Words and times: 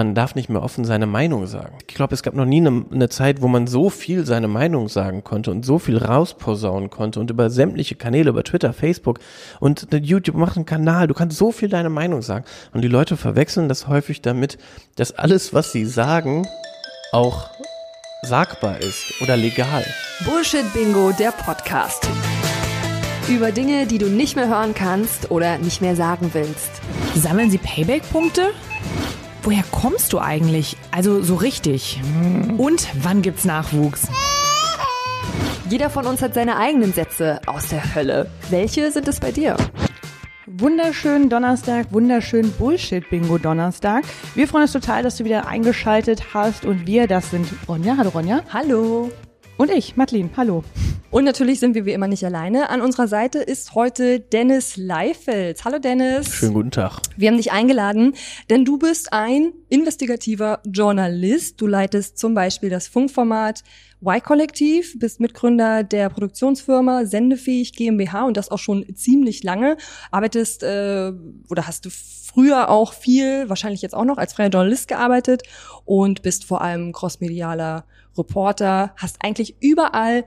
man 0.00 0.14
darf 0.14 0.34
nicht 0.34 0.48
mehr 0.48 0.62
offen 0.62 0.86
seine 0.86 1.04
Meinung 1.04 1.46
sagen. 1.46 1.76
Ich 1.86 1.94
glaube, 1.94 2.14
es 2.14 2.22
gab 2.22 2.32
noch 2.32 2.46
nie 2.46 2.66
eine, 2.66 2.86
eine, 2.90 3.10
Zeit, 3.10 3.42
wo 3.42 3.48
man 3.48 3.66
so 3.66 3.90
viel 3.90 4.24
seine 4.24 4.48
Meinung 4.48 4.88
sagen 4.88 5.24
konnte 5.24 5.50
und 5.50 5.66
so 5.66 5.78
viel 5.78 5.98
rausposaunen 5.98 6.88
konnte 6.88 7.20
und 7.20 7.28
über 7.28 7.50
sämtliche 7.50 7.96
Kanäle, 7.96 8.30
über 8.30 8.42
Twitter, 8.42 8.72
Facebook 8.72 9.18
und 9.58 9.88
YouTube 9.92 10.36
macht 10.36 10.56
einen 10.56 10.64
Kanal, 10.64 11.06
du 11.06 11.12
kannst 11.12 11.36
so 11.36 11.52
viel 11.52 11.68
deine 11.68 11.90
Meinung 11.90 12.22
sagen. 12.22 12.46
Und 12.72 12.80
die 12.80 12.88
Leute 12.88 13.18
verwechseln 13.18 13.68
das 13.68 13.88
häufig 13.88 14.22
damit, 14.22 14.56
dass 14.96 15.12
alles, 15.12 15.52
was 15.52 15.70
sie 15.70 15.84
sagen, 15.84 16.46
auch 17.12 17.50
sagbar 18.22 18.78
ist 18.78 19.20
oder 19.20 19.36
legal. 19.36 19.84
Bullshit 20.24 20.72
Bingo, 20.72 21.12
der 21.12 21.32
Podcast. 21.32 22.08
Über 23.28 23.52
Dinge, 23.52 23.86
die 23.86 23.98
du 23.98 24.06
nicht 24.06 24.34
mehr 24.34 24.48
hören 24.48 24.74
kannst 24.74 25.30
oder 25.30 25.58
nicht 25.58 25.82
mehr 25.82 25.94
sagen 25.94 26.30
willst. 26.32 26.70
Sammeln 27.14 27.50
Sie 27.50 27.58
Payback-Punkte? 27.58 28.52
Woher 29.42 29.64
kommst 29.70 30.12
du 30.12 30.18
eigentlich? 30.18 30.76
Also 30.90 31.22
so 31.22 31.34
richtig. 31.34 32.00
Und 32.58 32.88
wann 33.02 33.22
gibt's 33.22 33.44
Nachwuchs? 33.44 34.08
Jeder 35.70 35.88
von 35.88 36.06
uns 36.06 36.20
hat 36.20 36.34
seine 36.34 36.56
eigenen 36.56 36.92
Sätze 36.92 37.40
aus 37.46 37.68
der 37.68 37.94
Hölle. 37.94 38.28
Welche 38.50 38.90
sind 38.90 39.08
es 39.08 39.18
bei 39.18 39.32
dir? 39.32 39.56
Wunderschönen 40.46 41.30
Donnerstag, 41.30 41.86
wunderschönen 41.92 42.52
Bullshit-Bingo-Donnerstag. 42.52 44.04
Wir 44.34 44.48
freuen 44.48 44.62
uns 44.62 44.72
total, 44.72 45.02
dass 45.02 45.16
du 45.16 45.24
wieder 45.24 45.46
eingeschaltet 45.46 46.34
hast 46.34 46.66
und 46.66 46.86
wir, 46.86 47.06
das 47.06 47.30
sind 47.30 47.48
Ronja. 47.68 47.96
Hallo 47.96 48.10
Ronja. 48.10 48.40
Hallo. 48.52 49.10
Und 49.60 49.70
ich, 49.70 49.94
Madeline. 49.94 50.30
Hallo. 50.38 50.64
Und 51.10 51.24
natürlich 51.24 51.60
sind 51.60 51.74
wir 51.74 51.84
wie 51.84 51.92
immer 51.92 52.08
nicht 52.08 52.24
alleine. 52.24 52.70
An 52.70 52.80
unserer 52.80 53.08
Seite 53.08 53.40
ist 53.40 53.74
heute 53.74 54.18
Dennis 54.18 54.78
Leifels. 54.78 55.66
Hallo 55.66 55.78
Dennis. 55.78 56.34
Schönen 56.34 56.54
guten 56.54 56.70
Tag. 56.70 57.02
Wir 57.18 57.28
haben 57.28 57.36
dich 57.36 57.52
eingeladen, 57.52 58.14
denn 58.48 58.64
du 58.64 58.78
bist 58.78 59.12
ein 59.12 59.52
investigativer 59.68 60.60
Journalist. 60.64 61.60
Du 61.60 61.66
leitest 61.66 62.16
zum 62.16 62.32
Beispiel 62.32 62.70
das 62.70 62.88
Funkformat 62.88 63.62
Y-Kollektiv, 64.00 64.98
bist 64.98 65.20
Mitgründer 65.20 65.84
der 65.84 66.08
Produktionsfirma 66.08 67.04
Sendefähig 67.04 67.74
GmbH 67.74 68.24
und 68.24 68.38
das 68.38 68.50
auch 68.50 68.58
schon 68.58 68.86
ziemlich 68.96 69.42
lange. 69.42 69.76
Arbeitest 70.10 70.62
äh, 70.62 71.12
oder 71.50 71.66
hast 71.66 71.84
du 71.84 71.90
früher 71.90 72.70
auch 72.70 72.94
viel, 72.94 73.46
wahrscheinlich 73.50 73.82
jetzt 73.82 73.94
auch 73.94 74.06
noch 74.06 74.16
als 74.16 74.32
freier 74.32 74.48
Journalist 74.48 74.88
gearbeitet 74.88 75.42
und 75.84 76.22
bist 76.22 76.46
vor 76.46 76.62
allem 76.62 76.92
crossmedialer 76.92 77.84
Reporter, 78.16 78.94
hast 78.96 79.16
eigentlich 79.20 79.56
überall 79.60 80.24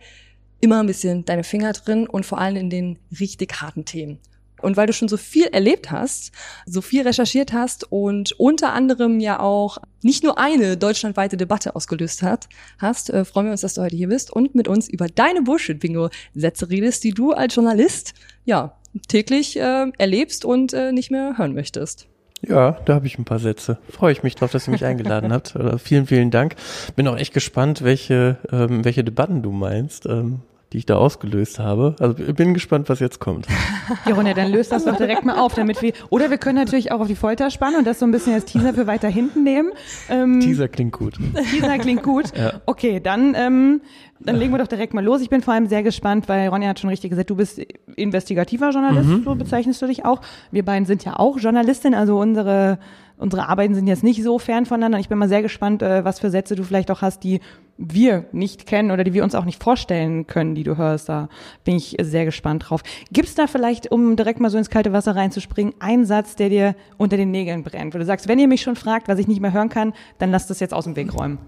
immer 0.59 0.79
ein 0.79 0.87
bisschen 0.87 1.25
deine 1.25 1.43
Finger 1.43 1.73
drin 1.73 2.07
und 2.07 2.25
vor 2.25 2.39
allem 2.39 2.55
in 2.55 2.69
den 2.69 2.99
richtig 3.19 3.61
harten 3.61 3.85
Themen. 3.85 4.19
Und 4.61 4.77
weil 4.77 4.87
du 4.87 4.93
schon 4.93 5.09
so 5.09 5.17
viel 5.17 5.47
erlebt 5.47 5.91
hast, 5.91 6.31
so 6.65 6.79
viel 6.81 7.01
recherchiert 7.01 7.51
hast 7.51 7.91
und 7.91 8.31
unter 8.39 8.71
anderem 8.71 9.19
ja 9.19 9.41
auch 9.41 9.77
nicht 10.01 10.23
nur 10.23 10.37
eine 10.37 10.77
deutschlandweite 10.77 11.35
Debatte 11.35 11.75
ausgelöst 11.75 12.23
hat, 12.23 12.47
hast, 12.77 13.09
äh, 13.09 13.25
freuen 13.25 13.47
wir 13.47 13.51
uns, 13.51 13.61
dass 13.61 13.73
du 13.73 13.81
heute 13.81 13.97
hier 13.97 14.07
bist 14.07 14.31
und 14.31 14.55
mit 14.55 14.69
uns 14.69 14.87
über 14.87 15.07
deine 15.07 15.41
Bullshit-Bingo-Sätze 15.41 16.69
redest, 16.69 17.03
die 17.03 17.11
du 17.11 17.33
als 17.33 17.55
Journalist 17.55 18.13
ja 18.45 18.77
täglich 19.09 19.59
äh, 19.59 19.91
erlebst 19.97 20.45
und 20.45 20.71
äh, 20.71 20.93
nicht 20.93 21.11
mehr 21.11 21.37
hören 21.37 21.53
möchtest. 21.53 22.07
Ja, 22.45 22.77
da 22.85 22.95
habe 22.95 23.07
ich 23.07 23.17
ein 23.17 23.25
paar 23.25 23.39
Sätze. 23.39 23.77
Freue 23.89 24.11
ich 24.11 24.23
mich 24.23 24.35
drauf, 24.35 24.51
dass 24.51 24.67
ihr 24.67 24.71
mich 24.71 24.83
eingeladen 24.83 25.31
habt. 25.31 25.53
Vielen, 25.77 26.07
vielen 26.07 26.29
Dank. 26.29 26.55
Bin 26.95 27.07
auch 27.07 27.17
echt 27.17 27.33
gespannt, 27.33 27.83
welche, 27.83 28.37
ähm, 28.51 28.83
welche 28.83 29.03
Debatten 29.03 29.41
du 29.41 29.51
meinst. 29.51 30.05
Ähm, 30.05 30.41
die 30.73 30.79
ich 30.79 30.85
da 30.85 30.95
ausgelöst 30.95 31.59
habe. 31.59 31.95
Also 31.99 32.15
ich 32.17 32.33
bin 32.35 32.53
gespannt, 32.53 32.89
was 32.89 32.99
jetzt 32.99 33.19
kommt. 33.19 33.47
Ja, 34.05 34.15
Ronja, 34.15 34.33
dann 34.33 34.51
löst 34.51 34.71
das 34.71 34.85
doch 34.85 34.95
direkt 34.95 35.25
mal 35.25 35.37
auf, 35.37 35.53
damit 35.53 35.81
wir. 35.81 35.93
Oder 36.09 36.29
wir 36.29 36.37
können 36.37 36.57
natürlich 36.57 36.91
auch 36.91 37.01
auf 37.01 37.07
die 37.07 37.15
Folter 37.15 37.51
spannen 37.51 37.77
und 37.77 37.85
das 37.85 37.99
so 37.99 38.05
ein 38.05 38.11
bisschen 38.11 38.33
als 38.33 38.45
Teaser 38.45 38.73
für 38.73 38.87
weiter 38.87 39.07
hinten 39.07 39.43
nehmen. 39.43 39.71
Ähm, 40.09 40.39
Teaser 40.39 40.67
klingt 40.67 40.93
gut. 40.93 41.15
Teaser 41.51 41.77
klingt 41.77 42.01
gut. 42.01 42.35
Ja. 42.35 42.61
Okay, 42.65 42.99
dann, 43.01 43.35
ähm, 43.35 43.81
dann 44.19 44.37
legen 44.37 44.51
wir 44.53 44.57
doch 44.57 44.67
direkt 44.67 44.93
mal 44.93 45.03
los. 45.03 45.21
Ich 45.21 45.29
bin 45.29 45.41
vor 45.41 45.53
allem 45.53 45.67
sehr 45.67 45.83
gespannt, 45.83 46.29
weil 46.29 46.47
Ronja 46.47 46.69
hat 46.69 46.79
schon 46.79 46.89
richtig 46.89 47.09
gesagt, 47.09 47.29
du 47.29 47.35
bist 47.35 47.61
investigativer 47.95 48.69
Journalist, 48.71 49.09
mhm. 49.09 49.23
so 49.23 49.35
bezeichnest 49.35 49.81
du 49.81 49.87
dich 49.87 50.05
auch. 50.05 50.21
Wir 50.51 50.63
beiden 50.63 50.85
sind 50.85 51.03
ja 51.03 51.19
auch 51.19 51.37
Journalistin, 51.37 51.93
also 51.93 52.17
unsere 52.17 52.79
unsere 53.17 53.47
Arbeiten 53.47 53.75
sind 53.75 53.87
jetzt 53.87 54.03
nicht 54.03 54.23
so 54.23 54.39
fern 54.39 54.65
voneinander. 54.65 54.99
Ich 54.99 55.07
bin 55.07 55.17
mal 55.17 55.29
sehr 55.29 55.41
gespannt, 55.41 55.81
äh, 55.81 56.03
was 56.03 56.19
für 56.19 56.29
Sätze 56.29 56.55
du 56.55 56.63
vielleicht 56.63 56.91
auch 56.91 57.01
hast, 57.01 57.23
die 57.23 57.39
wir 57.77 58.25
nicht 58.31 58.65
kennen 58.65 58.91
oder 58.91 59.03
die 59.03 59.13
wir 59.13 59.23
uns 59.23 59.35
auch 59.35 59.45
nicht 59.45 59.61
vorstellen 59.61 60.27
können, 60.27 60.55
die 60.55 60.63
du 60.63 60.77
hörst. 60.77 61.09
Da 61.09 61.29
bin 61.63 61.75
ich 61.75 61.95
sehr 62.01 62.25
gespannt 62.25 62.69
drauf. 62.69 62.81
Gibt 63.11 63.27
es 63.27 63.35
da 63.35 63.47
vielleicht, 63.47 63.91
um 63.91 64.15
direkt 64.15 64.39
mal 64.39 64.49
so 64.49 64.57
ins 64.57 64.69
kalte 64.69 64.93
Wasser 64.93 65.15
reinzuspringen, 65.15 65.73
einen 65.79 66.05
Satz, 66.05 66.35
der 66.35 66.49
dir 66.49 66.75
unter 66.97 67.17
den 67.17 67.31
Nägeln 67.31 67.63
brennt, 67.63 67.93
wo 67.93 67.97
du 67.97 68.05
sagst, 68.05 68.27
wenn 68.27 68.39
ihr 68.39 68.47
mich 68.47 68.61
schon 68.61 68.75
fragt, 68.75 69.07
was 69.07 69.19
ich 69.19 69.27
nicht 69.27 69.41
mehr 69.41 69.53
hören 69.53 69.69
kann, 69.69 69.93
dann 70.19 70.31
lasst 70.31 70.49
das 70.49 70.59
jetzt 70.59 70.73
aus 70.73 70.85
dem 70.85 70.95
Weg 70.95 71.13
räumen. 71.13 71.39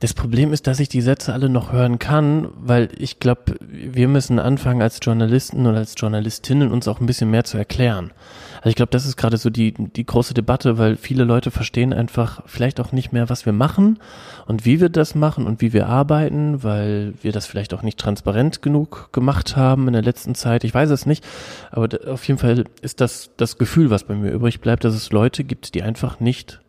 Das 0.00 0.12
Problem 0.12 0.52
ist, 0.52 0.66
dass 0.66 0.80
ich 0.80 0.88
die 0.88 1.00
Sätze 1.00 1.32
alle 1.32 1.48
noch 1.48 1.72
hören 1.72 1.98
kann, 1.98 2.48
weil 2.56 2.88
ich 2.98 3.20
glaube, 3.20 3.56
wir 3.60 4.08
müssen 4.08 4.38
anfangen 4.38 4.82
als 4.82 4.98
Journalisten 5.02 5.66
oder 5.66 5.78
als 5.78 5.94
Journalistinnen 5.96 6.70
uns 6.70 6.88
auch 6.88 7.00
ein 7.00 7.06
bisschen 7.06 7.30
mehr 7.30 7.44
zu 7.44 7.56
erklären. 7.56 8.12
Also 8.56 8.70
ich 8.70 8.76
glaube, 8.76 8.90
das 8.90 9.04
ist 9.04 9.16
gerade 9.16 9.36
so 9.36 9.50
die, 9.50 9.72
die 9.72 10.06
große 10.06 10.34
Debatte, 10.34 10.78
weil 10.78 10.96
viele 10.96 11.24
Leute 11.24 11.50
verstehen 11.50 11.92
einfach 11.92 12.42
vielleicht 12.46 12.80
auch 12.80 12.92
nicht 12.92 13.12
mehr, 13.12 13.28
was 13.28 13.44
wir 13.44 13.52
machen 13.52 13.98
und 14.46 14.64
wie 14.64 14.80
wir 14.80 14.88
das 14.88 15.14
machen 15.14 15.46
und 15.46 15.60
wie 15.60 15.72
wir 15.72 15.86
arbeiten, 15.86 16.62
weil 16.62 17.14
wir 17.20 17.32
das 17.32 17.46
vielleicht 17.46 17.74
auch 17.74 17.82
nicht 17.82 17.98
transparent 17.98 18.62
genug 18.62 19.10
gemacht 19.12 19.56
haben 19.56 19.86
in 19.86 19.92
der 19.92 20.02
letzten 20.02 20.34
Zeit. 20.34 20.64
Ich 20.64 20.72
weiß 20.72 20.90
es 20.90 21.04
nicht, 21.04 21.24
aber 21.70 21.88
auf 22.08 22.26
jeden 22.26 22.38
Fall 22.38 22.64
ist 22.80 23.00
das 23.02 23.30
das 23.36 23.58
Gefühl, 23.58 23.90
was 23.90 24.04
bei 24.04 24.14
mir 24.14 24.32
übrig 24.32 24.60
bleibt, 24.60 24.84
dass 24.84 24.94
es 24.94 25.12
Leute 25.12 25.44
gibt, 25.44 25.74
die 25.74 25.82
einfach 25.82 26.20
nicht 26.20 26.60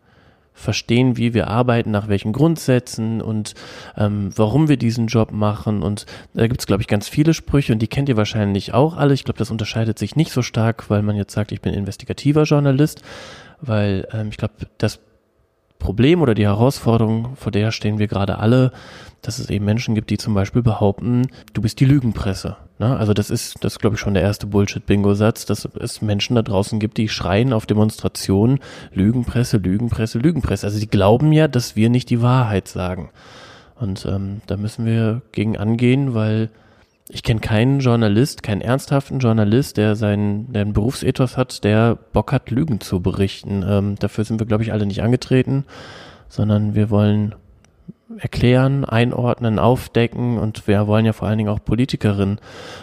verstehen, 0.55 1.17
wie 1.17 1.33
wir 1.33 1.47
arbeiten, 1.47 1.91
nach 1.91 2.07
welchen 2.07 2.31
Grundsätzen 2.31 3.21
und 3.21 3.53
ähm, 3.97 4.31
warum 4.35 4.69
wir 4.69 4.77
diesen 4.77 5.07
Job 5.07 5.31
machen. 5.31 5.83
Und 5.83 6.05
da 6.33 6.47
gibt 6.47 6.61
es, 6.61 6.66
glaube 6.66 6.81
ich, 6.81 6.88
ganz 6.88 7.07
viele 7.07 7.33
Sprüche 7.33 7.73
und 7.73 7.79
die 7.79 7.88
kennt 7.88 8.09
ihr 8.09 8.17
wahrscheinlich 8.17 8.73
auch 8.73 8.95
alle. 8.95 9.13
Ich 9.13 9.25
glaube, 9.25 9.38
das 9.38 9.51
unterscheidet 9.51 9.99
sich 9.99 10.15
nicht 10.15 10.31
so 10.31 10.41
stark, 10.41 10.89
weil 10.89 11.01
man 11.01 11.17
jetzt 11.17 11.33
sagt, 11.33 11.51
ich 11.51 11.61
bin 11.61 11.73
investigativer 11.73 12.44
Journalist, 12.44 13.01
weil 13.61 14.07
ähm, 14.13 14.29
ich 14.29 14.38
glaube, 14.38 14.53
das 14.77 14.99
Problem 15.77 16.21
oder 16.21 16.33
die 16.33 16.45
Herausforderung, 16.45 17.35
vor 17.35 17.51
der 17.51 17.71
stehen 17.71 17.99
wir 17.99 18.07
gerade 18.07 18.39
alle, 18.39 18.71
dass 19.21 19.39
es 19.39 19.49
eben 19.49 19.65
Menschen 19.65 19.94
gibt, 19.94 20.09
die 20.09 20.17
zum 20.17 20.33
Beispiel 20.33 20.63
behaupten, 20.63 21.27
du 21.53 21.61
bist 21.61 21.79
die 21.79 21.85
Lügenpresse. 21.85 22.55
Ne? 22.80 22.96
Also 22.97 23.13
das 23.13 23.30
ist, 23.30 23.63
das 23.63 23.74
ist 23.74 23.80
glaube 23.80 23.96
ich 23.96 24.00
schon 24.00 24.13
der 24.13 24.24
erste 24.24 24.47
Bullshit-Bingo-Satz, 24.47 25.46
dass 25.46 25.68
es 25.80 26.02
Menschen 26.02 26.36
da 26.36 26.41
draußen 26.41 26.80
gibt, 26.80 26.97
die 26.97 27.09
schreien 27.09 27.53
auf 27.53 27.66
Demonstrationen, 27.66 28.59
Lügenpresse, 28.94 29.58
Lügenpresse, 29.58 30.19
Lügenpresse. 30.19 30.68
Also 30.68 30.80
die 30.80 30.90
glauben 30.90 31.31
ja, 31.31 31.47
dass 31.47 31.75
wir 31.75 31.90
nicht 31.90 32.09
die 32.09 32.22
Wahrheit 32.22 32.68
sagen. 32.68 33.09
Und 33.80 34.06
ähm, 34.06 34.41
da 34.47 34.58
müssen 34.58 34.86
wir 34.86 35.22
gegen 35.31 35.58
angehen, 35.58 36.13
weil 36.13 36.50
ich 37.09 37.24
kenne 37.24 37.40
keinen 37.40 37.80
Journalist, 37.80 38.41
keinen 38.41 38.62
ernsthaften 38.62 39.19
Journalist, 39.19 39.78
der 39.78 39.96
seinen, 39.96 40.52
der 40.52 40.63
einen 40.63 40.74
Berufsethos 40.74 41.38
hat, 41.38 41.63
der 41.63 41.96
Bock 41.96 42.31
hat, 42.31 42.50
Lügen 42.50 42.81
zu 42.81 43.00
berichten. 43.00 43.63
Ähm, 43.68 43.96
dafür 44.00 44.24
sind 44.24 44.40
wir, 44.40 44.47
glaube 44.47 44.63
ich, 44.63 44.72
alle 44.72 44.86
nicht 44.86 45.03
angetreten, 45.03 45.66
sondern 46.30 46.74
wir 46.74 46.90
wollen 46.90 47.36
erklären, 48.19 48.85
einordnen, 48.85 49.57
aufdecken 49.57 50.38
und 50.38 50.67
wir 50.67 50.85
wollen 50.88 51.05
ja 51.05 51.13
vor 51.13 51.27
allen 51.27 51.39
Dingen 51.39 51.49
auch 51.49 51.63
Politikerinnen 51.63 52.39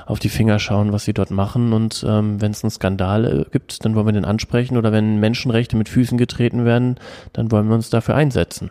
auf 0.07 0.19
die 0.19 0.29
Finger 0.29 0.59
schauen, 0.59 0.93
was 0.93 1.05
sie 1.05 1.13
dort 1.13 1.31
machen 1.31 1.73
und 1.73 2.05
ähm, 2.07 2.41
wenn 2.41 2.51
es 2.51 2.65
einen 2.65 2.73
Skandal 2.73 3.25
äh, 3.25 3.51
gibt, 3.51 3.85
dann 3.85 3.95
wollen 3.95 4.07
wir 4.07 4.13
den 4.13 4.25
ansprechen 4.25 4.77
oder 4.77 4.91
wenn 4.91 5.21
Menschenrechte 5.21 5.77
mit 5.77 5.89
Füßen 5.89 6.19
getreten 6.19 6.65
werden, 6.65 6.97
dann 7.33 7.53
wollen 7.53 7.69
wir 7.69 7.75
uns 7.75 7.89
dafür 7.89 8.17
einsetzen. 8.17 8.71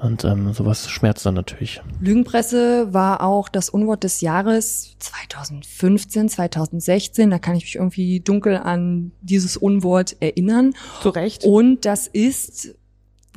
Und 0.00 0.24
ähm, 0.24 0.52
sowas 0.52 0.88
schmerzt 0.88 1.26
dann 1.26 1.34
natürlich. 1.34 1.80
Lügenpresse 2.00 2.92
war 2.94 3.20
auch 3.20 3.48
das 3.48 3.68
Unwort 3.68 4.04
des 4.04 4.20
Jahres 4.20 4.94
2015, 5.00 6.28
2016. 6.28 7.30
Da 7.30 7.40
kann 7.40 7.56
ich 7.56 7.64
mich 7.64 7.74
irgendwie 7.74 8.20
dunkel 8.20 8.58
an 8.58 9.10
dieses 9.22 9.56
Unwort 9.56 10.16
erinnern. 10.20 10.74
Zu 11.02 11.08
Recht. 11.08 11.42
Und 11.42 11.84
das 11.84 12.06
ist 12.06 12.76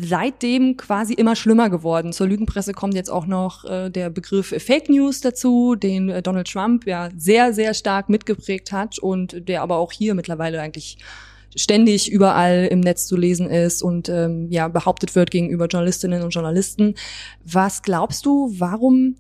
seitdem 0.02 0.78
quasi 0.78 1.14
immer 1.14 1.36
schlimmer 1.36 1.70
geworden. 1.70 2.14
Zur 2.14 2.28
Lügenpresse 2.28 2.74
kommt 2.74 2.96
jetzt 2.96 3.10
auch 3.10 3.26
noch 3.26 3.66
äh, 3.66 3.90
der 3.90 4.10
Begriff 4.10 4.54
Fake 4.58 4.90
News 4.90 5.22
dazu, 5.22 5.76
den 5.76 6.10
äh, 6.10 6.22
Donald 6.22 6.52
Trump 6.52 6.86
ja 6.88 7.10
sehr, 7.16 7.54
sehr 7.54 7.74
stark 7.74 8.10
mitgeprägt 8.10 8.72
hat 8.72 9.00
und 9.00 9.48
der 9.48 9.62
aber 9.62 9.78
auch 9.78 9.92
hier 9.92 10.14
mittlerweile 10.14 10.62
eigentlich 10.62 10.98
ständig 11.56 12.12
überall 12.12 12.68
im 12.72 12.80
Netz 12.80 13.08
zu 13.08 13.18
lesen 13.18 13.50
ist 13.50 13.82
und 13.82 14.10
ähm, 14.10 14.48
ja 14.50 14.68
behauptet 14.68 15.16
wird 15.16 15.32
gegenüber 15.32 15.68
Journalistinnen 15.68 16.24
und 16.24 16.34
Journalisten. 16.34 16.96
Was 17.44 17.82
glaubst 17.82 18.26
du, 18.26 18.54
warum 18.58 19.16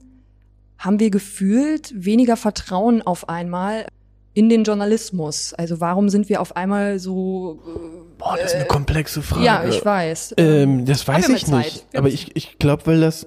haben 0.77 0.99
wir 0.99 1.11
gefühlt 1.11 1.93
weniger 1.95 2.37
Vertrauen 2.37 3.01
auf 3.01 3.29
einmal 3.29 3.85
in 4.33 4.49
den 4.49 4.63
Journalismus? 4.63 5.53
Also 5.53 5.79
warum 5.79 6.09
sind 6.09 6.29
wir 6.29 6.41
auf 6.41 6.55
einmal 6.55 6.99
so 6.99 7.59
äh, 7.65 8.01
Boah, 8.17 8.37
das 8.37 8.51
ist 8.51 8.55
eine 8.55 8.65
komplexe 8.65 9.21
Frage. 9.21 9.43
Ja, 9.43 9.63
ich 9.63 9.83
weiß. 9.83 10.35
Ähm, 10.37 10.85
das 10.85 11.07
weiß 11.07 11.29
ich 11.29 11.47
nicht. 11.47 11.85
Aber 11.95 12.07
ich, 12.07 12.35
ich 12.35 12.59
glaube, 12.59 12.85
weil 12.85 13.01
das, 13.01 13.25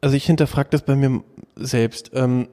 also 0.00 0.16
ich 0.16 0.24
hinterfrage 0.24 0.70
das 0.70 0.82
bei 0.82 0.96
mir 0.96 1.22
selbst. 1.56 2.10
Ähm, 2.14 2.48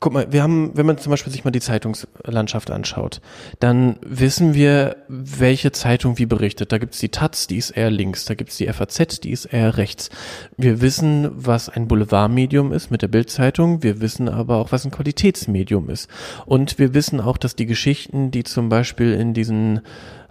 guck 0.00 0.14
mal, 0.14 0.32
wir 0.32 0.42
haben, 0.42 0.70
wenn 0.74 0.86
man 0.86 0.96
zum 0.96 1.10
Beispiel 1.10 1.30
sich 1.30 1.44
mal 1.44 1.50
die 1.50 1.60
Zeitungslandschaft 1.60 2.70
anschaut, 2.70 3.20
dann 3.58 3.98
wissen 4.00 4.54
wir, 4.54 4.96
welche 5.08 5.72
Zeitung 5.72 6.18
wie 6.18 6.24
berichtet. 6.24 6.72
Da 6.72 6.78
gibt's 6.78 6.98
die 6.98 7.10
Taz, 7.10 7.46
die 7.46 7.58
ist 7.58 7.70
eher 7.70 7.90
links, 7.90 8.24
da 8.24 8.34
gibt's 8.34 8.56
die 8.56 8.66
FAZ, 8.66 9.20
die 9.20 9.30
ist 9.30 9.44
eher 9.44 9.76
rechts. 9.76 10.08
Wir 10.56 10.80
wissen, 10.80 11.30
was 11.32 11.68
ein 11.68 11.86
Boulevardmedium 11.86 12.72
ist 12.72 12.90
mit 12.90 13.02
der 13.02 13.08
Bildzeitung, 13.08 13.82
wir 13.82 14.00
wissen 14.00 14.30
aber 14.30 14.56
auch, 14.56 14.72
was 14.72 14.86
ein 14.86 14.90
Qualitätsmedium 14.90 15.90
ist. 15.90 16.08
Und 16.46 16.78
wir 16.78 16.94
wissen 16.94 17.20
auch, 17.20 17.36
dass 17.36 17.54
die 17.54 17.66
Geschichten, 17.66 18.30
die 18.30 18.44
zum 18.44 18.70
Beispiel 18.70 19.12
in 19.12 19.34
diesen 19.34 19.82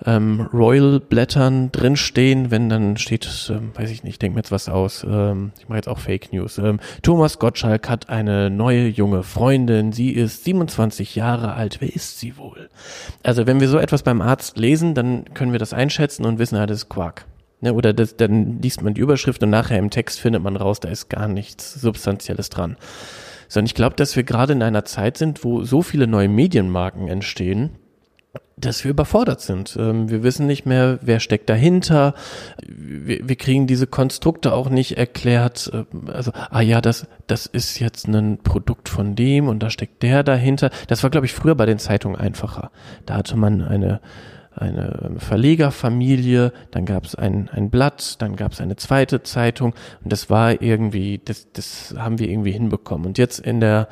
ähm, 0.06 0.48
Royal-Blättern 0.54 1.72
drinstehen, 1.72 2.52
wenn 2.52 2.70
dann 2.70 2.98
steht, 2.98 3.28
ähm, 3.50 3.72
weiß 3.76 3.90
ich 3.90 4.04
nicht, 4.04 4.22
denk 4.22 4.34
mir 4.34 4.40
jetzt 4.40 4.52
was 4.52 4.70
aus, 4.70 5.06
ähm, 5.10 5.52
ich 5.60 5.68
mache 5.68 5.78
jetzt 5.78 5.90
auch 5.90 6.00
Fake 6.00 6.32
News. 6.32 6.58
Ähm, 6.58 6.80
Thomas 7.02 7.40
Gottschalk 7.40 7.90
hat 7.90 8.10
eine 8.10 8.50
neue 8.50 8.88
junge 8.88 9.24
Freundin, 9.24 9.92
sie 9.92 10.12
ist 10.12 10.44
27 10.44 11.16
Jahre 11.16 11.54
alt, 11.54 11.82
wer 11.82 11.94
ist 11.94 12.20
sie 12.20 12.38
wohl? 12.38 12.70
Also 13.24 13.48
wenn 13.48 13.60
wir 13.60 13.68
so 13.68 13.78
etwas 13.78 14.04
beim 14.04 14.22
Arzt 14.22 14.58
lesen, 14.58 14.94
dann 14.94 15.26
können 15.34 15.52
wir 15.52 15.60
das 15.60 15.74
einschätzen 15.74 16.26
und 16.26 16.40
wissen, 16.40 16.56
ja, 16.56 16.66
das 16.66 16.80
ist 16.80 16.90
Quark. 16.90 17.26
Ne, 17.62 17.74
oder 17.74 17.92
das, 17.92 18.16
dann 18.16 18.62
liest 18.62 18.82
man 18.82 18.94
die 18.94 19.02
Überschrift 19.02 19.44
und 19.44 19.50
nachher 19.50 19.78
im 19.78 19.90
Text 19.90 20.20
findet 20.20 20.42
man 20.42 20.56
raus, 20.56 20.80
da 20.80 20.88
ist 20.88 21.10
gar 21.10 21.28
nichts 21.28 21.74
Substanzielles 21.74 22.50
dran. 22.50 22.78
Sondern 23.50 23.66
ich 23.66 23.76
glaube, 23.76 23.96
dass 23.98 24.16
wir 24.16 24.24
gerade 24.24 24.54
in 24.54 24.64
einer 24.64 24.86
Zeit 24.86 25.18
sind, 25.18 25.44
wo 25.44 25.64
so 25.64 25.82
viele 25.82 26.08
neue 26.08 26.30
Medienmarken 26.30 27.10
entstehen, 27.10 27.72
dass 28.58 28.84
wir 28.84 28.92
überfordert 28.92 29.42
sind. 29.42 29.78
Ähm, 29.80 30.10
wir 30.10 30.24
wissen 30.24 30.46
nicht 30.46 30.66
mehr, 30.66 31.00
wer 31.02 31.20
steckt 31.20 31.50
dahinter. 31.50 32.14
Wir, 32.68 33.36
kriegen 33.36 33.68
diese 33.68 33.88
Konstrukte 33.88 34.54
auch 34.54 34.70
nicht 34.70 34.98
erklärt. 34.98 35.72
Ähm, 35.74 35.86
also, 36.08 36.32
ah 36.50 36.62
ja, 36.62 36.82
das, 36.82 37.08
das 37.28 37.46
ist 37.46 37.80
jetzt 37.80 38.08
ein 38.08 38.38
Produkt 38.40 38.90
von 38.90 39.16
dem 39.16 39.48
und 39.48 39.64
da 39.64 39.70
steckt 39.70 40.04
der 40.04 40.24
dahinter. 40.24 40.72
Das 40.88 41.04
war, 41.04 41.10
glaube 41.10 41.26
ich, 41.26 41.34
früher 41.34 41.56
bei 41.56 41.66
den 41.66 41.80
Zeitungen 41.80 42.20
einfacher. 42.20 42.72
Da 43.06 43.16
hatte 43.16 43.38
man 43.38 43.62
eine 43.62 44.02
eine 44.60 45.16
Verlegerfamilie, 45.18 46.52
dann 46.72 46.86
gab 46.86 47.06
es 47.06 47.16
ein, 47.16 47.50
ein 47.50 47.70
Blatt, 47.70 48.22
dann 48.22 48.36
gab 48.36 48.52
es 48.52 48.62
eine 48.62 48.76
zweite 48.76 49.24
Zeitung 49.24 49.74
und 50.04 50.12
das 50.12 50.30
war 50.30 50.62
irgendwie, 50.62 51.22
das, 51.24 51.52
das 51.54 51.96
haben 51.98 52.20
wir 52.20 52.30
irgendwie 52.30 52.52
hinbekommen. 52.52 53.08
Und 53.08 53.18
jetzt 53.18 53.40
in 53.40 53.60
der 53.60 53.88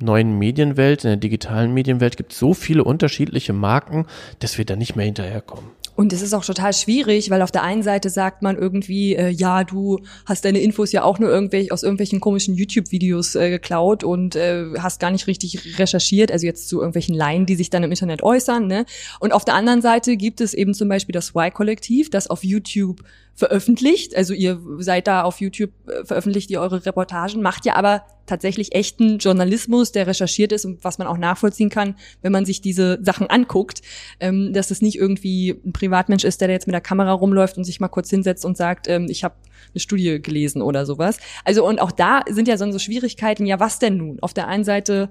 neuen 0.00 0.38
Medienwelt, 0.38 1.04
in 1.04 1.10
der 1.10 1.16
digitalen 1.16 1.72
Medienwelt 1.74 2.16
gibt 2.16 2.32
es 2.32 2.38
so 2.38 2.54
viele 2.54 2.84
unterschiedliche 2.84 3.52
Marken, 3.52 4.06
dass 4.40 4.58
wir 4.58 4.64
da 4.64 4.76
nicht 4.76 4.96
mehr 4.96 5.06
hinterherkommen. 5.06 5.70
Und 5.96 6.12
es 6.12 6.22
ist 6.22 6.34
auch 6.34 6.44
total 6.44 6.72
schwierig, 6.72 7.30
weil 7.30 7.42
auf 7.42 7.52
der 7.52 7.62
einen 7.62 7.82
Seite 7.82 8.10
sagt 8.10 8.42
man 8.42 8.56
irgendwie, 8.56 9.14
äh, 9.14 9.28
ja, 9.28 9.64
du 9.64 10.00
hast 10.26 10.44
deine 10.44 10.58
Infos 10.58 10.92
ja 10.92 11.04
auch 11.04 11.18
nur 11.18 11.30
irgendwelche, 11.30 11.70
aus 11.72 11.82
irgendwelchen 11.82 12.20
komischen 12.20 12.54
YouTube-Videos 12.54 13.36
äh, 13.36 13.50
geklaut 13.50 14.02
und 14.02 14.34
äh, 14.34 14.66
hast 14.78 14.98
gar 14.98 15.10
nicht 15.10 15.26
richtig 15.26 15.78
recherchiert, 15.78 16.32
also 16.32 16.46
jetzt 16.46 16.68
zu 16.68 16.78
irgendwelchen 16.78 17.14
Laien, 17.14 17.46
die 17.46 17.54
sich 17.54 17.70
dann 17.70 17.84
im 17.84 17.90
Internet 17.90 18.22
äußern. 18.22 18.66
Ne? 18.66 18.86
Und 19.20 19.32
auf 19.32 19.44
der 19.44 19.54
anderen 19.54 19.82
Seite 19.82 20.16
gibt 20.16 20.40
es 20.40 20.52
eben 20.52 20.74
zum 20.74 20.88
Beispiel 20.88 21.12
das 21.12 21.30
Y-Kollektiv, 21.30 22.10
das 22.10 22.28
auf 22.28 22.42
YouTube 22.42 23.02
veröffentlicht. 23.34 24.16
Also 24.16 24.32
ihr 24.32 24.60
seid 24.78 25.06
da 25.06 25.22
auf 25.22 25.40
YouTube, 25.40 25.70
äh, 25.88 26.04
veröffentlicht 26.04 26.50
ihr 26.50 26.60
eure 26.60 26.86
Reportagen, 26.86 27.42
macht 27.42 27.66
ja 27.66 27.74
aber 27.74 28.04
tatsächlich 28.26 28.74
echten 28.74 29.18
Journalismus, 29.18 29.92
der 29.92 30.06
recherchiert 30.06 30.52
ist 30.52 30.64
und 30.64 30.82
was 30.84 30.98
man 30.98 31.06
auch 31.06 31.18
nachvollziehen 31.18 31.68
kann, 31.68 31.96
wenn 32.22 32.32
man 32.32 32.44
sich 32.44 32.60
diese 32.60 32.98
Sachen 33.02 33.28
anguckt, 33.28 33.82
ähm, 34.20 34.52
dass 34.52 34.70
es 34.70 34.80
nicht 34.80 34.96
irgendwie 34.96 35.60
ein 35.64 35.72
Privatmensch 35.72 36.24
ist, 36.24 36.40
der 36.40 36.48
jetzt 36.48 36.66
mit 36.66 36.74
der 36.74 36.80
Kamera 36.80 37.12
rumläuft 37.12 37.58
und 37.58 37.64
sich 37.64 37.80
mal 37.80 37.88
kurz 37.88 38.08
hinsetzt 38.08 38.44
und 38.44 38.56
sagt, 38.56 38.88
ähm, 38.88 39.06
ich 39.10 39.24
habe 39.24 39.34
eine 39.72 39.80
Studie 39.80 40.22
gelesen 40.22 40.62
oder 40.62 40.86
sowas. 40.86 41.18
Also 41.44 41.66
und 41.66 41.80
auch 41.80 41.92
da 41.92 42.22
sind 42.28 42.48
ja 42.48 42.56
so 42.56 42.78
Schwierigkeiten, 42.78 43.46
ja 43.46 43.60
was 43.60 43.78
denn 43.78 43.96
nun? 43.96 44.20
Auf 44.20 44.32
der 44.32 44.46
einen 44.46 44.64
Seite 44.64 45.10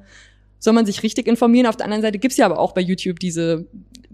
soll 0.60 0.74
man 0.74 0.86
sich 0.86 1.04
richtig 1.04 1.28
informieren. 1.28 1.68
Auf 1.68 1.76
der 1.76 1.86
anderen 1.86 2.02
Seite 2.02 2.20
gibt's 2.20 2.38
ja 2.38 2.46
aber 2.46 2.58
auch 2.58 2.72
bei 2.72 2.82
YouTube 2.82 3.20
diese 3.20 3.68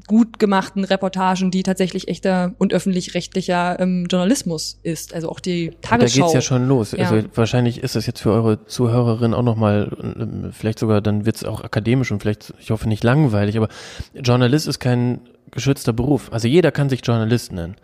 gut 0.08 0.40
gemachten 0.40 0.84
Reportagen, 0.84 1.52
die 1.52 1.64
tatsächlich 1.64 2.08
echter 2.08 2.54
und 2.58 2.74
öffentlich-rechtlicher 2.74 3.80
ähm, 3.80 4.08
Journalismus 4.10 4.80
ist. 4.84 5.14
Also 5.14 5.30
auch 5.30 5.40
die 5.40 5.72
Tagesschau. 5.82 6.20
Da 6.20 6.24
geht's 6.26 6.34
ja 6.34 6.42
schon 6.42 6.68
los. 6.68 6.92
Ja. 6.92 7.10
Also 7.10 7.28
wahrscheinlich 7.36 7.84
ist 7.84 7.96
das 7.96 8.06
jetzt 8.06 8.22
für 8.22 8.32
eure 8.32 8.66
Zuhörerinnen 8.66 9.34
auch 9.34 9.44
nochmal, 9.44 9.92
ähm, 10.02 10.52
vielleicht 10.52 10.80
sogar, 10.80 11.02
dann 11.02 11.26
wird's 11.26 11.44
auch 11.44 11.64
akademisch 11.64 12.12
und 12.12 12.22
vielleicht, 12.22 12.54
ich 12.60 12.72
hoffe, 12.72 12.88
nicht 12.88 13.04
langweilig, 13.04 13.58
aber 13.58 13.70
Journalist 14.14 14.68
ist 14.68 14.80
kein 14.80 15.22
geschützter 15.52 15.94
Beruf. 15.94 16.32
Also 16.32 16.48
jeder 16.48 16.72
kann 16.72 16.90
sich 16.90 17.02
Journalist 17.04 17.52
nennen. 17.52 17.76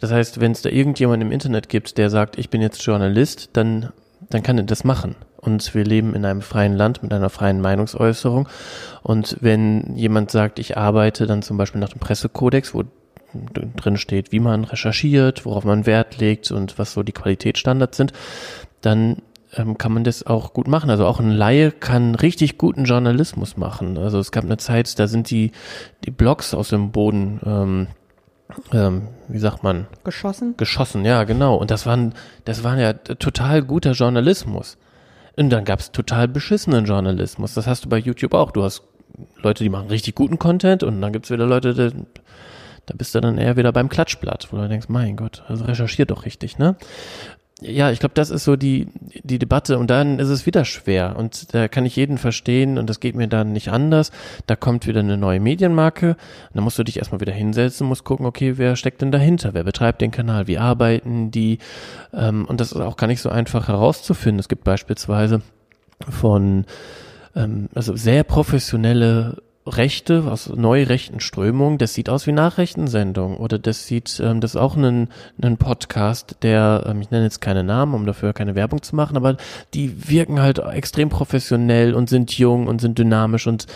Das 0.00 0.10
heißt, 0.10 0.40
wenn 0.40 0.52
es 0.52 0.62
da 0.62 0.70
irgendjemand 0.70 1.22
im 1.22 1.32
Internet 1.32 1.68
gibt, 1.68 1.98
der 1.98 2.10
sagt, 2.10 2.38
ich 2.38 2.50
bin 2.50 2.62
jetzt 2.62 2.82
Journalist, 2.84 3.50
dann, 3.52 3.90
dann 4.30 4.42
kann 4.42 4.56
er 4.58 4.64
das 4.64 4.84
machen 4.84 5.16
und 5.40 5.74
wir 5.74 5.84
leben 5.84 6.14
in 6.14 6.24
einem 6.24 6.42
freien 6.42 6.76
Land 6.76 7.02
mit 7.02 7.12
einer 7.12 7.30
freien 7.30 7.60
Meinungsäußerung. 7.60 8.48
Und 9.02 9.36
wenn 9.40 9.96
jemand 9.96 10.30
sagt, 10.30 10.58
ich 10.58 10.76
arbeite 10.76 11.26
dann 11.26 11.42
zum 11.42 11.56
Beispiel 11.56 11.80
nach 11.80 11.90
dem 11.90 12.00
Pressekodex, 12.00 12.74
wo 12.74 12.84
drin 13.32 13.96
steht, 13.96 14.32
wie 14.32 14.40
man 14.40 14.64
recherchiert, 14.64 15.44
worauf 15.46 15.64
man 15.64 15.86
Wert 15.86 16.18
legt 16.18 16.50
und 16.50 16.78
was 16.78 16.92
so 16.92 17.02
die 17.02 17.12
Qualitätsstandards 17.12 17.96
sind, 17.96 18.12
dann 18.80 19.22
ähm, 19.54 19.78
kann 19.78 19.92
man 19.92 20.04
das 20.04 20.26
auch 20.26 20.52
gut 20.52 20.68
machen. 20.68 20.90
Also 20.90 21.06
auch 21.06 21.20
ein 21.20 21.30
Laie 21.30 21.70
kann 21.70 22.14
richtig 22.14 22.58
guten 22.58 22.84
Journalismus 22.84 23.56
machen. 23.56 23.98
Also 23.98 24.18
es 24.18 24.32
gab 24.32 24.44
eine 24.44 24.56
Zeit, 24.56 24.98
da 24.98 25.06
sind 25.06 25.30
die, 25.30 25.52
die 26.04 26.10
Blogs 26.10 26.54
aus 26.54 26.70
dem 26.70 26.90
Boden 26.90 27.40
ähm, 27.44 27.86
ähm, 28.72 29.08
wie 29.28 29.38
sagt 29.38 29.62
man? 29.62 29.86
Geschossen? 30.04 30.54
Geschossen, 30.56 31.04
ja, 31.04 31.24
genau. 31.24 31.56
Und 31.56 31.70
das 31.70 31.86
waren, 31.86 32.14
das 32.44 32.64
war 32.64 32.78
ja 32.78 32.92
total 32.92 33.62
guter 33.62 33.92
Journalismus. 33.92 34.76
Und 35.40 35.48
dann 35.48 35.64
gab's 35.64 35.90
total 35.90 36.28
beschissenen 36.28 36.84
Journalismus. 36.84 37.54
Das 37.54 37.66
hast 37.66 37.86
du 37.86 37.88
bei 37.88 37.96
YouTube 37.96 38.34
auch. 38.34 38.50
Du 38.50 38.62
hast 38.62 38.82
Leute, 39.38 39.64
die 39.64 39.70
machen 39.70 39.88
richtig 39.88 40.14
guten 40.14 40.38
Content 40.38 40.82
und 40.82 41.00
dann 41.00 41.14
gibt's 41.14 41.30
wieder 41.30 41.46
Leute, 41.46 41.72
die, 41.72 41.96
da 42.84 42.94
bist 42.94 43.14
du 43.14 43.20
dann 43.20 43.38
eher 43.38 43.56
wieder 43.56 43.72
beim 43.72 43.88
Klatschblatt, 43.88 44.48
wo 44.52 44.58
du 44.58 44.68
denkst, 44.68 44.90
mein 44.90 45.16
Gott, 45.16 45.42
also 45.48 45.64
recherchier 45.64 46.04
doch 46.04 46.26
richtig, 46.26 46.58
ne? 46.58 46.76
Ja, 47.60 47.90
ich 47.90 48.00
glaube, 48.00 48.14
das 48.14 48.30
ist 48.30 48.44
so 48.44 48.56
die, 48.56 48.88
die 49.22 49.38
Debatte 49.38 49.78
und 49.78 49.90
dann 49.90 50.18
ist 50.18 50.28
es 50.28 50.46
wieder 50.46 50.64
schwer 50.64 51.16
und 51.16 51.54
da 51.54 51.68
kann 51.68 51.84
ich 51.84 51.96
jeden 51.96 52.18
verstehen 52.18 52.78
und 52.78 52.88
das 52.88 53.00
geht 53.00 53.14
mir 53.14 53.28
dann 53.28 53.52
nicht 53.52 53.68
anders. 53.68 54.10
Da 54.46 54.56
kommt 54.56 54.86
wieder 54.86 55.00
eine 55.00 55.16
neue 55.16 55.40
Medienmarke 55.40 56.10
und 56.10 56.16
dann 56.54 56.64
musst 56.64 56.78
du 56.78 56.84
dich 56.84 56.98
erstmal 56.98 57.20
wieder 57.20 57.32
hinsetzen, 57.32 57.86
musst 57.86 58.04
gucken, 58.04 58.26
okay, 58.26 58.56
wer 58.56 58.76
steckt 58.76 59.02
denn 59.02 59.12
dahinter? 59.12 59.54
Wer 59.54 59.64
betreibt 59.64 60.00
den 60.00 60.10
Kanal? 60.10 60.46
Wie 60.46 60.58
arbeiten 60.58 61.30
die? 61.30 61.58
Ähm, 62.14 62.46
und 62.46 62.60
das 62.60 62.72
ist 62.72 62.80
auch 62.80 62.96
gar 62.96 63.06
nicht 63.06 63.20
so 63.20 63.28
einfach 63.28 63.68
herauszufinden. 63.68 64.40
Es 64.40 64.48
gibt 64.48 64.64
beispielsweise 64.64 65.42
von 66.08 66.64
ähm, 67.36 67.68
also 67.74 67.94
sehr 67.96 68.24
professionelle 68.24 69.42
Rechte, 69.70 70.24
aus 70.30 70.48
neu 70.54 70.84
rechten 70.84 71.20
Strömungen, 71.20 71.78
das 71.78 71.94
sieht 71.94 72.08
aus 72.08 72.26
wie 72.26 72.32
Nachrichtensendung. 72.32 73.36
Oder 73.36 73.58
das 73.58 73.86
sieht, 73.86 74.20
ähm, 74.22 74.40
das 74.40 74.52
ist 74.52 74.60
auch 74.60 74.76
ein, 74.76 75.08
ein 75.40 75.56
Podcast, 75.56 76.36
der, 76.42 76.84
ähm, 76.86 77.00
ich 77.00 77.10
nenne 77.10 77.24
jetzt 77.24 77.40
keine 77.40 77.64
Namen, 77.64 77.94
um 77.94 78.06
dafür 78.06 78.32
keine 78.32 78.54
Werbung 78.54 78.82
zu 78.82 78.96
machen, 78.96 79.16
aber 79.16 79.36
die 79.74 80.10
wirken 80.10 80.40
halt 80.40 80.58
extrem 80.58 81.08
professionell 81.08 81.94
und 81.94 82.08
sind 82.08 82.36
jung 82.36 82.66
und 82.66 82.80
sind 82.80 82.98
dynamisch 82.98 83.46
und 83.46 83.66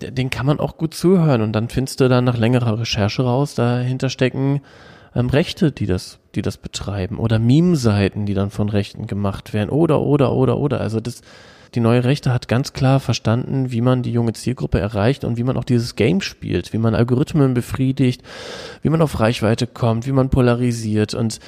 äh, 0.00 0.10
den 0.12 0.30
kann 0.30 0.46
man 0.46 0.60
auch 0.60 0.76
gut 0.76 0.94
zuhören. 0.94 1.42
Und 1.42 1.52
dann 1.52 1.68
findest 1.68 2.00
du 2.00 2.08
dann 2.08 2.24
nach 2.24 2.36
längerer 2.36 2.78
Recherche 2.78 3.22
raus, 3.22 3.54
dahinter 3.54 4.08
stecken 4.08 4.60
ähm, 5.14 5.28
Rechte, 5.28 5.72
die 5.72 5.86
das, 5.86 6.18
die 6.34 6.42
das 6.42 6.56
betreiben. 6.56 7.18
Oder 7.18 7.38
Meme-Seiten, 7.38 8.26
die 8.26 8.34
dann 8.34 8.50
von 8.50 8.68
Rechten 8.68 9.06
gemacht 9.06 9.52
werden. 9.52 9.70
Oder, 9.70 10.00
oder, 10.00 10.32
oder, 10.32 10.58
oder, 10.58 10.80
also 10.80 11.00
das, 11.00 11.22
die 11.74 11.80
neue 11.80 12.04
Rechte 12.04 12.32
hat 12.32 12.48
ganz 12.48 12.72
klar 12.72 13.00
verstanden, 13.00 13.72
wie 13.72 13.80
man 13.80 14.02
die 14.02 14.12
junge 14.12 14.34
Zielgruppe 14.34 14.78
erreicht 14.78 15.24
und 15.24 15.36
wie 15.36 15.44
man 15.44 15.56
auch 15.56 15.64
dieses 15.64 15.96
Game 15.96 16.20
spielt, 16.20 16.72
wie 16.72 16.78
man 16.78 16.94
Algorithmen 16.94 17.54
befriedigt, 17.54 18.22
wie 18.82 18.90
man 18.90 19.02
auf 19.02 19.20
Reichweite 19.20 19.66
kommt, 19.66 20.06
wie 20.06 20.12
man 20.12 20.30
polarisiert 20.30 21.14
und 21.14 21.40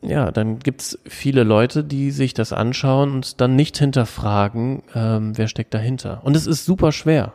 ja, 0.00 0.30
dann 0.30 0.60
gibt's 0.60 0.98
viele 1.06 1.42
Leute, 1.42 1.82
die 1.82 2.12
sich 2.12 2.32
das 2.32 2.52
anschauen 2.52 3.12
und 3.12 3.40
dann 3.40 3.56
nicht 3.56 3.78
hinterfragen, 3.78 4.82
ähm, 4.94 5.36
wer 5.36 5.48
steckt 5.48 5.74
dahinter. 5.74 6.20
Und 6.22 6.36
es 6.36 6.46
ist 6.46 6.64
super 6.64 6.92
schwer. 6.92 7.34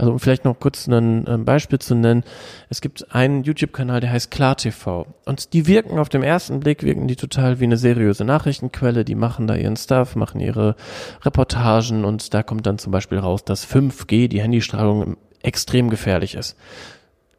Also 0.00 0.12
um 0.12 0.18
vielleicht 0.18 0.46
noch 0.46 0.58
kurz 0.58 0.86
ein, 0.86 1.28
ein 1.28 1.44
Beispiel 1.44 1.78
zu 1.78 1.94
nennen. 1.94 2.24
Es 2.70 2.80
gibt 2.80 3.14
einen 3.14 3.44
YouTube-Kanal, 3.44 4.00
der 4.00 4.10
heißt 4.10 4.30
KlarTV. 4.30 5.04
Und 5.26 5.52
die 5.52 5.66
wirken 5.66 5.98
auf 5.98 6.08
dem 6.08 6.22
ersten 6.22 6.60
Blick, 6.60 6.82
wirken 6.84 7.06
die 7.06 7.16
total 7.16 7.60
wie 7.60 7.64
eine 7.64 7.76
seriöse 7.76 8.24
Nachrichtenquelle. 8.24 9.04
Die 9.04 9.14
machen 9.14 9.46
da 9.46 9.56
ihren 9.56 9.76
Stuff, 9.76 10.16
machen 10.16 10.40
ihre 10.40 10.74
Reportagen 11.22 12.06
und 12.06 12.32
da 12.32 12.42
kommt 12.42 12.66
dann 12.66 12.78
zum 12.78 12.92
Beispiel 12.92 13.18
raus, 13.18 13.44
dass 13.44 13.66
5G, 13.66 14.28
die 14.28 14.40
Handystrahlung, 14.40 15.18
extrem 15.42 15.90
gefährlich 15.90 16.34
ist. 16.34 16.56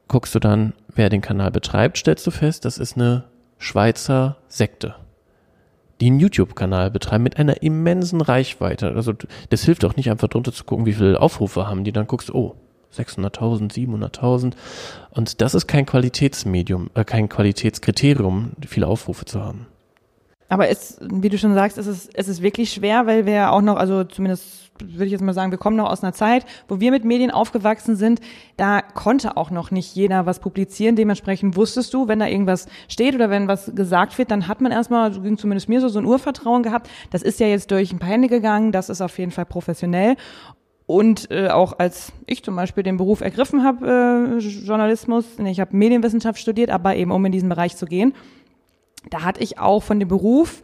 Guckst 0.08 0.36
du 0.36 0.40
dann, 0.40 0.74
wer 0.94 1.10
den 1.10 1.22
Kanal 1.22 1.50
betreibt, 1.50 1.98
stellst 1.98 2.28
du 2.28 2.32
fest, 2.32 2.64
das 2.66 2.78
ist 2.78 2.96
eine 2.96 3.24
Schweizer 3.58 4.38
Sekte 4.48 4.96
die 6.02 6.08
einen 6.08 6.20
YouTube-Kanal 6.20 6.92
betreiben 6.92 7.24
mit 7.24 7.38
einer 7.38 7.62
immensen 7.62 8.22
Reichweite. 8.22 8.94
Also 8.94 9.14
das 9.50 9.64
hilft 9.64 9.86
auch 9.86 9.96
nicht 9.96 10.10
einfach 10.10 10.28
drunter 10.28 10.52
zu 10.52 10.64
gucken, 10.64 10.86
wie 10.86 10.94
viele 10.94 11.22
Aufrufe 11.22 11.68
haben 11.68 11.84
die. 11.84 11.92
Dann 11.92 12.08
guckst 12.08 12.34
oh, 12.34 12.56
600.000, 12.94 13.72
700.000. 13.72 14.54
Und 15.12 15.42
das 15.42 15.54
ist 15.54 15.68
kein 15.68 15.86
Qualitätsmedium, 15.86 16.90
äh, 16.96 17.06
kein 17.06 17.30
Qualitätskriterium, 17.30 18.54
viele 18.68 18.88
Aufrufe 18.88 19.26
zu 19.26 19.40
haben. 19.42 19.68
Aber 20.52 20.68
es, 20.68 20.98
wie 21.00 21.30
du 21.30 21.38
schon 21.38 21.54
sagst, 21.54 21.78
es 21.78 21.88
ist, 21.88 22.10
es 22.14 22.28
ist 22.28 22.42
wirklich 22.42 22.74
schwer, 22.74 23.08
weil 23.08 23.26
wir 23.26 23.54
auch 23.54 23.62
noch, 23.62 23.78
also 23.78 24.04
zumindest 24.04 24.70
würde 24.82 25.06
ich 25.06 25.14
jetzt 25.14 25.22
mal 25.22 25.32
sagen, 25.32 25.50
wir 25.52 25.58
kommen 25.58 25.78
noch 25.78 25.90
aus 25.90 26.04
einer 26.04 26.12
Zeit, 26.12 26.46
wo 26.68 26.82
wir 26.82 26.92
mit 26.92 27.06
Medien 27.06 27.32
aufgewachsen 27.32 27.96
sind. 27.96 28.20
Da 28.58 28.82
konnte 28.82 29.38
auch 29.38 29.50
noch 29.50 29.72
nicht 29.72 29.96
jeder 29.96 30.26
was 30.26 30.40
publizieren. 30.40 30.98
Dementsprechend 30.98 31.56
wusstest 31.56 31.94
du, 31.94 32.10
wenn 32.10 32.20
da 32.20 32.28
irgendwas 32.28 32.68
steht 32.90 33.16
oder 33.16 33.30
wenn 33.30 33.48
was 33.48 33.74
gesagt 33.76 34.18
wird, 34.18 34.30
dann 34.30 34.50
hat 34.50 34.60
man 34.60 34.74
erstmal, 34.74 35.14
so 35.14 35.22
ging 35.22 35.38
zumindest 35.38 35.70
mir 35.70 35.80
so, 35.80 35.88
so 35.88 36.00
ein 36.00 36.06
Urvertrauen 36.06 36.64
gehabt. 36.64 36.90
Das 37.12 37.22
ist 37.22 37.40
ja 37.40 37.48
jetzt 37.48 37.72
durch 37.72 37.94
ein 37.94 38.00
paar 38.00 38.10
Hände 38.10 38.28
gegangen. 38.28 38.74
Das 38.74 38.90
ist 38.90 39.00
auf 39.00 39.18
jeden 39.20 39.32
Fall 39.32 39.46
professionell. 39.46 40.18
Und 40.86 41.32
äh, 41.32 41.48
auch 41.48 41.80
als 41.80 42.12
ich 42.26 42.44
zum 42.44 42.58
Beispiel 42.58 42.84
den 42.84 42.98
Beruf 42.98 43.22
ergriffen 43.22 43.64
habe, 43.64 44.38
äh, 44.38 44.40
Journalismus, 44.40 45.24
ich 45.46 45.62
habe 45.62 45.78
Medienwissenschaft 45.78 46.40
studiert, 46.40 46.72
aber 46.72 46.98
eben 46.98 47.12
um 47.12 47.24
in 47.24 47.32
diesen 47.32 47.48
Bereich 47.48 47.78
zu 47.78 47.86
gehen, 47.86 48.14
da 49.10 49.24
hatte 49.24 49.42
ich 49.42 49.60
auch 49.60 49.82
von 49.82 50.00
dem 50.00 50.08
Beruf 50.08 50.62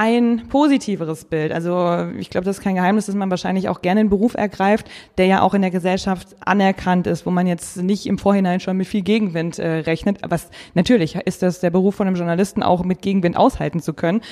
ein 0.00 0.48
positiveres 0.48 1.26
Bild. 1.26 1.52
Also 1.52 2.08
ich 2.18 2.30
glaube, 2.30 2.46
das 2.46 2.56
ist 2.56 2.62
kein 2.62 2.74
Geheimnis, 2.74 3.04
dass 3.04 3.14
man 3.14 3.28
wahrscheinlich 3.28 3.68
auch 3.68 3.82
gerne 3.82 4.00
einen 4.00 4.08
Beruf 4.08 4.32
ergreift, 4.32 4.90
der 5.18 5.26
ja 5.26 5.42
auch 5.42 5.52
in 5.52 5.60
der 5.60 5.70
Gesellschaft 5.70 6.28
anerkannt 6.40 7.06
ist, 7.06 7.26
wo 7.26 7.30
man 7.30 7.46
jetzt 7.46 7.76
nicht 7.76 8.06
im 8.06 8.16
Vorhinein 8.16 8.60
schon 8.60 8.78
mit 8.78 8.86
viel 8.86 9.02
Gegenwind 9.02 9.58
äh, 9.58 9.80
rechnet. 9.80 10.20
Was 10.26 10.48
natürlich 10.72 11.16
ist 11.16 11.42
das 11.42 11.60
der 11.60 11.68
Beruf 11.68 11.96
von 11.96 12.06
einem 12.06 12.16
Journalisten 12.16 12.62
auch 12.62 12.82
mit 12.82 13.02
Gegenwind 13.02 13.36
aushalten 13.36 13.80
zu 13.80 13.92
können. 13.92 14.22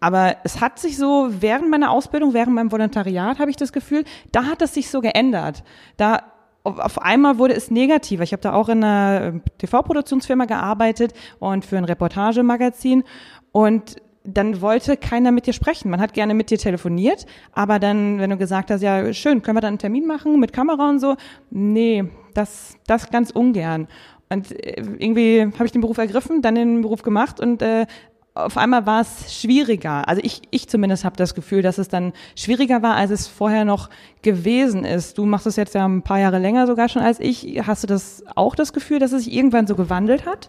Aber 0.00 0.38
es 0.42 0.60
hat 0.60 0.80
sich 0.80 0.96
so 0.96 1.28
während 1.30 1.70
meiner 1.70 1.92
Ausbildung, 1.92 2.34
während 2.34 2.56
meinem 2.56 2.72
Volontariat, 2.72 3.38
habe 3.38 3.52
ich 3.52 3.56
das 3.56 3.72
Gefühl, 3.72 4.02
da 4.32 4.46
hat 4.46 4.60
es 4.60 4.74
sich 4.74 4.90
so 4.90 5.00
geändert. 5.00 5.62
Da 5.98 6.24
auf 6.64 7.00
einmal 7.00 7.38
wurde 7.38 7.54
es 7.54 7.70
negativer. 7.70 8.22
Ich 8.22 8.32
habe 8.32 8.42
da 8.42 8.52
auch 8.52 8.68
in 8.68 8.84
einer 8.84 9.40
TV-Produktionsfirma 9.58 10.44
gearbeitet 10.44 11.12
und 11.38 11.64
für 11.64 11.76
ein 11.76 11.84
Reportagemagazin 11.84 13.04
und 13.50 13.96
dann 14.24 14.60
wollte 14.60 14.96
keiner 14.96 15.32
mit 15.32 15.46
dir 15.46 15.52
sprechen. 15.52 15.90
Man 15.90 16.00
hat 16.00 16.14
gerne 16.14 16.34
mit 16.34 16.50
dir 16.50 16.58
telefoniert, 16.58 17.26
aber 17.52 17.78
dann, 17.78 18.18
wenn 18.18 18.30
du 18.30 18.36
gesagt 18.36 18.70
hast, 18.70 18.82
ja, 18.82 19.12
schön, 19.12 19.42
können 19.42 19.56
wir 19.56 19.60
dann 19.60 19.70
einen 19.70 19.78
Termin 19.78 20.06
machen 20.06 20.38
mit 20.38 20.52
Kamera 20.52 20.88
und 20.88 21.00
so? 21.00 21.16
Nee, 21.50 22.04
das, 22.34 22.76
das 22.86 23.10
ganz 23.10 23.30
ungern. 23.30 23.88
Und 24.30 24.52
äh, 24.52 24.80
irgendwie 24.98 25.42
habe 25.42 25.66
ich 25.66 25.72
den 25.72 25.80
Beruf 25.80 25.98
ergriffen, 25.98 26.40
dann 26.40 26.54
den 26.54 26.82
Beruf 26.82 27.02
gemacht 27.02 27.40
und 27.40 27.62
äh, 27.62 27.86
auf 28.34 28.56
einmal 28.56 28.86
war 28.86 29.02
es 29.02 29.34
schwieriger. 29.34 30.08
Also 30.08 30.22
ich, 30.24 30.42
ich 30.50 30.68
zumindest 30.68 31.04
habe 31.04 31.16
das 31.16 31.34
Gefühl, 31.34 31.60
dass 31.60 31.78
es 31.78 31.88
dann 31.88 32.12
schwieriger 32.34 32.82
war, 32.82 32.94
als 32.94 33.10
es 33.10 33.28
vorher 33.28 33.64
noch 33.64 33.90
gewesen 34.22 34.84
ist. 34.84 35.18
Du 35.18 35.26
machst 35.26 35.46
es 35.46 35.56
jetzt 35.56 35.74
ja 35.74 35.84
ein 35.86 36.02
paar 36.02 36.18
Jahre 36.18 36.38
länger 36.38 36.66
sogar 36.66 36.88
schon 36.88 37.02
als 37.02 37.20
ich. 37.20 37.60
Hast 37.66 37.82
du 37.82 37.86
das 37.86 38.24
auch 38.34 38.54
das 38.54 38.72
Gefühl, 38.72 38.98
dass 38.98 39.12
es 39.12 39.24
sich 39.24 39.34
irgendwann 39.34 39.66
so 39.66 39.74
gewandelt 39.74 40.24
hat? 40.24 40.48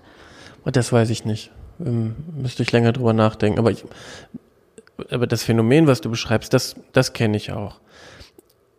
Das 0.65 0.93
weiß 0.93 1.09
ich 1.09 1.25
nicht. 1.25 1.51
Ähm, 1.85 2.15
müsste 2.35 2.63
ich 2.63 2.71
länger 2.71 2.93
drüber 2.93 3.11
nachdenken. 3.11 3.59
Aber, 3.59 3.71
ich, 3.71 3.83
aber 5.09 5.27
das 5.27 5.43
Phänomen, 5.43 5.85
was 5.85 5.99
du 5.99 6.09
beschreibst, 6.09 6.53
das, 6.53 6.75
das 6.93 7.11
kenne 7.11 7.35
ich 7.35 7.51
auch. 7.51 7.81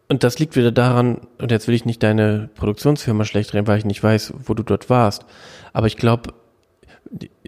Und 0.08 0.22
das 0.22 0.38
liegt 0.38 0.56
wieder 0.56 0.72
daran, 0.72 1.20
und 1.38 1.50
jetzt 1.50 1.66
will 1.66 1.74
ich 1.74 1.84
nicht 1.84 2.02
deine 2.02 2.48
Produktionsfirma 2.54 3.24
schlecht 3.24 3.52
reden, 3.52 3.66
weil 3.66 3.78
ich 3.78 3.84
nicht 3.84 4.02
weiß, 4.02 4.34
wo 4.44 4.54
du 4.54 4.62
dort 4.62 4.88
warst. 4.88 5.24
Aber 5.72 5.86
ich 5.86 5.96
glaube, 5.96 6.32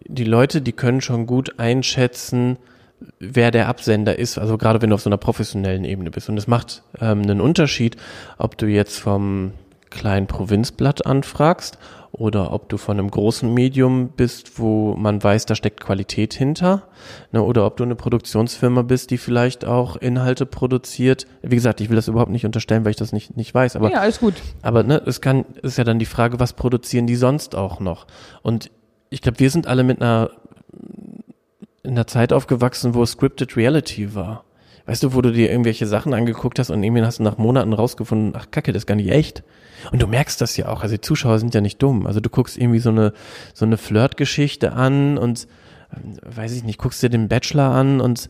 die, 0.09 0.25
Leute, 0.25 0.63
die 0.63 0.73
können 0.73 1.01
schon 1.01 1.27
gut 1.27 1.59
einschätzen, 1.59 2.59
wer 3.19 3.51
der 3.51 3.69
Absender 3.69 4.19
ist, 4.19 4.39
also 4.39 4.57
gerade 4.57 4.81
wenn 4.81 4.91
du 4.91 4.95
auf 4.95 5.03
so 5.03 5.11
einer 5.11 5.19
professionellen 5.19 5.85
Ebene 5.85 6.11
bist. 6.11 6.29
Und 6.29 6.39
es 6.39 6.47
macht 6.47 6.83
ähm, 7.01 7.23
einen 7.23 7.41
Unterschied, 7.41 7.97
ob 8.39 8.57
du 8.57 8.67
jetzt 8.67 8.99
vom 8.99 9.53
kleinen 9.91 10.27
Provinzblatt 10.27 11.07
anfragst 11.07 11.79
oder 12.13 12.53
ob 12.53 12.69
du 12.71 12.79
von 12.79 12.99
einem 12.99 13.11
großen 13.11 13.53
Medium 13.53 14.09
bist, 14.09 14.59
wo 14.59 14.95
man 14.97 15.23
weiß, 15.23 15.45
da 15.45 15.55
steckt 15.55 15.81
Qualität 15.81 16.33
hinter, 16.33 16.85
ne, 17.31 17.43
oder 17.43 17.67
ob 17.67 17.77
du 17.77 17.85
eine 17.85 17.95
Produktionsfirma 17.95 18.83
bist, 18.83 19.11
die 19.11 19.19
vielleicht 19.19 19.67
auch 19.67 19.97
Inhalte 19.97 20.47
produziert. 20.47 21.27
Wie 21.43 21.55
gesagt, 21.55 21.81
ich 21.83 21.91
will 21.91 21.97
das 21.97 22.09
überhaupt 22.09 22.31
nicht 22.31 22.47
unterstellen, 22.47 22.85
weil 22.85 22.93
ich 22.93 22.97
das 22.97 23.13
nicht 23.13 23.37
nicht 23.37 23.55
weiß, 23.55 23.77
aber 23.77 23.91
ja, 23.91 24.01
alles 24.01 24.21
gut. 24.21 24.35
Aber 24.63 24.83
ne, 24.83 25.03
es 25.05 25.21
kann 25.21 25.45
ist 25.63 25.77
ja 25.77 25.85
dann 25.85 25.99
die 25.99 26.07
Frage, 26.07 26.41
was 26.41 26.55
produzieren 26.55 27.07
die 27.07 27.17
sonst 27.17 27.55
auch 27.55 27.81
noch? 27.81 28.07
Und 28.43 28.71
ich 29.11 29.23
glaube, 29.23 29.39
wir 29.39 29.51
sind 29.51 29.67
alle 29.67 29.85
mit 29.85 30.01
einer 30.01 30.31
in 31.83 31.93
einer 31.93 32.07
Zeit 32.07 32.33
aufgewachsen, 32.33 32.95
wo 32.95 33.07
scripted 33.07 33.57
Reality 33.57 34.15
war. 34.15 34.45
Weißt 34.87 35.03
du, 35.03 35.15
wo 35.15 35.21
du 35.21 35.33
dir 35.33 35.51
irgendwelche 35.51 35.87
Sachen 35.87 36.15
angeguckt 36.15 36.59
hast 36.59 36.71
und 36.71 36.83
irgendwie 36.83 37.03
hast 37.03 37.19
du 37.19 37.23
nach 37.23 37.39
Monaten 37.39 37.73
rausgefunden, 37.73 38.35
ach 38.37 38.51
Kacke, 38.51 38.73
das 38.73 38.83
ist 38.83 38.87
gar 38.87 38.95
nicht 38.95 39.11
echt. 39.11 39.43
Und 39.93 40.01
du 40.01 40.07
merkst 40.07 40.41
das 40.41 40.57
ja 40.57 40.69
auch. 40.69 40.83
Also 40.83 40.95
die 40.95 41.01
Zuschauer 41.01 41.39
sind 41.39 41.55
ja 41.55 41.61
nicht 41.61 41.83
dumm. 41.83 42.07
Also 42.07 42.21
du 42.21 42.29
guckst 42.29 42.57
irgendwie 42.57 42.79
so 42.79 42.91
eine, 42.91 43.13
so 43.55 43.65
eine 43.65 43.77
Flirtgeschichte 43.77 44.73
an 44.73 45.19
und, 45.19 45.49
äh, 45.93 46.37
weiß 46.37 46.53
ich 46.53 46.65
nicht, 46.65 46.79
guckst 46.79 47.03
dir 47.03 47.09
den 47.09 47.29
Bachelor 47.29 47.71
an 47.71 48.01
und 48.01 48.29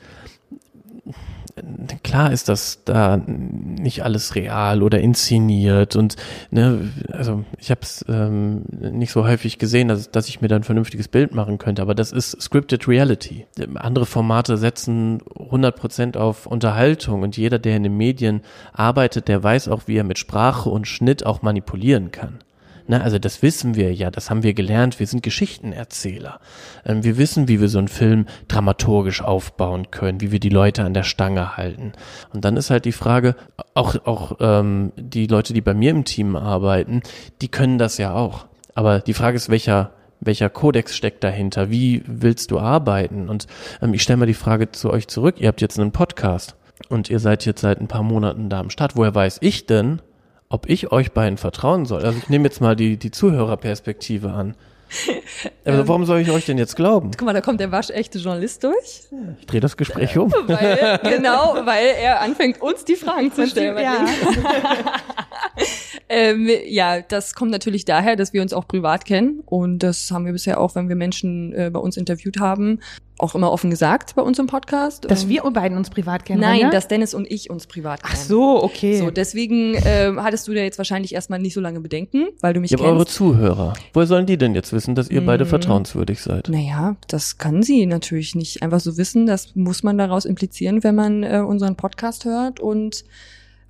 klar 2.03 2.33
ist 2.33 2.49
das 2.49 2.85
da 2.85 3.17
nicht 3.17 4.05
alles 4.05 4.35
real 4.35 4.83
oder 4.83 5.01
inszeniert 5.01 5.97
und 5.97 6.17
ne, 6.51 6.91
also 7.13 7.45
ich 7.59 7.71
habe 7.71 7.81
es 7.83 8.05
ähm, 8.09 8.65
nicht 8.69 9.11
so 9.11 9.25
häufig 9.25 9.59
gesehen, 9.59 9.89
dass, 9.89 10.11
dass 10.11 10.29
ich 10.29 10.43
mir 10.43 10.49
dann 10.49 10.61
ein 10.61 10.65
vernünftiges 10.65 11.09
Bild 11.09 11.35
machen 11.35 11.57
könnte, 11.59 11.81
aber 11.81 11.95
das 11.95 12.13
ist 12.13 12.41
scripted 12.43 12.87
reality. 12.89 13.47
Andere 13.75 14.05
Formate 14.05 14.59
setzen 14.59 15.23
100% 15.23 16.19
auf 16.19 16.47
Unterhaltung 16.47 17.23
und 17.23 17.37
jeder, 17.37 17.59
der 17.59 17.77
in 17.77 17.85
den 17.85 17.97
Medien 17.97 18.43
arbeitet, 18.73 19.29
der 19.29 19.43
weiß 19.43 19.69
auch, 19.69 19.83
wie 19.87 19.97
er 19.97 20.05
mit 20.05 20.19
Sprache 20.19 20.69
und 20.69 20.87
Schnitt 20.87 21.25
auch 21.25 21.41
manipulieren 21.41 22.11
kann. 22.11 22.39
Ne, 22.89 23.03
also 23.03 23.19
das 23.19 23.43
wissen 23.43 23.75
wir 23.75 23.93
ja, 23.93 24.11
das 24.11 24.31
haben 24.31 24.43
wir 24.45 24.55
gelernt. 24.55 25.01
Wir 25.01 25.07
sind 25.07 25.23
Geschichtenerzähler. 25.23 26.39
Ähm, 26.85 27.03
wir 27.03 27.19
wissen, 27.19 27.49
wie 27.49 27.61
wir 27.61 27.69
so 27.69 27.79
einen 27.79 27.89
Film 27.89 28.27
dramaturgisch 28.47 29.23
aufbauen 29.23 29.91
können, 29.91 30.21
wie 30.21 30.31
wir 30.31 30.39
die 30.39 30.51
Leute 30.51 30.85
an 30.85 30.95
der 30.95 31.03
Stange 31.03 31.57
halten. 31.57 31.93
Und 32.33 32.45
dann 32.45 32.57
ist 32.57 32.71
halt 32.71 32.85
die 32.85 32.93
Frage, 32.93 33.35
auch, 33.75 33.97
auch 34.07 34.37
ähm, 34.41 34.93
die 34.97 35.27
Leute, 35.27 35.53
die 35.53 35.61
bei 35.61 35.75
mir 35.75 35.91
im 35.91 36.05
Team 36.05 36.37
arbeiten, 36.37 37.03
die 37.43 37.49
können 37.49 37.79
das 37.79 37.99
ja 37.99 38.15
auch. 38.15 38.47
Aber 38.75 39.01
die 39.01 39.15
Frage 39.15 39.37
ist, 39.37 39.49
welcher 39.49 39.93
welcher 40.21 40.49
Kodex 40.49 40.97
steckt 40.97 41.23
dahinter? 41.25 41.71
Wie 41.71 42.03
willst 42.07 42.51
du 42.51 42.59
arbeiten? 42.59 43.29
Und 43.29 43.47
ähm, 43.83 43.95
ich 43.95 44.03
stelle 44.03 44.19
mal 44.19 44.27
die 44.27 44.35
Frage 44.35 44.71
zu 44.71 44.91
euch 44.91 45.09
zurück. 45.09 45.37
Ihr 45.39 45.49
habt 45.49 45.61
jetzt 45.61 45.79
einen 45.79 45.93
Podcast 45.93 46.57
und 46.89 47.11
ihr 47.11 47.19
seid 47.19 47.45
jetzt 47.45 47.61
seit 47.61 47.81
ein 47.81 47.89
paar 47.89 48.03
Monaten 48.03 48.49
da 48.49 48.61
am 48.61 48.71
Start. 48.71 48.97
Woher 48.97 49.15
weiß 49.15 49.39
ich 49.41 49.67
denn, 49.67 50.01
ob 50.49 50.69
ich 50.69 50.93
euch 50.93 51.13
beiden 51.13 51.39
vertrauen 51.39 51.87
soll. 51.87 52.05
Also 52.05 52.19
ich 52.19 52.29
nehme 52.29 52.45
jetzt 52.45 52.61
mal 52.61 52.77
die, 52.77 52.97
die 52.97 53.11
Zuhörerperspektive 53.11 54.31
an. 54.31 54.55
Also 55.65 55.81
ähm, 55.81 55.89
warum 55.89 56.05
soll 56.07 56.21
ich 56.21 56.31
euch 56.31 56.47
denn 56.47 56.59
jetzt 56.59 56.77
glauben? 56.77 57.11
Guck 57.11 57.27
mal, 57.27 57.33
da 57.33 57.41
kommt 57.41 57.59
der 57.59 57.73
waschechte 57.73 58.19
Journalist 58.19 58.63
durch. 58.63 59.09
Ich 59.41 59.47
drehe 59.47 59.61
das 59.61 59.77
Gespräch 59.77 60.17
um. 60.17 60.33
Weil, 60.47 61.01
genau, 61.03 61.57
weil 61.65 61.87
er 62.01 62.21
anfängt, 62.21 62.63
uns 62.63 62.85
die 62.85 62.95
Fragen 62.95 63.33
zu 63.33 63.49
stellen. 63.49 63.77
Ja. 63.77 64.07
ähm, 66.09 66.49
ja, 66.67 67.01
das 67.01 67.35
kommt 67.35 67.51
natürlich 67.51 67.85
daher, 67.85 68.17
dass 68.17 68.33
wir 68.33 68.43
uns 68.43 68.53
auch 68.53 68.67
privat 68.67 69.05
kennen. 69.05 69.43
Und 69.47 69.81
das 69.81 70.11
haben 70.11 70.27
wir 70.27 70.33
bisher 70.33 70.61
auch, 70.61 70.75
wenn 70.75 70.89
wir 70.89 70.97
Menschen 70.97 71.53
äh, 71.53 71.71
bei 71.73 71.81
uns 71.81 71.97
interviewt 71.97 72.39
haben, 72.39 72.81
auch 73.19 73.35
immer 73.35 73.51
offen 73.51 73.71
gesagt 73.71 74.15
bei 74.15 74.23
uns 74.23 74.39
im 74.39 74.47
Podcast. 74.47 75.11
Dass 75.11 75.25
ähm, 75.25 75.29
wir 75.31 75.43
beiden 75.51 75.77
uns 75.79 75.91
privat 75.91 76.25
kennen. 76.25 76.41
Nein, 76.41 76.61
ja? 76.61 76.71
dass 76.71 76.89
Dennis 76.89 77.15
und 77.15 77.31
ich 77.31 77.51
uns 77.51 77.67
privat 77.67 78.03
kennen. 78.03 78.15
Ach 78.15 78.21
so, 78.21 78.63
okay. 78.63 78.99
So, 78.99 79.11
deswegen 79.11 79.75
äh, 79.75 80.13
hattest 80.17 80.47
du 80.49 80.55
da 80.55 80.61
jetzt 80.61 80.79
wahrscheinlich 80.79 81.15
erstmal 81.15 81.39
nicht 81.39 81.55
so 81.55 81.61
lange 81.61 81.81
Bedenken, 81.81 82.27
weil 82.41 82.53
du 82.53 82.61
mich 82.61 82.71
ja, 82.73 82.77
kennst. 82.77 82.91
eure 82.91 83.07
Zuhörer. 83.07 83.75
Woher 83.95 84.07
sollen 84.07 84.27
die 84.27 84.37
denn 84.37 84.55
jetzt 84.55 84.73
wissen, 84.73 84.95
dass 84.95 85.09
ihr 85.09 85.25
beide 85.25 85.45
mhm. 85.45 85.49
vertrauenswürdig 85.49 86.21
seid? 86.21 86.49
Naja, 86.49 86.97
das 87.09 87.39
kann 87.39 87.63
sie 87.63 87.87
natürlich 87.87 88.35
nicht 88.35 88.63
einfach 88.63 88.81
so 88.81 88.97
wissen. 88.97 89.27
Das 89.27 89.57
muss 89.57 89.83
man 89.83 89.97
daraus 89.97 90.25
implizieren, 90.25 90.85
wenn 90.85 90.95
man 90.95 91.23
äh, 91.23 91.43
unseren 91.47 91.77
Podcast 91.77 92.25
hört 92.27 92.61
und 92.61 93.05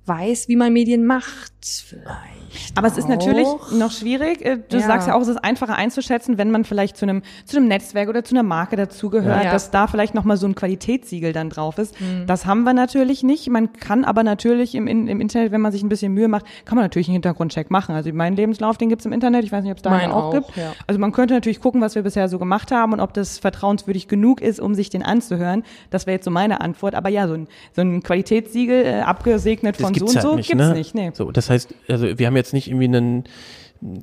weiß, 0.07 0.47
wie 0.47 0.55
man 0.55 0.73
Medien 0.73 1.05
macht, 1.05 1.53
vielleicht. 1.65 2.37
Aber 2.75 2.87
es 2.87 2.97
ist 2.97 3.09
natürlich 3.09 3.47
noch 3.71 3.91
schwierig. 3.91 4.43
Äh, 4.45 4.59
du 4.69 4.77
ja. 4.77 4.87
sagst 4.87 5.07
ja 5.07 5.15
auch, 5.15 5.21
es 5.21 5.27
ist 5.27 5.37
einfacher 5.37 5.75
einzuschätzen, 5.75 6.37
wenn 6.37 6.51
man 6.51 6.63
vielleicht 6.63 6.97
zu 6.97 7.05
einem 7.05 7.21
zu 7.45 7.57
einem 7.57 7.67
Netzwerk 7.67 8.09
oder 8.09 8.23
zu 8.23 8.35
einer 8.35 8.43
Marke 8.43 8.75
dazugehört, 8.75 9.43
ja. 9.43 9.51
dass 9.51 9.71
da 9.71 9.87
vielleicht 9.87 10.13
noch 10.13 10.23
mal 10.23 10.37
so 10.37 10.47
ein 10.47 10.55
Qualitätssiegel 10.55 11.33
dann 11.33 11.49
drauf 11.49 11.77
ist. 11.77 11.99
Mhm. 11.99 12.25
Das 12.27 12.45
haben 12.45 12.63
wir 12.63 12.73
natürlich 12.73 13.23
nicht. 13.23 13.49
Man 13.49 13.73
kann 13.73 14.05
aber 14.05 14.23
natürlich 14.23 14.75
im, 14.75 14.87
im 14.87 15.21
Internet, 15.21 15.51
wenn 15.51 15.61
man 15.61 15.71
sich 15.71 15.83
ein 15.83 15.89
bisschen 15.89 16.13
Mühe 16.13 16.27
macht, 16.27 16.45
kann 16.65 16.75
man 16.75 16.85
natürlich 16.85 17.07
einen 17.07 17.15
Hintergrundcheck 17.15 17.71
machen. 17.71 17.95
Also 17.95 18.11
meinen 18.13 18.35
Lebenslauf, 18.35 18.77
den 18.77 18.89
gibt's 18.89 19.05
im 19.05 19.11
Internet. 19.11 19.43
Ich 19.43 19.51
weiß 19.51 19.63
nicht, 19.63 19.71
ob 19.71 19.77
es 19.77 19.83
da 19.83 19.91
einen 19.91 20.11
auch, 20.11 20.25
auch 20.25 20.33
gibt. 20.33 20.55
Ja. 20.55 20.73
Also 20.87 20.99
man 20.99 21.11
könnte 21.11 21.33
natürlich 21.33 21.59
gucken, 21.59 21.81
was 21.81 21.95
wir 21.95 22.03
bisher 22.03 22.29
so 22.29 22.39
gemacht 22.39 22.71
haben 22.71 22.93
und 22.93 22.99
ob 22.99 23.13
das 23.13 23.39
vertrauenswürdig 23.39 24.07
genug 24.07 24.41
ist, 24.41 24.59
um 24.59 24.73
sich 24.73 24.89
den 24.89 25.03
anzuhören. 25.03 25.63
Das 25.89 26.05
wäre 26.05 26.15
jetzt 26.15 26.25
so 26.25 26.31
meine 26.31 26.61
Antwort. 26.61 26.95
Aber 26.95 27.09
ja, 27.09 27.27
so 27.27 27.33
ein, 27.33 27.47
so 27.75 27.81
ein 27.81 28.03
Qualitätssiegel 28.03 28.85
äh, 28.85 29.01
abgesegnet 29.01 29.77
von 29.77 29.93
gibt's 29.99 30.13
so 30.13 30.19
und 30.19 30.23
halt 30.23 30.31
so 30.31 30.35
nicht, 30.35 30.47
gibt's 30.49 30.67
ne? 30.67 30.73
nicht. 30.73 30.95
Nee. 30.95 31.11
So, 31.13 31.31
das 31.31 31.49
heißt, 31.49 31.73
also 31.87 32.17
wir 32.17 32.27
haben 32.27 32.35
jetzt 32.35 32.53
nicht 32.53 32.67
irgendwie 32.67 32.85
einen, 32.85 33.23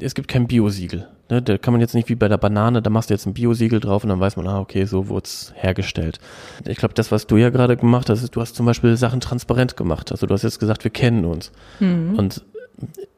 es 0.00 0.14
gibt 0.14 0.28
kein 0.28 0.46
Biosiegel. 0.46 1.08
Ne? 1.30 1.42
Da 1.42 1.58
kann 1.58 1.72
man 1.72 1.80
jetzt 1.80 1.94
nicht 1.94 2.08
wie 2.08 2.14
bei 2.14 2.28
der 2.28 2.38
Banane, 2.38 2.82
da 2.82 2.90
machst 2.90 3.10
du 3.10 3.14
jetzt 3.14 3.26
ein 3.26 3.34
Biosiegel 3.34 3.80
drauf 3.80 4.04
und 4.04 4.10
dann 4.10 4.20
weiß 4.20 4.36
man, 4.36 4.46
ah, 4.46 4.60
okay, 4.60 4.84
so 4.84 5.08
wurde 5.08 5.24
es 5.24 5.52
hergestellt. 5.56 6.18
Ich 6.66 6.78
glaube, 6.78 6.94
das, 6.94 7.10
was 7.10 7.26
du 7.26 7.36
ja 7.36 7.50
gerade 7.50 7.76
gemacht 7.76 8.10
hast, 8.10 8.22
ist, 8.22 8.36
du 8.36 8.40
hast 8.40 8.54
zum 8.54 8.66
Beispiel 8.66 8.96
Sachen 8.96 9.20
transparent 9.20 9.76
gemacht. 9.76 10.12
Also 10.12 10.26
du 10.26 10.34
hast 10.34 10.42
jetzt 10.42 10.60
gesagt, 10.60 10.84
wir 10.84 10.90
kennen 10.90 11.24
uns. 11.24 11.52
Mhm. 11.80 12.14
Und 12.16 12.44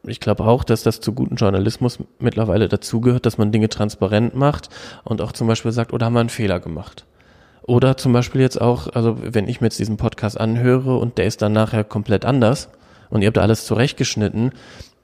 ich 0.04 0.20
glaube 0.20 0.44
auch, 0.44 0.64
dass 0.64 0.82
das 0.82 1.00
zu 1.00 1.12
gutem 1.12 1.36
Journalismus 1.36 1.98
mittlerweile 2.18 2.68
dazugehört, 2.68 3.26
dass 3.26 3.38
man 3.38 3.52
Dinge 3.52 3.68
transparent 3.68 4.34
macht 4.34 4.68
und 5.04 5.20
auch 5.20 5.32
zum 5.32 5.46
Beispiel 5.46 5.72
sagt, 5.72 5.92
oder 5.92 6.06
haben 6.06 6.14
wir 6.14 6.20
einen 6.20 6.28
Fehler 6.28 6.60
gemacht? 6.60 7.06
Oder 7.66 7.96
zum 7.96 8.12
Beispiel 8.12 8.40
jetzt 8.40 8.60
auch, 8.60 8.88
also 8.94 9.16
wenn 9.20 9.48
ich 9.48 9.60
mir 9.60 9.66
jetzt 9.66 9.78
diesen 9.78 9.96
Podcast 9.96 10.38
anhöre 10.38 10.96
und 10.96 11.18
der 11.18 11.26
ist 11.26 11.42
dann 11.42 11.52
nachher 11.52 11.82
komplett 11.82 12.24
anders 12.24 12.68
und 13.10 13.22
ihr 13.22 13.28
habt 13.28 13.38
alles 13.38 13.66
zurechtgeschnitten, 13.66 14.52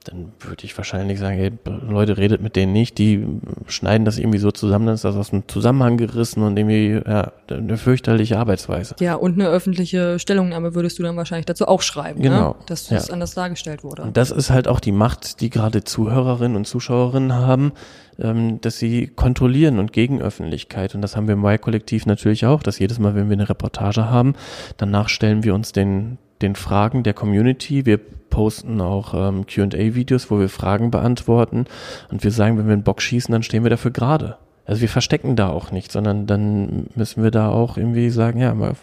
dann 0.03 0.31
würde 0.39 0.65
ich 0.65 0.77
wahrscheinlich 0.77 1.19
sagen, 1.19 1.37
ey, 1.37 1.51
Leute, 1.87 2.17
redet 2.17 2.41
mit 2.41 2.55
denen 2.55 2.73
nicht, 2.73 2.97
die 2.97 3.25
schneiden 3.67 4.05
das 4.05 4.17
irgendwie 4.17 4.39
so 4.39 4.51
zusammen, 4.51 4.85
dann 4.85 4.95
ist 4.95 5.03
das 5.03 5.15
aus 5.15 5.29
dem 5.29 5.47
Zusammenhang 5.47 5.97
gerissen 5.97 6.43
und 6.43 6.57
irgendwie 6.57 7.01
ja, 7.05 7.31
eine 7.49 7.77
fürchterliche 7.77 8.37
Arbeitsweise. 8.37 8.95
Ja, 8.99 9.15
und 9.15 9.33
eine 9.33 9.47
öffentliche 9.47 10.19
Stellungnahme 10.19 10.75
würdest 10.75 10.99
du 10.99 11.03
dann 11.03 11.15
wahrscheinlich 11.17 11.45
dazu 11.45 11.67
auch 11.67 11.81
schreiben, 11.81 12.21
Genau, 12.21 12.49
ne? 12.49 12.55
dass 12.65 12.87
das 12.87 13.07
ja. 13.07 13.13
anders 13.13 13.33
dargestellt 13.33 13.83
wurde. 13.83 14.03
Und 14.03 14.17
das 14.17 14.31
ist 14.31 14.49
halt 14.49 14.67
auch 14.67 14.79
die 14.79 14.91
Macht, 14.91 15.41
die 15.41 15.49
gerade 15.49 15.83
Zuhörerinnen 15.83 16.57
und 16.57 16.65
Zuschauerinnen 16.65 17.33
haben, 17.33 17.71
ähm, 18.19 18.61
dass 18.61 18.77
sie 18.77 19.07
kontrollieren 19.07 19.79
und 19.79 19.93
gegen 19.93 20.21
Öffentlichkeit. 20.21 20.95
Und 20.95 21.01
das 21.01 21.15
haben 21.15 21.27
wir 21.27 21.33
im 21.33 21.43
Y-Kollektiv 21.43 22.05
natürlich 22.05 22.45
auch, 22.45 22.61
dass 22.63 22.79
jedes 22.79 22.99
Mal, 22.99 23.15
wenn 23.15 23.29
wir 23.29 23.33
eine 23.33 23.49
Reportage 23.49 24.09
haben, 24.09 24.35
danach 24.77 25.09
stellen 25.09 25.43
wir 25.43 25.55
uns 25.55 25.71
den, 25.71 26.17
den 26.41 26.55
Fragen 26.55 27.03
der 27.03 27.13
Community. 27.13 27.85
Wir 27.85 27.97
posten 27.97 28.81
auch 28.81 29.13
ähm, 29.13 29.45
QA-Videos, 29.45 30.31
wo 30.31 30.39
wir 30.39 30.49
Fragen 30.49 30.91
beantworten. 30.91 31.65
Und 32.11 32.23
wir 32.23 32.31
sagen, 32.31 32.57
wenn 32.57 32.67
wir 32.67 32.73
einen 32.73 32.83
Bock 32.83 33.01
schießen, 33.01 33.31
dann 33.31 33.43
stehen 33.43 33.63
wir 33.63 33.69
dafür 33.69 33.91
gerade. 33.91 34.37
Also 34.65 34.81
wir 34.81 34.89
verstecken 34.89 35.35
da 35.35 35.49
auch 35.49 35.71
nicht, 35.71 35.91
sondern 35.91 36.25
dann 36.25 36.87
müssen 36.95 37.21
wir 37.23 37.31
da 37.31 37.49
auch 37.49 37.77
irgendwie 37.77 38.09
sagen, 38.09 38.39
ja, 38.39 38.53
mal 38.53 38.75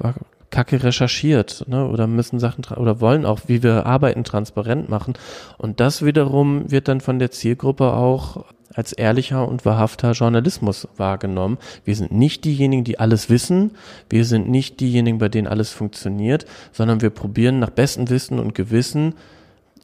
Kacke 0.51 0.83
recherchiert, 0.83 1.65
ne, 1.69 1.87
oder 1.87 2.07
müssen 2.07 2.41
Sachen 2.41 2.65
oder 2.77 3.01
wollen 3.01 3.25
auch, 3.25 3.41
wie 3.47 3.63
wir 3.63 3.87
arbeiten, 3.87 4.25
transparent 4.25 4.89
machen. 4.89 5.15
Und 5.59 5.81
das 5.81 6.05
wiederum 6.05 6.71
wird 6.71 6.89
dann 6.89 7.01
von 7.01 7.19
der 7.19 7.31
Zielgruppe 7.31 7.93
auch 7.93 8.45
als 8.75 8.93
ehrlicher 8.93 9.47
und 9.49 9.65
wahrhafter 9.65 10.13
Journalismus 10.13 10.89
wahrgenommen. 10.97 11.59
Wir 11.85 11.97
sind 11.97 12.13
nicht 12.13 12.45
diejenigen, 12.45 12.85
die 12.85 12.99
alles 12.99 13.29
wissen. 13.29 13.73
Wir 14.09 14.25
sind 14.25 14.49
nicht 14.49 14.81
diejenigen, 14.81 15.19
bei 15.19 15.29
denen 15.29 15.49
alles 15.49 15.71
funktioniert, 15.73 16.47
sondern 16.73 17.01
wir 17.01 17.11
probieren 17.11 17.59
nach 17.59 17.71
bestem 17.71 18.09
Wissen 18.11 18.39
und 18.39 18.55
Gewissen 18.55 19.15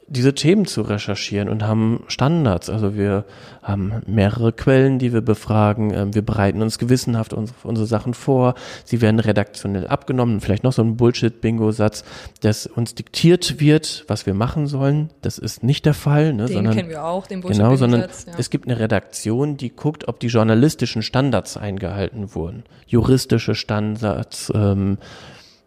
diese 0.08 0.34
Themen 0.34 0.66
zu 0.66 0.82
recherchieren 0.82 1.48
und 1.48 1.64
haben 1.64 2.04
Standards. 2.06 2.70
Also 2.70 2.94
wir 2.94 3.24
haben 3.62 4.02
mehrere 4.06 4.52
Quellen, 4.52 4.98
die 5.00 5.12
wir 5.12 5.20
befragen. 5.20 5.92
Ähm, 5.92 6.14
Wir 6.14 6.22
bereiten 6.22 6.62
uns 6.62 6.78
gewissenhaft 6.78 7.32
unsere, 7.32 7.56
unsere 7.64 7.86
Sachen 7.86 8.14
vor. 8.14 8.54
Sie 8.84 9.00
werden 9.00 9.18
redaktionell 9.18 9.88
abgenommen. 9.88 10.40
Vielleicht 10.40 10.62
noch 10.62 10.72
so 10.72 10.82
ein 10.82 10.96
Bullshit-Bingo-Satz, 10.96 12.04
dass 12.40 12.66
uns 12.66 12.94
diktiert 12.94 13.58
wird, 13.58 14.04
was 14.06 14.26
wir 14.26 14.34
machen 14.34 14.68
sollen. 14.68 15.10
Das 15.22 15.38
ist 15.38 15.64
nicht 15.64 15.84
der 15.86 15.94
Fall, 15.94 16.32
ne, 16.32 16.46
den 16.46 16.54
sondern 16.54 16.74
kennen 16.74 16.88
wir 16.88 17.04
auch, 17.04 17.26
den 17.26 17.40
Genau, 17.40 17.76
sondern 17.76 18.02
ja. 18.02 18.06
es 18.38 18.50
gibt 18.50 18.66
eine 18.66 18.78
Redaktion, 18.78 19.56
die 19.56 19.70
guckt, 19.74 20.06
ob 20.08 20.20
die 20.20 20.28
journalistischen 20.28 21.02
Standards 21.02 21.56
eingehalten 21.56 22.34
wurden. 22.34 22.64
Juristische 22.86 23.54
Standards, 23.54 24.52
ähm, 24.54 24.98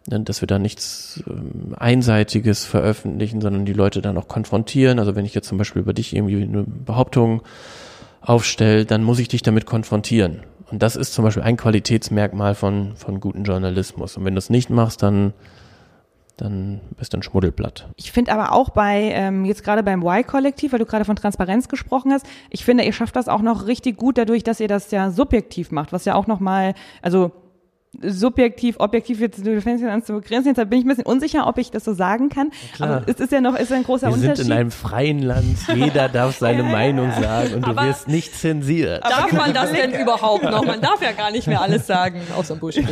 dass 0.06 0.40
wir 0.40 0.46
da 0.46 0.58
nichts 0.58 1.22
ähm, 1.28 1.74
Einseitiges 1.76 2.64
veröffentlichen, 2.64 3.40
sondern 3.40 3.64
die 3.64 3.72
Leute 3.72 4.02
dann 4.02 4.16
auch 4.16 4.28
konfrontieren. 4.28 4.98
Also 4.98 5.14
wenn 5.14 5.24
ich 5.24 5.34
jetzt 5.34 5.48
zum 5.48 5.58
Beispiel 5.58 5.82
über 5.82 5.92
dich 5.92 6.16
irgendwie 6.16 6.42
eine 6.42 6.64
Behauptung 6.64 7.42
aufstelle, 8.20 8.84
dann 8.84 9.02
muss 9.02 9.18
ich 9.18 9.28
dich 9.28 9.42
damit 9.42 9.66
konfrontieren. 9.66 10.40
Und 10.70 10.82
das 10.82 10.96
ist 10.96 11.12
zum 11.12 11.24
Beispiel 11.24 11.42
ein 11.42 11.56
Qualitätsmerkmal 11.56 12.54
von, 12.54 12.96
von 12.96 13.20
guten 13.20 13.44
Journalismus. 13.44 14.16
Und 14.16 14.24
wenn 14.24 14.34
du 14.34 14.38
es 14.38 14.50
nicht 14.50 14.70
machst, 14.70 15.02
dann, 15.02 15.32
dann 16.36 16.80
bist 16.96 17.12
du 17.12 17.18
ein 17.18 17.22
Schmuddelblatt. 17.22 17.88
Ich 17.96 18.12
finde 18.12 18.32
aber 18.32 18.52
auch 18.52 18.70
bei, 18.70 19.10
ähm, 19.12 19.44
jetzt 19.44 19.64
gerade 19.64 19.82
beim 19.82 20.02
Y-Kollektiv, 20.02 20.72
weil 20.72 20.78
du 20.78 20.86
gerade 20.86 21.04
von 21.04 21.16
Transparenz 21.16 21.68
gesprochen 21.68 22.12
hast, 22.12 22.24
ich 22.50 22.64
finde, 22.64 22.84
ihr 22.84 22.92
schafft 22.92 23.16
das 23.16 23.28
auch 23.28 23.42
noch 23.42 23.66
richtig 23.66 23.96
gut 23.96 24.16
dadurch, 24.16 24.44
dass 24.44 24.60
ihr 24.60 24.68
das 24.68 24.90
ja 24.92 25.10
subjektiv 25.10 25.72
macht, 25.72 25.92
was 25.92 26.04
ja 26.04 26.14
auch 26.14 26.28
nochmal, 26.28 26.74
also 27.02 27.32
subjektiv, 28.02 28.76
objektiv, 28.78 29.20
jetzt, 29.20 29.44
du 29.44 29.60
fängst 29.60 29.82
jetzt 29.82 29.90
an 29.92 30.02
zu 30.04 30.12
begrenzen, 30.14 30.54
jetzt 30.54 30.70
bin 30.70 30.78
ich 30.78 30.84
ein 30.84 30.88
bisschen 30.88 31.06
unsicher, 31.06 31.46
ob 31.48 31.58
ich 31.58 31.70
das 31.72 31.84
so 31.84 31.92
sagen 31.92 32.28
kann. 32.28 32.50
klar. 32.74 32.88
Aber 32.98 33.08
es 33.08 33.18
ist 33.18 33.32
ja 33.32 33.40
noch, 33.40 33.56
ist 33.56 33.70
ja 33.70 33.76
ein 33.78 33.82
großer 33.82 34.06
Wir 34.08 34.14
Unterschied. 34.14 34.36
sind 34.36 34.46
in 34.46 34.52
einem 34.52 34.70
freien 34.70 35.22
Land, 35.22 35.58
jeder 35.74 36.08
darf 36.08 36.38
seine 36.38 36.62
Meinung 36.70 37.10
sagen 37.20 37.54
und 37.54 37.66
du 37.66 37.70
Aber- 37.70 37.84
wirst 37.88 38.06
nicht 38.08 38.34
zensiert. 38.34 39.02
Darf 39.04 39.32
man 39.32 39.52
das 39.52 39.72
denn 39.72 39.92
überhaupt 40.00 40.44
noch? 40.44 40.64
Man 40.64 40.80
darf 40.80 41.02
ja 41.02 41.12
gar 41.12 41.30
nicht 41.32 41.46
mehr 41.48 41.60
alles 41.60 41.86
sagen, 41.88 42.20
außer 42.36 42.54
Bullshit. 42.56 42.86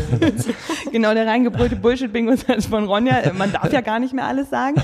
genau, 0.93 1.15
der 1.15 1.27
reingebrüllte 1.27 1.77
Bullshit-Bingo 1.77 2.35
von 2.69 2.85
Ronja. 2.87 3.19
Man 3.37 3.53
darf 3.53 3.73
ja 3.73 3.81
gar 3.81 4.01
nicht 4.01 4.13
mehr 4.15 4.27
alles 4.27 4.51
sagen. 4.51 4.83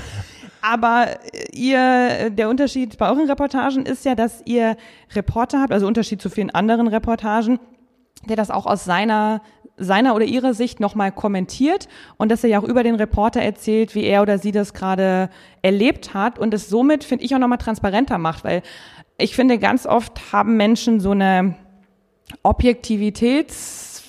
Aber 0.61 1.07
ihr, 1.51 2.29
der 2.31 2.49
Unterschied 2.49 2.97
bei 2.97 3.07
euren 3.09 3.29
Reportagen 3.29 3.85
ist 3.85 4.03
ja, 4.05 4.15
dass 4.15 4.41
ihr 4.45 4.77
Reporter 5.13 5.59
habt, 5.61 5.71
also 5.71 5.85
Unterschied 5.85 6.21
zu 6.21 6.29
vielen 6.29 6.49
anderen 6.49 6.87
Reportagen, 6.87 7.59
der 8.27 8.35
das 8.35 8.49
auch 8.49 8.65
aus 8.65 8.83
seiner 8.85 9.41
seiner 9.77 10.15
oder 10.15 10.25
ihrer 10.25 10.53
Sicht 10.53 10.79
nochmal 10.79 11.11
kommentiert 11.11 11.87
und 12.17 12.31
dass 12.31 12.43
er 12.43 12.49
ja 12.49 12.59
auch 12.59 12.63
über 12.63 12.83
den 12.83 12.95
Reporter 12.95 13.41
erzählt, 13.41 13.93
wie 13.95 14.05
er 14.05 14.21
oder 14.21 14.37
sie 14.37 14.51
das 14.51 14.73
gerade 14.73 15.29
erlebt 15.61 16.13
hat 16.13 16.39
und 16.39 16.53
es 16.53 16.69
somit, 16.69 17.03
finde 17.03 17.25
ich, 17.25 17.35
auch 17.35 17.39
nochmal 17.39 17.57
transparenter 17.57 18.17
macht, 18.17 18.43
weil 18.43 18.61
ich 19.17 19.35
finde, 19.35 19.57
ganz 19.57 19.85
oft 19.85 20.33
haben 20.33 20.57
Menschen 20.57 20.99
so 20.99 21.11
eine 21.11 21.55
Objektivitäts 22.43 24.03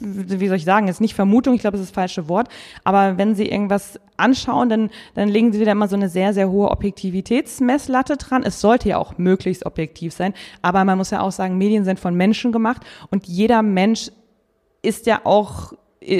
wie 0.00 0.48
soll 0.48 0.56
ich 0.56 0.64
sagen, 0.64 0.88
ist 0.88 1.00
nicht 1.00 1.14
Vermutung, 1.14 1.54
ich 1.54 1.60
glaube, 1.60 1.76
das 1.76 1.84
ist 1.84 1.90
das 1.90 1.94
falsche 1.94 2.28
Wort, 2.28 2.48
aber 2.84 3.18
wenn 3.18 3.34
Sie 3.34 3.46
irgendwas 3.46 4.00
anschauen, 4.16 4.68
dann, 4.68 4.90
dann 5.14 5.28
legen 5.28 5.52
Sie 5.52 5.64
da 5.64 5.72
immer 5.72 5.88
so 5.88 5.96
eine 5.96 6.08
sehr, 6.08 6.34
sehr 6.34 6.50
hohe 6.50 6.70
Objektivitätsmesslatte 6.70 8.16
dran. 8.16 8.42
Es 8.42 8.60
sollte 8.60 8.88
ja 8.88 8.98
auch 8.98 9.18
möglichst 9.18 9.66
objektiv 9.66 10.12
sein, 10.12 10.34
aber 10.62 10.84
man 10.84 10.98
muss 10.98 11.10
ja 11.10 11.20
auch 11.20 11.32
sagen, 11.32 11.58
Medien 11.58 11.84
sind 11.84 12.00
von 12.00 12.14
Menschen 12.14 12.52
gemacht 12.52 12.82
und 13.10 13.26
jeder 13.26 13.62
Mensch 13.62 14.10
ist 14.82 15.06
ja 15.06 15.20
auch 15.24 15.72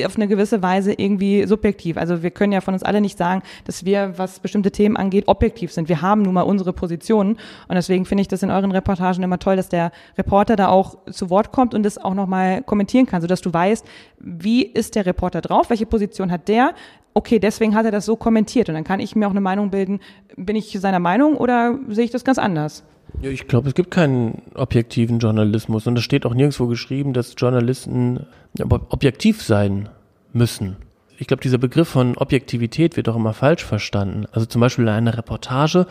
auf 0.04 0.16
eine 0.16 0.28
gewisse 0.28 0.62
Weise 0.62 0.92
irgendwie 0.92 1.46
subjektiv. 1.46 1.96
Also 1.96 2.22
wir 2.22 2.30
können 2.30 2.52
ja 2.52 2.60
von 2.60 2.74
uns 2.74 2.82
alle 2.82 3.00
nicht 3.00 3.16
sagen, 3.16 3.42
dass 3.64 3.84
wir, 3.86 4.12
was 4.18 4.40
bestimmte 4.40 4.70
Themen 4.70 4.96
angeht, 4.96 5.26
objektiv 5.26 5.72
sind. 5.72 5.88
Wir 5.88 6.02
haben 6.02 6.22
nun 6.22 6.34
mal 6.34 6.42
unsere 6.42 6.74
Positionen 6.74 7.38
und 7.66 7.74
deswegen 7.74 8.04
finde 8.04 8.20
ich 8.22 8.28
das 8.28 8.42
in 8.42 8.50
euren 8.50 8.72
Reportagen 8.72 9.22
immer 9.22 9.38
toll, 9.38 9.56
dass 9.56 9.70
der 9.70 9.90
Reporter 10.18 10.56
da 10.56 10.68
auch 10.68 10.98
zu 11.10 11.30
Wort 11.30 11.50
kommt 11.50 11.72
und 11.72 11.82
das 11.82 11.96
auch 11.96 12.14
nochmal 12.14 12.62
kommentieren 12.62 13.06
kann, 13.06 13.22
sodass 13.22 13.40
du 13.40 13.52
weißt, 13.52 13.86
wie 14.18 14.64
ist 14.64 14.96
der 14.96 15.06
Reporter 15.06 15.40
drauf, 15.40 15.70
welche 15.70 15.86
Position 15.86 16.30
hat 16.30 16.48
der, 16.48 16.74
okay, 17.14 17.38
deswegen 17.38 17.74
hat 17.74 17.86
er 17.86 17.90
das 17.90 18.04
so 18.04 18.16
kommentiert 18.16 18.68
und 18.68 18.74
dann 18.74 18.84
kann 18.84 19.00
ich 19.00 19.16
mir 19.16 19.26
auch 19.26 19.32
eine 19.32 19.40
Meinung 19.40 19.70
bilden, 19.70 20.00
bin 20.36 20.56
ich 20.56 20.78
seiner 20.78 21.00
Meinung 21.00 21.36
oder 21.38 21.78
sehe 21.88 22.04
ich 22.04 22.10
das 22.10 22.24
ganz 22.24 22.38
anders? 22.38 22.84
Ja, 23.22 23.30
ich 23.30 23.48
glaube, 23.48 23.68
es 23.68 23.74
gibt 23.74 23.90
keinen 23.90 24.42
objektiven 24.54 25.18
Journalismus 25.18 25.86
und 25.86 25.98
es 25.98 26.04
steht 26.04 26.26
auch 26.26 26.34
nirgendwo 26.34 26.66
geschrieben, 26.66 27.12
dass 27.12 27.34
Journalisten 27.36 28.26
objektiv 28.58 29.42
sein 29.42 29.88
müssen. 30.32 30.76
Ich 31.18 31.26
glaube, 31.26 31.42
dieser 31.42 31.58
Begriff 31.58 31.88
von 31.88 32.16
Objektivität 32.16 32.96
wird 32.96 33.08
auch 33.08 33.16
immer 33.16 33.34
falsch 33.34 33.64
verstanden. 33.64 34.26
Also 34.32 34.46
zum 34.46 34.60
Beispiel 34.60 34.88
eine 34.88 35.16
Reportage, 35.16 35.86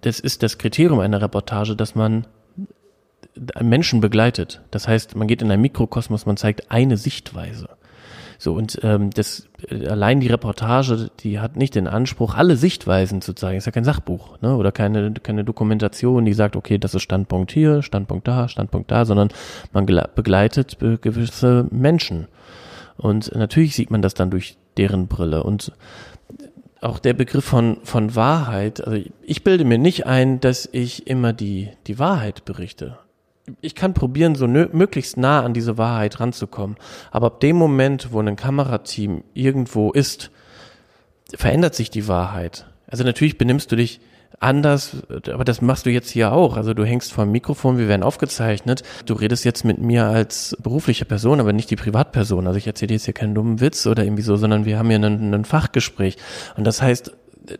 das 0.00 0.20
ist 0.20 0.42
das 0.42 0.58
Kriterium 0.58 1.00
einer 1.00 1.20
Reportage, 1.20 1.76
dass 1.76 1.94
man 1.94 2.26
Menschen 3.60 4.00
begleitet. 4.00 4.62
Das 4.70 4.88
heißt, 4.88 5.16
man 5.16 5.28
geht 5.28 5.42
in 5.42 5.50
einen 5.50 5.62
Mikrokosmos, 5.62 6.26
man 6.26 6.36
zeigt 6.36 6.70
eine 6.70 6.96
Sichtweise. 6.96 7.68
So, 8.40 8.54
und 8.54 8.78
ähm, 8.84 9.10
das 9.10 9.48
äh, 9.68 9.88
allein 9.88 10.20
die 10.20 10.28
Reportage, 10.28 11.10
die 11.20 11.40
hat 11.40 11.56
nicht 11.56 11.74
den 11.74 11.88
Anspruch, 11.88 12.34
alle 12.34 12.56
Sichtweisen 12.56 13.20
zu 13.20 13.32
zeigen. 13.34 13.58
Ist 13.58 13.66
ja 13.66 13.72
kein 13.72 13.84
Sachbuch, 13.84 14.40
ne? 14.40 14.56
Oder 14.56 14.70
keine, 14.70 15.12
keine 15.12 15.44
Dokumentation, 15.44 16.24
die 16.24 16.32
sagt, 16.32 16.54
okay, 16.54 16.78
das 16.78 16.94
ist 16.94 17.02
Standpunkt 17.02 17.50
hier, 17.50 17.82
Standpunkt 17.82 18.28
da, 18.28 18.48
Standpunkt 18.48 18.92
da, 18.92 19.04
sondern 19.04 19.30
man 19.72 19.86
begleitet 19.86 20.78
gewisse 21.02 21.66
Menschen. 21.70 22.28
Und 22.96 23.34
natürlich 23.34 23.74
sieht 23.74 23.90
man 23.90 24.02
das 24.02 24.14
dann 24.14 24.30
durch 24.30 24.56
deren 24.76 25.08
Brille. 25.08 25.42
Und 25.42 25.72
auch 26.80 27.00
der 27.00 27.14
Begriff 27.14 27.44
von, 27.44 27.78
von 27.82 28.14
Wahrheit, 28.14 28.86
also 28.86 29.02
ich 29.22 29.42
bilde 29.42 29.64
mir 29.64 29.78
nicht 29.78 30.06
ein, 30.06 30.38
dass 30.38 30.68
ich 30.70 31.08
immer 31.08 31.32
die, 31.32 31.70
die 31.88 31.98
Wahrheit 31.98 32.44
berichte. 32.44 32.98
Ich 33.60 33.74
kann 33.74 33.94
probieren, 33.94 34.34
so 34.34 34.46
nö, 34.46 34.68
möglichst 34.72 35.16
nah 35.16 35.42
an 35.42 35.54
diese 35.54 35.78
Wahrheit 35.78 36.20
ranzukommen. 36.20 36.76
Aber 37.10 37.26
ab 37.28 37.40
dem 37.40 37.56
Moment, 37.56 38.12
wo 38.12 38.20
ein 38.20 38.36
Kamerateam 38.36 39.24
irgendwo 39.34 39.92
ist, 39.92 40.30
verändert 41.34 41.74
sich 41.74 41.90
die 41.90 42.08
Wahrheit. 42.08 42.66
Also 42.86 43.04
natürlich 43.04 43.38
benimmst 43.38 43.70
du 43.70 43.76
dich 43.76 44.00
anders, 44.40 44.96
aber 45.32 45.44
das 45.44 45.60
machst 45.62 45.86
du 45.86 45.90
jetzt 45.90 46.10
hier 46.10 46.32
auch. 46.32 46.56
Also 46.56 46.74
du 46.74 46.84
hängst 46.84 47.12
vor 47.12 47.24
dem 47.24 47.32
Mikrofon, 47.32 47.78
wir 47.78 47.88
werden 47.88 48.02
aufgezeichnet. 48.02 48.82
Du 49.04 49.14
redest 49.14 49.44
jetzt 49.44 49.64
mit 49.64 49.78
mir 49.78 50.04
als 50.04 50.56
berufliche 50.62 51.04
Person, 51.04 51.40
aber 51.40 51.52
nicht 51.52 51.70
die 51.70 51.76
Privatperson. 51.76 52.46
Also 52.46 52.58
ich 52.58 52.66
erzähle 52.66 52.88
dir 52.88 52.94
jetzt 52.94 53.06
hier 53.06 53.14
keinen 53.14 53.34
dummen 53.34 53.60
Witz 53.60 53.86
oder 53.86 54.04
irgendwie 54.04 54.22
so, 54.22 54.36
sondern 54.36 54.64
wir 54.64 54.78
haben 54.78 54.88
hier 54.88 54.98
ein, 54.98 55.34
ein 55.34 55.44
Fachgespräch. 55.44 56.16
Und 56.56 56.64
das 56.64 56.80
heißt, 56.82 57.12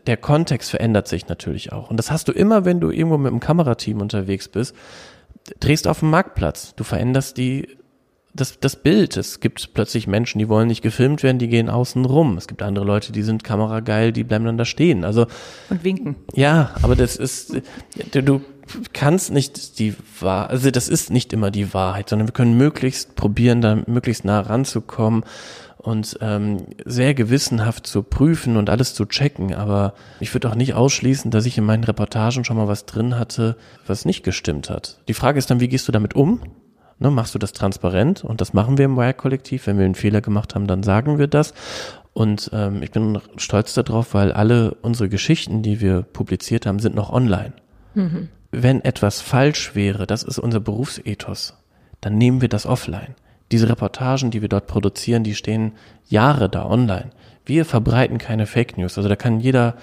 der 0.07 0.17
Kontext 0.17 0.69
verändert 0.69 1.07
sich 1.07 1.27
natürlich 1.27 1.73
auch. 1.73 1.89
Und 1.89 1.97
das 1.97 2.11
hast 2.11 2.27
du 2.27 2.31
immer, 2.31 2.65
wenn 2.65 2.79
du 2.79 2.91
irgendwo 2.91 3.17
mit 3.17 3.31
einem 3.31 3.39
Kamerateam 3.39 4.01
unterwegs 4.01 4.47
bist, 4.47 4.75
drehst 5.59 5.87
auf 5.87 5.99
dem 5.99 6.09
Marktplatz. 6.09 6.75
Du 6.75 6.83
veränderst 6.83 7.37
die, 7.37 7.67
das, 8.33 8.59
das 8.59 8.75
Bild. 8.75 9.17
Es 9.17 9.39
gibt 9.39 9.73
plötzlich 9.73 10.07
Menschen, 10.07 10.39
die 10.39 10.49
wollen 10.49 10.67
nicht 10.67 10.81
gefilmt 10.81 11.23
werden, 11.23 11.39
die 11.39 11.47
gehen 11.47 11.69
außen 11.69 12.05
rum. 12.05 12.37
Es 12.37 12.47
gibt 12.47 12.61
andere 12.61 12.85
Leute, 12.85 13.11
die 13.11 13.23
sind 13.23 13.43
kamerageil, 13.43 14.11
die 14.11 14.23
bleiben 14.23 14.45
dann 14.45 14.57
da 14.57 14.65
stehen. 14.65 15.03
Also 15.03 15.27
Und 15.69 15.83
winken. 15.83 16.15
ja, 16.33 16.75
aber 16.81 16.95
das 16.95 17.15
ist, 17.15 17.61
du, 18.11 18.23
du 18.23 18.41
kannst 18.93 19.31
nicht 19.31 19.79
die 19.79 19.95
Wahrheit, 20.19 20.51
also 20.51 20.71
das 20.71 20.89
ist 20.89 21.09
nicht 21.09 21.33
immer 21.33 21.51
die 21.51 21.73
Wahrheit, 21.73 22.09
sondern 22.09 22.27
wir 22.27 22.33
können 22.33 22.57
möglichst 22.57 23.15
probieren, 23.15 23.61
da 23.61 23.81
möglichst 23.87 24.25
nah 24.25 24.41
ranzukommen 24.41 25.23
und 25.79 26.17
ähm, 26.21 26.65
sehr 26.85 27.13
gewissenhaft 27.13 27.87
zu 27.87 28.03
prüfen 28.03 28.57
und 28.57 28.69
alles 28.69 28.93
zu 28.93 29.05
checken. 29.05 29.53
Aber 29.55 29.93
ich 30.19 30.33
würde 30.35 30.49
auch 30.49 30.55
nicht 30.55 30.73
ausschließen, 30.73 31.31
dass 31.31 31.45
ich 31.45 31.57
in 31.57 31.63
meinen 31.63 31.85
Reportagen 31.85 32.43
schon 32.43 32.57
mal 32.57 32.67
was 32.67 32.85
drin 32.85 33.17
hatte, 33.17 33.55
was 33.87 34.03
nicht 34.03 34.23
gestimmt 34.23 34.69
hat. 34.69 34.99
Die 35.07 35.13
Frage 35.13 35.39
ist 35.39 35.49
dann, 35.49 35.61
wie 35.61 35.69
gehst 35.69 35.87
du 35.87 35.91
damit 35.93 36.15
um? 36.15 36.41
Ne, 36.99 37.09
machst 37.09 37.33
du 37.33 37.39
das 37.39 37.53
transparent? 37.53 38.25
Und 38.25 38.41
das 38.41 38.51
machen 38.51 38.77
wir 38.77 38.83
im 38.83 38.97
Wire-Kollektiv. 38.97 39.67
Wenn 39.67 39.77
wir 39.77 39.85
einen 39.85 39.95
Fehler 39.95 40.19
gemacht 40.19 40.53
haben, 40.53 40.67
dann 40.67 40.83
sagen 40.83 41.17
wir 41.17 41.27
das. 41.27 41.53
Und 42.11 42.49
ähm, 42.51 42.83
ich 42.83 42.91
bin 42.91 43.19
stolz 43.37 43.73
darauf, 43.73 44.13
weil 44.13 44.33
alle 44.33 44.75
unsere 44.81 45.07
Geschichten, 45.07 45.61
die 45.61 45.79
wir 45.79 46.01
publiziert 46.01 46.65
haben, 46.65 46.79
sind 46.79 46.93
noch 46.93 47.09
online. 47.09 47.53
Mhm. 47.93 48.27
Wenn 48.51 48.83
etwas 48.83 49.21
falsch 49.21 49.75
wäre, 49.75 50.07
das 50.07 50.23
ist 50.23 50.39
unser 50.39 50.59
Berufsethos, 50.59 51.53
dann 52.01 52.17
nehmen 52.17 52.41
wir 52.41 52.49
das 52.49 52.65
offline. 52.65 53.15
Diese 53.51 53.69
Reportagen, 53.69 54.31
die 54.31 54.41
wir 54.41 54.49
dort 54.49 54.67
produzieren, 54.67 55.23
die 55.23 55.35
stehen 55.35 55.73
Jahre 56.07 56.49
da 56.49 56.65
online. 56.65 57.11
Wir 57.45 57.65
verbreiten 57.65 58.17
keine 58.17 58.45
Fake 58.45 58.77
News. 58.77 58.97
Also 58.97 59.09
da 59.09 59.15
kann 59.15 59.39
jeder, 59.39 59.75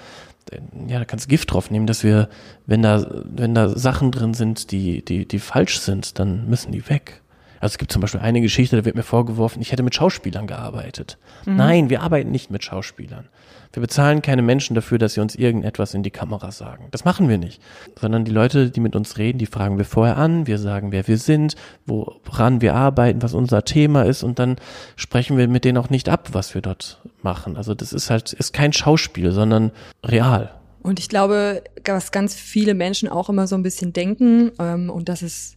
ja, 0.87 0.99
da 0.99 1.05
kannst 1.05 1.27
Gift 1.27 1.51
drauf 1.51 1.69
nehmen, 1.69 1.87
dass 1.87 2.03
wir, 2.03 2.29
wenn 2.65 2.81
da, 2.81 3.05
wenn 3.25 3.53
da 3.53 3.69
Sachen 3.69 4.11
drin 4.11 4.33
sind, 4.33 4.71
die, 4.71 5.03
die, 5.03 5.27
die 5.27 5.39
falsch 5.39 5.79
sind, 5.79 6.19
dann 6.19 6.47
müssen 6.47 6.71
die 6.71 6.87
weg. 6.89 7.21
Also 7.59 7.73
es 7.73 7.77
gibt 7.77 7.91
zum 7.91 8.01
Beispiel 8.01 8.21
eine 8.21 8.41
Geschichte, 8.41 8.75
da 8.75 8.85
wird 8.85 8.95
mir 8.95 9.03
vorgeworfen, 9.03 9.61
ich 9.61 9.71
hätte 9.71 9.83
mit 9.83 9.95
Schauspielern 9.95 10.47
gearbeitet. 10.47 11.17
Mhm. 11.45 11.55
Nein, 11.55 11.89
wir 11.89 12.01
arbeiten 12.01 12.31
nicht 12.31 12.51
mit 12.51 12.63
Schauspielern. 12.63 13.29
Wir 13.73 13.81
bezahlen 13.81 14.21
keine 14.21 14.41
Menschen 14.41 14.75
dafür, 14.75 14.97
dass 14.97 15.13
sie 15.13 15.21
uns 15.21 15.35
irgendetwas 15.35 15.93
in 15.93 16.03
die 16.03 16.11
Kamera 16.11 16.51
sagen. 16.51 16.87
Das 16.91 17.05
machen 17.05 17.29
wir 17.29 17.37
nicht. 17.37 17.61
Sondern 17.99 18.25
die 18.25 18.31
Leute, 18.31 18.69
die 18.69 18.79
mit 18.79 18.95
uns 18.95 19.17
reden, 19.17 19.37
die 19.37 19.45
fragen 19.45 19.77
wir 19.77 19.85
vorher 19.85 20.17
an, 20.17 20.47
wir 20.47 20.57
sagen, 20.57 20.91
wer 20.91 21.07
wir 21.07 21.17
sind, 21.17 21.55
woran 21.85 22.61
wir 22.61 22.75
arbeiten, 22.75 23.21
was 23.21 23.33
unser 23.33 23.65
Thema 23.65 24.03
ist 24.03 24.23
und 24.23 24.39
dann 24.39 24.55
sprechen 24.95 25.37
wir 25.37 25.47
mit 25.47 25.65
denen 25.65 25.77
auch 25.77 25.89
nicht 25.89 26.09
ab, 26.09 26.29
was 26.31 26.53
wir 26.55 26.61
dort 26.61 27.01
machen. 27.21 27.57
Also 27.57 27.73
das 27.73 27.93
ist 27.93 28.09
halt, 28.09 28.33
ist 28.33 28.53
kein 28.53 28.73
Schauspiel, 28.73 29.31
sondern 29.31 29.71
real. 30.03 30.53
Und 30.81 30.99
ich 30.99 31.09
glaube, 31.09 31.63
was 31.85 32.11
ganz 32.11 32.33
viele 32.33 32.73
Menschen 32.73 33.09
auch 33.09 33.29
immer 33.29 33.47
so 33.47 33.55
ein 33.55 33.63
bisschen 33.63 33.91
denken, 33.91 34.51
ähm, 34.57 34.89
und 34.89 35.09
das 35.09 35.21
ist 35.21 35.56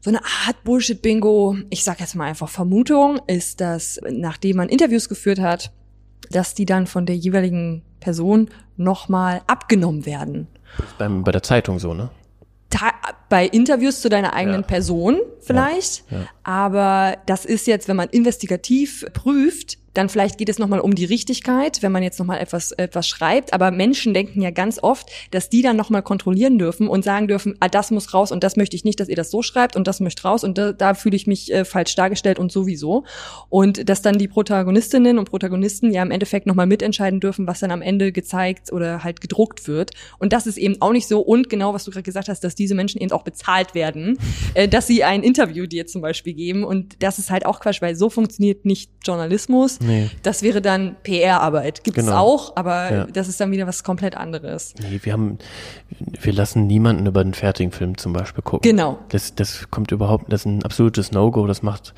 so 0.00 0.10
eine 0.10 0.20
Art 0.46 0.64
Bullshit-Bingo, 0.64 1.56
ich 1.68 1.84
sag 1.84 2.00
jetzt 2.00 2.14
mal 2.14 2.24
einfach 2.24 2.48
Vermutung, 2.48 3.20
ist, 3.26 3.60
dass 3.60 4.00
nachdem 4.10 4.56
man 4.56 4.68
Interviews 4.68 5.08
geführt 5.08 5.38
hat, 5.38 5.72
dass 6.30 6.54
die 6.54 6.64
dann 6.64 6.86
von 6.86 7.06
der 7.06 7.16
jeweiligen 7.16 7.82
Person 8.00 8.48
nochmal 8.76 9.42
abgenommen 9.46 10.06
werden. 10.06 10.46
Beim, 10.98 11.22
bei 11.22 11.32
der 11.32 11.42
Zeitung 11.42 11.78
so, 11.78 11.92
ne? 11.92 12.10
Ta 12.70 12.92
bei 13.28 13.46
Interviews 13.46 14.00
zu 14.00 14.08
deiner 14.08 14.32
eigenen 14.32 14.62
ja. 14.62 14.66
Person 14.66 15.18
vielleicht, 15.40 16.10
ja. 16.10 16.20
Ja. 16.20 16.26
aber 16.44 17.18
das 17.26 17.44
ist 17.44 17.66
jetzt, 17.66 17.88
wenn 17.88 17.96
man 17.96 18.08
investigativ 18.08 19.04
prüft, 19.12 19.78
dann 19.94 20.08
vielleicht 20.08 20.38
geht 20.38 20.48
es 20.48 20.58
nochmal 20.58 20.80
um 20.80 20.94
die 20.94 21.04
Richtigkeit, 21.04 21.82
wenn 21.82 21.92
man 21.92 22.02
jetzt 22.02 22.18
nochmal 22.18 22.38
etwas, 22.38 22.72
etwas 22.72 23.08
schreibt. 23.08 23.52
Aber 23.52 23.70
Menschen 23.70 24.14
denken 24.14 24.40
ja 24.40 24.50
ganz 24.50 24.78
oft, 24.82 25.10
dass 25.30 25.48
die 25.48 25.62
dann 25.62 25.76
nochmal 25.76 26.02
kontrollieren 26.02 26.58
dürfen 26.58 26.88
und 26.88 27.04
sagen 27.04 27.28
dürfen, 27.28 27.56
ah, 27.60 27.68
das 27.68 27.90
muss 27.90 28.14
raus 28.14 28.30
und 28.30 28.44
das 28.44 28.56
möchte 28.56 28.76
ich 28.76 28.84
nicht, 28.84 29.00
dass 29.00 29.08
ihr 29.08 29.16
das 29.16 29.30
so 29.30 29.42
schreibt 29.42 29.76
und 29.76 29.86
das 29.86 30.00
möchte 30.00 30.22
raus 30.22 30.44
und 30.44 30.58
da, 30.58 30.72
da 30.72 30.94
fühle 30.94 31.16
ich 31.16 31.26
mich 31.26 31.52
äh, 31.52 31.64
falsch 31.64 31.94
dargestellt 31.96 32.38
und 32.38 32.52
sowieso. 32.52 33.04
Und 33.48 33.88
dass 33.88 34.02
dann 34.02 34.18
die 34.18 34.28
Protagonistinnen 34.28 35.18
und 35.18 35.28
Protagonisten 35.28 35.92
ja 35.92 36.02
im 36.02 36.10
Endeffekt 36.10 36.46
nochmal 36.46 36.66
mitentscheiden 36.66 37.20
dürfen, 37.20 37.46
was 37.46 37.60
dann 37.60 37.70
am 37.70 37.82
Ende 37.82 38.12
gezeigt 38.12 38.72
oder 38.72 39.02
halt 39.02 39.20
gedruckt 39.20 39.66
wird. 39.66 39.90
Und 40.18 40.32
das 40.32 40.46
ist 40.46 40.56
eben 40.56 40.80
auch 40.80 40.92
nicht 40.92 41.08
so. 41.08 41.20
Und 41.20 41.48
genau, 41.48 41.74
was 41.74 41.84
du 41.84 41.90
gerade 41.90 42.04
gesagt 42.04 42.28
hast, 42.28 42.44
dass 42.44 42.54
diese 42.54 42.74
Menschen 42.74 43.00
eben 43.00 43.12
auch 43.12 43.24
bezahlt 43.24 43.74
werden, 43.74 44.18
äh, 44.54 44.68
dass 44.68 44.86
sie 44.86 45.02
ein 45.02 45.22
Interview 45.22 45.66
dir 45.66 45.86
zum 45.86 46.00
Beispiel 46.00 46.34
geben. 46.34 46.62
Und 46.62 47.02
das 47.02 47.18
ist 47.18 47.30
halt 47.30 47.44
auch 47.44 47.60
Quatsch, 47.60 47.82
weil 47.82 47.96
so 47.96 48.08
funktioniert 48.08 48.64
nicht 48.64 48.90
Journalismus 49.04 49.79
Nee. 49.80 50.10
Das 50.22 50.42
wäre 50.42 50.60
dann 50.60 50.96
PR-Arbeit. 51.02 51.82
Gibt 51.84 51.96
es 51.96 52.06
genau. 52.06 52.18
auch, 52.18 52.56
aber 52.56 52.92
ja. 52.92 53.04
das 53.06 53.28
ist 53.28 53.40
dann 53.40 53.50
wieder 53.50 53.66
was 53.66 53.82
komplett 53.82 54.16
anderes. 54.16 54.74
Nee, 54.80 55.00
wir 55.02 55.12
haben, 55.12 55.38
wir 55.98 56.32
lassen 56.32 56.66
niemanden 56.66 57.06
über 57.06 57.24
den 57.24 57.34
fertigen 57.34 57.72
Film 57.72 57.96
zum 57.96 58.12
Beispiel 58.12 58.42
gucken. 58.42 58.68
Genau. 58.70 58.98
Das, 59.08 59.34
das 59.34 59.70
kommt 59.70 59.90
überhaupt, 59.90 60.30
das 60.30 60.42
ist 60.42 60.46
ein 60.46 60.62
absolutes 60.64 61.12
No-Go, 61.12 61.46
das 61.46 61.62
macht, 61.62 61.94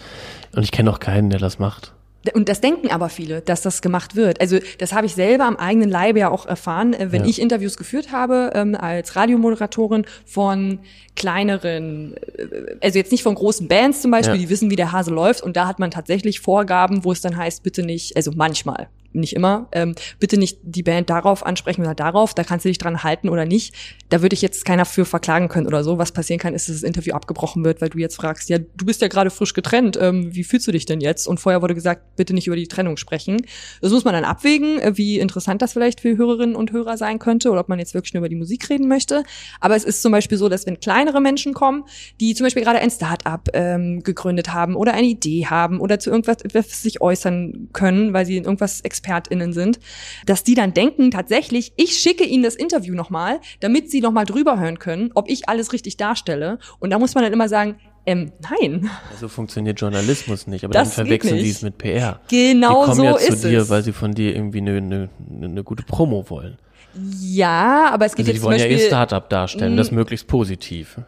und 0.54 0.62
ich 0.62 0.70
kenne 0.70 0.90
auch 0.90 1.00
keinen, 1.00 1.30
der 1.30 1.40
das 1.40 1.58
macht. 1.58 1.92
Und 2.34 2.48
das 2.48 2.60
denken 2.60 2.90
aber 2.90 3.08
viele, 3.08 3.40
dass 3.40 3.62
das 3.62 3.82
gemacht 3.82 4.14
wird. 4.14 4.40
Also 4.40 4.58
das 4.78 4.92
habe 4.92 5.06
ich 5.06 5.14
selber 5.14 5.44
am 5.44 5.56
eigenen 5.56 5.90
Leibe 5.90 6.20
ja 6.20 6.30
auch 6.30 6.46
erfahren, 6.46 6.94
äh, 6.94 7.10
wenn 7.10 7.22
ja. 7.22 7.28
ich 7.28 7.40
Interviews 7.40 7.76
geführt 7.76 8.12
habe 8.12 8.52
ähm, 8.54 8.76
als 8.76 9.16
Radiomoderatorin 9.16 10.06
von 10.24 10.78
kleineren, 11.16 12.14
äh, 12.36 12.76
also 12.80 12.98
jetzt 12.98 13.12
nicht 13.12 13.22
von 13.22 13.34
großen 13.34 13.66
Bands 13.68 14.02
zum 14.02 14.10
Beispiel, 14.10 14.36
ja. 14.36 14.40
die 14.40 14.50
wissen, 14.50 14.70
wie 14.70 14.76
der 14.76 14.92
Hase 14.92 15.10
läuft. 15.10 15.42
Und 15.42 15.56
da 15.56 15.66
hat 15.66 15.78
man 15.78 15.90
tatsächlich 15.90 16.40
Vorgaben, 16.40 17.04
wo 17.04 17.12
es 17.12 17.20
dann 17.20 17.36
heißt, 17.36 17.62
bitte 17.62 17.82
nicht, 17.82 18.16
also 18.16 18.30
manchmal, 18.34 18.88
nicht 19.12 19.34
immer, 19.34 19.68
ähm, 19.72 19.94
bitte 20.18 20.38
nicht 20.38 20.58
die 20.62 20.82
Band 20.82 21.10
darauf 21.10 21.44
ansprechen 21.44 21.82
oder 21.82 21.94
darauf, 21.94 22.34
da 22.34 22.44
kannst 22.44 22.64
du 22.64 22.68
dich 22.68 22.78
dran 22.78 23.02
halten 23.02 23.28
oder 23.28 23.44
nicht. 23.44 23.74
Da 24.08 24.22
würde 24.22 24.34
ich 24.34 24.42
jetzt 24.42 24.64
keiner 24.64 24.84
für 24.84 25.04
verklagen 25.04 25.48
können 25.48 25.66
oder 25.66 25.84
so. 25.84 25.98
Was 25.98 26.12
passieren 26.12 26.40
kann, 26.40 26.54
ist, 26.54 26.68
dass 26.68 26.76
das 26.76 26.82
Interview 26.82 27.14
abgebrochen 27.14 27.64
wird, 27.64 27.80
weil 27.80 27.88
du 27.88 27.98
jetzt 27.98 28.16
fragst, 28.16 28.48
ja, 28.48 28.58
du 28.58 28.84
bist 28.84 29.00
ja 29.00 29.08
gerade 29.08 29.30
frisch 29.30 29.54
getrennt, 29.54 29.98
ähm, 30.00 30.34
wie 30.34 30.44
fühlst 30.44 30.66
du 30.66 30.72
dich 30.72 30.86
denn 30.86 31.00
jetzt? 31.00 31.26
Und 31.26 31.40
vorher 31.40 31.62
wurde 31.62 31.74
gesagt, 31.74 32.16
bitte 32.16 32.34
nicht 32.34 32.46
über 32.46 32.56
die 32.56 32.68
Trennung 32.68 32.96
sprechen. 32.96 33.38
Das 33.80 33.92
muss 33.92 34.04
man 34.04 34.14
dann 34.14 34.24
abwägen, 34.24 34.78
äh, 34.80 34.96
wie 34.96 35.18
interessant 35.18 35.62
das 35.62 35.72
vielleicht 35.72 36.00
für 36.00 36.16
Hörerinnen 36.16 36.56
und 36.56 36.72
Hörer 36.72 36.96
sein 36.96 37.18
könnte 37.18 37.50
oder 37.50 37.60
ob 37.60 37.68
man 37.68 37.78
jetzt 37.78 37.94
wirklich 37.94 38.14
nur 38.14 38.20
über 38.20 38.28
die 38.28 38.36
Musik 38.36 38.68
reden 38.70 38.88
möchte. 38.88 39.24
Aber 39.60 39.76
es 39.76 39.84
ist 39.84 40.02
zum 40.02 40.12
Beispiel 40.12 40.38
so, 40.38 40.48
dass 40.48 40.66
wenn 40.66 40.80
kleinere 40.80 41.20
Menschen 41.20 41.54
kommen, 41.54 41.84
die 42.20 42.34
zum 42.34 42.44
Beispiel 42.44 42.62
gerade 42.62 42.78
ein 42.78 42.90
Start-up 42.90 43.48
ähm, 43.54 44.02
gegründet 44.02 44.52
haben 44.52 44.76
oder 44.76 44.94
eine 44.94 45.06
Idee 45.06 45.46
haben 45.46 45.80
oder 45.80 45.98
zu 45.98 46.10
irgendwas 46.10 46.38
sich 46.82 47.00
äußern 47.00 47.68
können, 47.72 48.12
weil 48.12 48.26
sie 48.26 48.36
in 48.36 48.44
irgendwas 48.44 48.80
ExpertInnen 49.02 49.52
sind, 49.52 49.80
dass 50.26 50.44
die 50.44 50.54
dann 50.54 50.72
denken 50.72 51.10
tatsächlich, 51.10 51.72
ich 51.76 51.98
schicke 51.98 52.24
ihnen 52.24 52.42
das 52.42 52.54
Interview 52.54 52.94
nochmal, 52.94 53.40
damit 53.60 53.90
sie 53.90 54.00
nochmal 54.00 54.24
drüber 54.24 54.58
hören 54.58 54.78
können, 54.78 55.10
ob 55.14 55.28
ich 55.28 55.48
alles 55.48 55.72
richtig 55.72 55.96
darstelle. 55.96 56.58
Und 56.78 56.90
da 56.90 56.98
muss 56.98 57.14
man 57.14 57.24
dann 57.24 57.32
immer 57.32 57.48
sagen, 57.48 57.76
ähm, 58.04 58.32
nein. 58.40 58.90
So 59.20 59.28
funktioniert 59.28 59.80
Journalismus 59.80 60.46
nicht, 60.48 60.64
aber 60.64 60.72
das 60.72 60.96
dann 60.96 61.06
verwechseln 61.06 61.38
die 61.38 61.50
es 61.50 61.62
mit 61.62 61.78
PR. 61.78 62.20
Genau 62.28 62.80
die 62.80 62.90
kommen 62.90 62.96
so 62.96 63.04
ja 63.04 63.16
zu 63.16 63.32
ist 63.32 63.44
dir, 63.44 63.60
es. 63.60 63.70
weil 63.70 63.84
sie 63.84 63.92
von 63.92 64.12
dir 64.12 64.34
irgendwie 64.34 64.58
eine, 64.58 64.76
eine, 64.78 65.08
eine 65.40 65.62
gute 65.62 65.84
Promo 65.84 66.28
wollen. 66.28 66.58
Ja, 66.94 67.90
aber 67.90 68.06
es 68.06 68.14
geht 68.14 68.26
also 68.26 68.32
jetzt 68.32 68.40
die 68.40 68.44
wollen 68.44 68.58
zum 68.58 68.64
Beispiel, 68.64 68.76
ja 68.76 68.82
ihr 68.82 68.88
Startup 68.88 69.28
darstellen, 69.28 69.76
das 69.76 69.90
möglichst 69.90 70.26
positiv. 70.26 70.98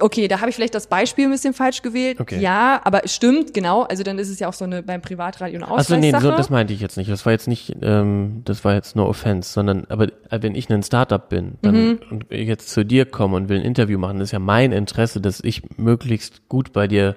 Okay, 0.00 0.28
da 0.28 0.40
habe 0.40 0.50
ich 0.50 0.56
vielleicht 0.56 0.74
das 0.74 0.86
Beispiel 0.86 1.24
ein 1.24 1.30
bisschen 1.30 1.54
falsch 1.54 1.82
gewählt. 1.82 2.20
Okay. 2.20 2.38
Ja, 2.40 2.80
aber 2.84 3.04
es 3.04 3.14
stimmt, 3.14 3.52
genau. 3.52 3.82
Also 3.82 4.04
dann 4.04 4.18
ist 4.18 4.28
es 4.28 4.38
ja 4.38 4.48
auch 4.48 4.52
so 4.52 4.64
eine 4.64 4.82
beim 4.82 5.02
Privatradio 5.02 5.56
eine 5.56 5.64
Ausgleichssache. 5.64 6.14
Also 6.14 6.26
nee, 6.28 6.32
so, 6.32 6.36
das 6.36 6.50
meinte 6.50 6.72
ich 6.72 6.80
jetzt 6.80 6.96
nicht. 6.96 7.10
Das 7.10 7.26
war 7.26 7.32
jetzt 7.32 7.48
nicht, 7.48 7.74
ähm, 7.82 8.42
das 8.44 8.64
war 8.64 8.74
jetzt 8.74 8.94
nur 8.94 9.08
Offense, 9.08 9.52
sondern 9.52 9.86
aber 9.88 10.06
äh, 10.30 10.40
wenn 10.40 10.54
ich 10.54 10.70
ein 10.70 10.82
Startup 10.82 11.28
bin 11.28 11.58
dann, 11.62 11.74
mhm. 11.74 12.00
und 12.10 12.26
ich 12.28 12.46
jetzt 12.46 12.70
zu 12.70 12.84
dir 12.84 13.04
komme 13.04 13.36
und 13.36 13.48
will 13.48 13.58
ein 13.58 13.64
Interview 13.64 13.98
machen, 13.98 14.20
ist 14.20 14.32
ja 14.32 14.38
mein 14.38 14.72
Interesse, 14.72 15.20
dass 15.20 15.40
ich 15.40 15.62
möglichst 15.76 16.48
gut 16.48 16.72
bei 16.72 16.86
dir 16.86 17.16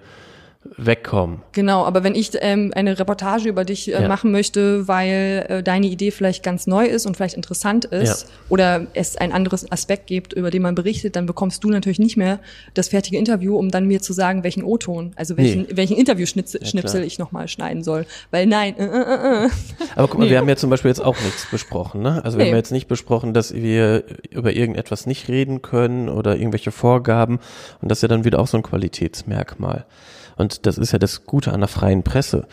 wegkommen. 0.77 1.41
Genau, 1.53 1.85
aber 1.85 2.03
wenn 2.03 2.13
ich 2.13 2.31
ähm, 2.39 2.71
eine 2.75 2.97
Reportage 2.99 3.49
über 3.49 3.65
dich 3.65 3.87
äh, 3.87 4.01
ja. 4.01 4.07
machen 4.07 4.31
möchte, 4.31 4.87
weil 4.87 5.45
äh, 5.49 5.63
deine 5.63 5.87
Idee 5.87 6.11
vielleicht 6.11 6.43
ganz 6.43 6.67
neu 6.67 6.85
ist 6.85 7.07
und 7.07 7.17
vielleicht 7.17 7.35
interessant 7.35 7.85
ist 7.85 8.23
ja. 8.23 8.27
oder 8.49 8.87
es 8.93 9.17
ein 9.17 9.31
anderes 9.31 9.71
Aspekt 9.71 10.05
gibt, 10.07 10.33
über 10.33 10.51
den 10.51 10.61
man 10.61 10.75
berichtet, 10.75 11.15
dann 11.15 11.25
bekommst 11.25 11.63
du 11.63 11.69
natürlich 11.69 11.97
nicht 11.97 12.15
mehr 12.15 12.39
das 12.75 12.89
fertige 12.89 13.17
Interview, 13.17 13.57
um 13.57 13.71
dann 13.71 13.87
mir 13.87 14.01
zu 14.01 14.13
sagen, 14.13 14.43
welchen 14.43 14.63
O-Ton, 14.63 15.13
also 15.15 15.35
welchen, 15.35 15.63
nee. 15.63 15.77
welchen 15.77 15.97
Interviewschnipsel 15.97 16.61
ja, 16.63 16.99
ich 17.01 17.17
nochmal 17.17 17.47
schneiden 17.47 17.83
soll. 17.83 18.05
Weil 18.29 18.45
nein, 18.45 18.77
äh, 18.77 18.85
äh, 18.85 19.45
äh. 19.45 19.49
Aber 19.95 20.07
guck 20.07 20.19
mal, 20.19 20.25
nee. 20.25 20.31
wir 20.31 20.37
haben 20.37 20.49
ja 20.49 20.57
zum 20.57 20.69
Beispiel 20.69 20.89
jetzt 20.89 21.03
auch 21.03 21.19
nichts 21.21 21.47
besprochen, 21.49 22.03
ne? 22.03 22.23
Also 22.23 22.37
wir 22.37 22.45
nee. 22.45 22.51
haben 22.51 22.57
jetzt 22.57 22.71
nicht 22.71 22.87
besprochen, 22.87 23.33
dass 23.33 23.53
wir 23.53 24.03
über 24.29 24.53
irgendetwas 24.53 25.07
nicht 25.07 25.27
reden 25.27 25.63
können 25.63 26.07
oder 26.07 26.35
irgendwelche 26.35 26.71
Vorgaben 26.71 27.39
und 27.81 27.89
das 27.89 27.97
ist 27.97 28.01
ja 28.03 28.07
dann 28.07 28.25
wieder 28.25 28.39
auch 28.39 28.47
so 28.47 28.57
ein 28.57 28.63
Qualitätsmerkmal. 28.63 29.85
Und 30.41 30.65
das 30.65 30.77
ist 30.77 30.91
ja 30.91 30.99
das 30.99 31.25
Gute 31.25 31.53
an 31.53 31.61
der 31.61 31.69
freien 31.69 32.03
Presse. 32.03 32.47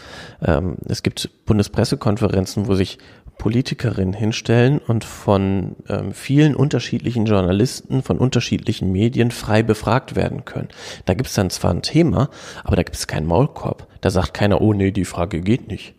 Ähm, 0.44 0.76
es 0.86 1.02
gibt 1.02 1.30
Bundespressekonferenzen, 1.46 2.68
wo 2.68 2.74
sich 2.74 2.98
Politikerinnen 3.38 4.12
hinstellen 4.12 4.78
und 4.78 5.04
von 5.04 5.76
ähm, 5.88 6.12
vielen 6.12 6.54
unterschiedlichen 6.54 7.24
Journalisten, 7.24 8.02
von 8.02 8.18
unterschiedlichen 8.18 8.92
Medien 8.92 9.30
frei 9.30 9.62
befragt 9.62 10.16
werden 10.16 10.44
können. 10.44 10.68
Da 11.06 11.14
gibt 11.14 11.28
es 11.28 11.34
dann 11.34 11.50
zwar 11.50 11.72
ein 11.72 11.82
Thema, 11.82 12.30
aber 12.64 12.76
da 12.76 12.82
gibt 12.82 12.96
es 12.96 13.06
keinen 13.06 13.26
Maulkorb. 13.26 13.86
Da 14.00 14.10
sagt 14.10 14.34
keiner, 14.34 14.60
oh 14.60 14.72
nee, 14.74 14.90
die 14.90 15.04
Frage 15.04 15.40
geht 15.40 15.68
nicht. 15.68 15.94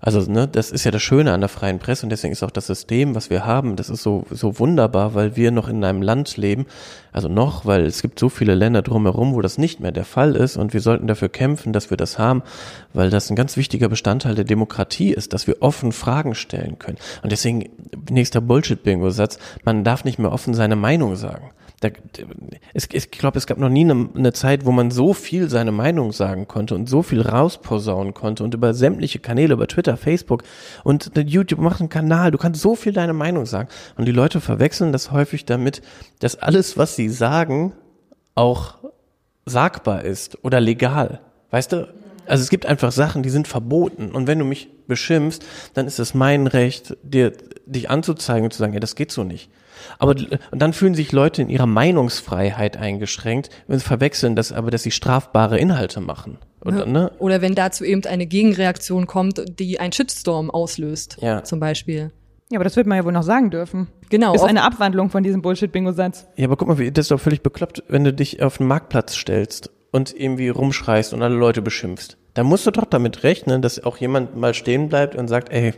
Also, 0.00 0.20
ne, 0.30 0.48
das 0.48 0.70
ist 0.70 0.84
ja 0.84 0.90
das 0.90 1.02
Schöne 1.02 1.32
an 1.32 1.40
der 1.40 1.48
freien 1.48 1.78
Presse 1.78 2.04
und 2.04 2.10
deswegen 2.10 2.32
ist 2.32 2.42
auch 2.42 2.50
das 2.50 2.66
System, 2.66 3.14
was 3.14 3.30
wir 3.30 3.46
haben, 3.46 3.76
das 3.76 3.88
ist 3.88 4.02
so, 4.02 4.24
so 4.30 4.58
wunderbar, 4.58 5.14
weil 5.14 5.36
wir 5.36 5.50
noch 5.52 5.68
in 5.68 5.84
einem 5.84 6.02
Land 6.02 6.36
leben, 6.36 6.66
also 7.12 7.28
noch, 7.28 7.66
weil 7.66 7.86
es 7.86 8.02
gibt 8.02 8.18
so 8.18 8.28
viele 8.28 8.54
Länder 8.54 8.82
drumherum, 8.82 9.34
wo 9.34 9.40
das 9.40 9.58
nicht 9.58 9.80
mehr 9.80 9.92
der 9.92 10.04
Fall 10.04 10.34
ist 10.34 10.56
und 10.56 10.72
wir 10.72 10.80
sollten 10.80 11.06
dafür 11.06 11.28
kämpfen, 11.28 11.72
dass 11.72 11.90
wir 11.90 11.96
das 11.96 12.18
haben, 12.18 12.42
weil 12.92 13.10
das 13.10 13.30
ein 13.30 13.36
ganz 13.36 13.56
wichtiger 13.56 13.88
Bestandteil 13.88 14.34
der 14.34 14.44
Demokratie 14.44 15.12
ist, 15.12 15.32
dass 15.32 15.46
wir 15.46 15.62
offen 15.62 15.92
Fragen 15.92 16.34
stellen 16.34 16.78
können. 16.78 16.98
Und 17.22 17.30
deswegen, 17.30 17.68
nächster 18.10 18.40
Bullshit-Bingo-Satz, 18.40 19.38
man 19.64 19.84
darf 19.84 20.04
nicht 20.04 20.18
mehr 20.18 20.32
offen 20.32 20.54
seine 20.54 20.76
Meinung 20.76 21.16
sagen. 21.16 21.50
Da, 21.82 21.88
es, 22.74 22.88
ich 22.92 23.10
glaube, 23.10 23.38
es 23.38 23.46
gab 23.46 23.58
noch 23.58 23.68
nie 23.68 23.82
eine, 23.82 24.08
eine, 24.14 24.32
Zeit, 24.32 24.64
wo 24.64 24.70
man 24.70 24.90
so 24.90 25.14
viel 25.14 25.50
seine 25.50 25.72
Meinung 25.72 26.12
sagen 26.12 26.46
konnte 26.46 26.74
und 26.76 26.88
so 26.88 27.02
viel 27.02 27.20
rausposaunen 27.20 28.14
konnte 28.14 28.44
und 28.44 28.54
über 28.54 28.72
sämtliche 28.72 29.18
Kanäle, 29.18 29.54
über 29.54 29.66
Twitter, 29.66 29.96
Facebook 29.96 30.44
und 30.84 31.10
YouTube 31.16 31.60
macht 31.60 31.80
einen 31.80 31.88
Kanal, 31.88 32.30
du 32.30 32.38
kannst 32.38 32.60
so 32.60 32.76
viel 32.76 32.92
deine 32.92 33.12
Meinung 33.12 33.46
sagen 33.46 33.68
und 33.96 34.06
die 34.06 34.12
Leute 34.12 34.40
verwechseln 34.40 34.92
das 34.92 35.10
häufig 35.10 35.44
damit, 35.44 35.82
dass 36.20 36.36
alles, 36.36 36.78
was 36.78 36.94
sie 36.94 37.08
sagen, 37.08 37.72
auch 38.36 38.76
sagbar 39.44 40.04
ist 40.04 40.44
oder 40.44 40.60
legal. 40.60 41.20
Weißt 41.50 41.72
du? 41.72 41.88
Also 42.26 42.42
es 42.42 42.50
gibt 42.50 42.66
einfach 42.66 42.92
Sachen, 42.92 43.24
die 43.24 43.30
sind 43.30 43.48
verboten. 43.48 44.12
Und 44.12 44.28
wenn 44.28 44.38
du 44.38 44.44
mich 44.44 44.68
beschimpfst, 44.86 45.40
dann 45.74 45.88
ist 45.88 45.98
es 45.98 46.14
mein 46.14 46.46
Recht, 46.46 46.96
dir, 47.02 47.32
dich 47.66 47.90
anzuzeigen 47.90 48.44
und 48.44 48.52
zu 48.52 48.60
sagen, 48.60 48.72
ja, 48.72 48.80
das 48.80 48.94
geht 48.94 49.10
so 49.10 49.24
nicht. 49.24 49.50
Aber 49.98 50.14
und 50.50 50.62
dann 50.62 50.72
fühlen 50.72 50.94
sich 50.94 51.12
Leute 51.12 51.42
in 51.42 51.48
ihrer 51.48 51.66
Meinungsfreiheit 51.66 52.76
eingeschränkt, 52.76 53.50
wenn 53.66 53.78
sie 53.78 53.84
verwechseln 53.84 54.36
das 54.36 54.52
aber, 54.52 54.70
dass 54.70 54.82
sie 54.82 54.90
strafbare 54.90 55.58
Inhalte 55.58 56.00
machen. 56.00 56.38
Oder, 56.64 56.86
ne? 56.86 57.10
Oder 57.18 57.42
wenn 57.42 57.54
dazu 57.54 57.84
eben 57.84 58.04
eine 58.04 58.26
Gegenreaktion 58.26 59.06
kommt, 59.06 59.42
die 59.58 59.80
einen 59.80 59.92
Shitstorm 59.92 60.50
auslöst, 60.50 61.18
ja. 61.20 61.42
zum 61.42 61.58
Beispiel. 61.60 62.12
Ja, 62.52 62.58
aber 62.58 62.64
das 62.64 62.76
wird 62.76 62.86
man 62.86 62.98
ja 62.98 63.04
wohl 63.04 63.12
noch 63.12 63.22
sagen 63.22 63.50
dürfen. 63.50 63.88
Genau. 64.10 64.34
Ist 64.34 64.44
eine 64.44 64.62
Abwandlung 64.62 65.08
von 65.08 65.22
diesem 65.22 65.40
Bullshit-Bingo-Satz. 65.40 66.26
Ja, 66.36 66.44
aber 66.46 66.56
guck 66.56 66.68
mal, 66.68 66.90
das 66.90 67.04
ist 67.04 67.10
doch 67.10 67.18
völlig 67.18 67.42
bekloppt, 67.42 67.82
wenn 67.88 68.04
du 68.04 68.12
dich 68.12 68.42
auf 68.42 68.58
den 68.58 68.66
Marktplatz 68.66 69.14
stellst 69.14 69.70
und 69.90 70.14
irgendwie 70.14 70.50
rumschreist 70.50 71.14
und 71.14 71.22
alle 71.22 71.34
Leute 71.34 71.62
beschimpfst. 71.62 72.18
Da 72.34 72.44
musst 72.44 72.66
du 72.66 72.70
doch 72.70 72.84
damit 72.84 73.24
rechnen, 73.24 73.62
dass 73.62 73.82
auch 73.82 73.96
jemand 73.96 74.36
mal 74.36 74.52
stehen 74.52 74.88
bleibt 74.88 75.16
und 75.16 75.28
sagt, 75.28 75.50
ey, 75.50 75.72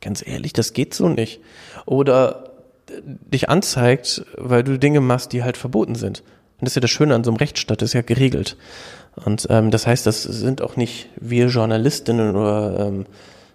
ganz 0.00 0.24
ehrlich, 0.26 0.52
das 0.52 0.72
geht 0.72 0.94
so 0.94 1.08
nicht. 1.08 1.40
Oder 1.84 2.53
dich 2.90 3.48
anzeigt, 3.48 4.24
weil 4.36 4.62
du 4.62 4.78
Dinge 4.78 5.00
machst, 5.00 5.32
die 5.32 5.42
halt 5.42 5.56
verboten 5.56 5.94
sind. 5.94 6.20
Und 6.20 6.62
das 6.62 6.72
ist 6.72 6.76
ja 6.76 6.80
das 6.80 6.90
Schöne 6.90 7.14
an 7.14 7.24
so 7.24 7.30
einem 7.30 7.38
Rechtsstaat, 7.38 7.82
das 7.82 7.90
ist 7.90 7.94
ja 7.94 8.02
geregelt. 8.02 8.56
Und 9.24 9.46
ähm, 9.50 9.70
das 9.70 9.86
heißt, 9.86 10.06
das 10.06 10.22
sind 10.22 10.62
auch 10.62 10.76
nicht 10.76 11.08
wir 11.20 11.46
Journalistinnen 11.46 12.36
oder 12.36 12.86
ähm, 12.88 13.06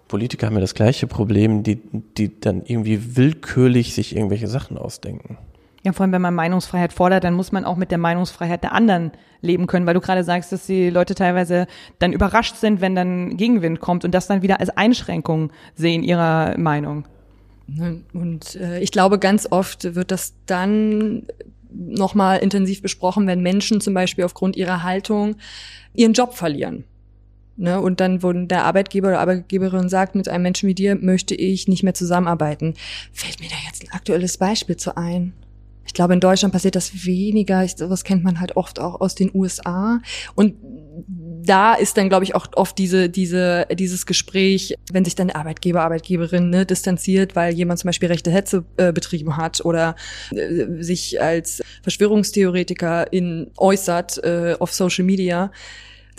Politiker 0.07 0.47
haben 0.47 0.55
ja 0.55 0.61
das 0.61 0.73
gleiche 0.73 1.07
Problem, 1.07 1.63
die, 1.63 1.81
die 2.17 2.39
dann 2.39 2.63
irgendwie 2.65 3.15
willkürlich 3.15 3.93
sich 3.93 4.15
irgendwelche 4.15 4.47
Sachen 4.47 4.77
ausdenken. 4.77 5.37
Ja, 5.83 5.93
vor 5.93 6.03
allem, 6.03 6.11
wenn 6.11 6.21
man 6.21 6.35
Meinungsfreiheit 6.35 6.91
fordert, 6.91 7.23
dann 7.23 7.35
muss 7.35 7.53
man 7.53 7.63
auch 7.63 7.77
mit 7.77 7.91
der 7.91 7.97
Meinungsfreiheit 7.97 8.63
der 8.63 8.73
anderen 8.73 9.11
leben 9.41 9.67
können, 9.67 9.85
weil 9.85 9.93
du 9.93 10.01
gerade 10.01 10.25
sagst, 10.25 10.51
dass 10.51 10.65
die 10.65 10.89
Leute 10.89 11.15
teilweise 11.15 11.67
dann 11.99 12.11
überrascht 12.11 12.57
sind, 12.57 12.81
wenn 12.81 12.95
dann 12.95 13.37
Gegenwind 13.37 13.79
kommt 13.79 14.03
und 14.03 14.13
das 14.13 14.27
dann 14.27 14.41
wieder 14.41 14.59
als 14.59 14.69
Einschränkung 14.71 15.51
sehen 15.75 16.03
ihrer 16.03 16.57
Meinung. 16.57 17.05
Ne, 17.75 18.01
und 18.13 18.55
äh, 18.55 18.79
ich 18.79 18.91
glaube, 18.91 19.19
ganz 19.19 19.47
oft 19.49 19.95
wird 19.95 20.11
das 20.11 20.33
dann 20.45 21.23
nochmal 21.71 22.39
intensiv 22.39 22.81
besprochen, 22.81 23.27
wenn 23.27 23.41
Menschen 23.41 23.79
zum 23.79 23.93
Beispiel 23.93 24.23
aufgrund 24.23 24.55
ihrer 24.55 24.83
Haltung 24.83 25.35
ihren 25.93 26.13
Job 26.13 26.33
verlieren. 26.33 26.85
Ne, 27.57 27.79
und 27.81 27.99
dann, 27.99 28.23
wo 28.23 28.31
der 28.31 28.63
Arbeitgeber 28.63 29.09
oder 29.09 29.19
Arbeitgeberin 29.19 29.89
sagt, 29.89 30.15
mit 30.15 30.29
einem 30.29 30.43
Menschen 30.43 30.69
wie 30.69 30.75
dir 30.75 30.95
möchte 30.95 31.35
ich 31.35 31.67
nicht 31.67 31.83
mehr 31.83 31.93
zusammenarbeiten, 31.93 32.75
fällt 33.11 33.41
mir 33.41 33.49
da 33.49 33.55
jetzt 33.67 33.83
ein 33.83 33.91
aktuelles 33.91 34.37
Beispiel 34.37 34.77
zu 34.77 34.95
ein. 34.95 35.33
Ich 35.85 35.93
glaube, 35.93 36.13
in 36.13 36.19
Deutschland 36.19 36.53
passiert 36.53 36.75
das 36.75 37.05
weniger. 37.05 37.63
Ich, 37.63 37.75
das 37.75 38.03
kennt 38.03 38.23
man 38.23 38.39
halt 38.39 38.55
oft 38.55 38.79
auch 38.79 39.01
aus 39.01 39.15
den 39.15 39.31
USA. 39.33 39.99
Und 40.35 40.55
da 41.07 41.73
ist 41.73 41.97
dann, 41.97 42.09
glaube 42.09 42.23
ich, 42.23 42.35
auch 42.35 42.47
oft 42.55 42.77
diese, 42.77 43.09
diese, 43.09 43.65
dieses 43.71 44.05
Gespräch, 44.05 44.75
wenn 44.91 45.05
sich 45.05 45.15
dann 45.15 45.29
Arbeitgeber, 45.29 45.81
Arbeitgeberin 45.81 46.49
ne, 46.49 46.65
distanziert, 46.65 47.35
weil 47.35 47.53
jemand 47.53 47.79
zum 47.79 47.89
Beispiel 47.89 48.09
rechte 48.09 48.31
Hetze 48.31 48.65
äh, 48.77 48.91
betrieben 48.91 49.37
hat 49.37 49.63
oder 49.63 49.95
äh, 50.31 50.81
sich 50.81 51.21
als 51.21 51.61
Verschwörungstheoretiker 51.83 53.11
in 53.11 53.51
äußert 53.57 54.23
äh, 54.23 54.55
auf 54.59 54.73
Social 54.73 55.05
Media 55.05 55.51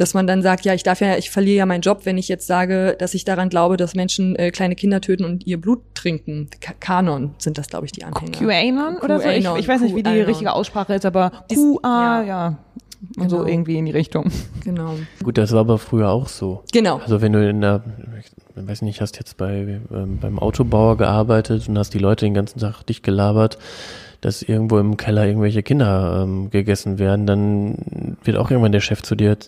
dass 0.00 0.14
man 0.14 0.26
dann 0.26 0.40
sagt, 0.40 0.64
ja, 0.64 0.72
ich 0.72 0.82
darf 0.82 1.02
ja, 1.02 1.18
ich 1.18 1.28
verliere 1.28 1.58
ja 1.58 1.66
meinen 1.66 1.82
Job, 1.82 2.06
wenn 2.06 2.16
ich 2.16 2.26
jetzt 2.28 2.46
sage, 2.46 2.96
dass 2.98 3.12
ich 3.12 3.26
daran 3.26 3.50
glaube, 3.50 3.76
dass 3.76 3.94
Menschen 3.94 4.34
äh, 4.36 4.50
kleine 4.50 4.74
Kinder 4.74 5.02
töten 5.02 5.26
und 5.26 5.46
ihr 5.46 5.60
Blut 5.60 5.82
trinken. 5.94 6.48
K 6.58 6.72
Kanon 6.80 7.34
sind 7.36 7.58
das, 7.58 7.68
glaube 7.68 7.84
ich, 7.84 7.92
die 7.92 8.04
Anhänger. 8.04 8.32
QAnon 8.32 8.96
oder 8.96 9.20
so? 9.20 9.28
Ich, 9.28 9.44
ich 9.44 9.68
weiß 9.68 9.82
nicht, 9.82 9.94
wie 9.94 10.02
die 10.02 10.20
richtige 10.20 10.54
Aussprache 10.54 10.94
ist, 10.94 11.04
aber 11.04 11.44
QA, 11.52 11.80
ja. 11.82 12.22
ja. 12.22 12.58
Und 13.00 13.28
genau. 13.28 13.28
so 13.28 13.46
irgendwie 13.46 13.78
in 13.78 13.86
die 13.86 13.92
Richtung. 13.92 14.30
Genau. 14.62 14.94
Gut, 15.22 15.38
das 15.38 15.52
war 15.52 15.60
aber 15.60 15.78
früher 15.78 16.10
auch 16.10 16.28
so. 16.28 16.62
Genau. 16.70 16.98
Also 16.98 17.22
wenn 17.22 17.32
du 17.32 17.48
in 17.48 17.62
der, 17.62 17.82
ich 18.20 18.68
weiß 18.68 18.82
nicht, 18.82 19.00
hast 19.00 19.16
jetzt 19.16 19.38
bei 19.38 19.80
ähm, 19.90 20.18
beim 20.20 20.38
Autobauer 20.38 20.98
gearbeitet 20.98 21.66
und 21.68 21.78
hast 21.78 21.94
die 21.94 21.98
Leute 21.98 22.26
den 22.26 22.34
ganzen 22.34 22.60
Tag 22.60 22.82
dich 22.82 23.02
gelabert, 23.02 23.56
dass 24.20 24.42
irgendwo 24.42 24.78
im 24.78 24.98
Keller 24.98 25.26
irgendwelche 25.26 25.62
Kinder 25.62 26.22
ähm, 26.22 26.50
gegessen 26.50 26.98
werden, 26.98 27.26
dann 27.26 28.16
wird 28.22 28.36
auch 28.36 28.50
irgendwann 28.50 28.72
der 28.72 28.80
Chef 28.80 29.02
zu 29.02 29.14
dir 29.14 29.38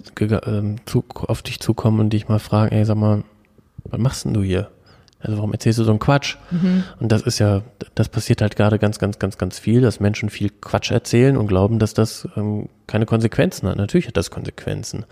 ähm, 0.47 0.77
zu, 0.87 1.05
auf 1.15 1.43
dich 1.43 1.61
zukommen 1.61 2.01
und 2.01 2.11
dich 2.11 2.29
mal 2.29 2.39
fragen, 2.39 2.75
ey, 2.75 2.85
sag 2.87 2.97
mal, 2.97 3.23
was 3.85 4.01
machst 4.01 4.25
denn 4.25 4.33
du 4.33 4.43
hier? 4.43 4.71
Also 5.23 5.37
warum 5.37 5.53
erzählst 5.53 5.79
du 5.79 5.85
so 5.85 5.91
einen 5.91 6.01
Quatsch? 6.01 6.37
Mhm. 6.51 6.85
Und 6.99 7.13
das 7.13 7.23
ist 7.23 7.39
ja, 7.39 7.63
das 7.95 8.09
passiert 8.09 8.43
halt 8.43 8.57
gerade 8.57 8.79
ganz, 8.79 8.99
ganz, 8.99 9.19
ganz, 9.19 9.39
ganz 9.39 9.59
viel, 9.59 9.81
dass 9.81 10.01
Menschen 10.01 10.31
viel 10.31 10.51
Quatsch 10.51 10.91
erzählen 10.91 11.37
und 11.37 11.47
glauben, 11.47 11.79
dass 11.79 11.95
das 11.95 12.29
ähm, 12.37 12.69
keine 12.89 13.07
Konsequenzen 13.07 13.69
hat. 13.69 13.77
Natürlich 13.77 14.09
hat 14.09 14.17
das 14.17 14.31
Konsequenzen. 14.31 15.05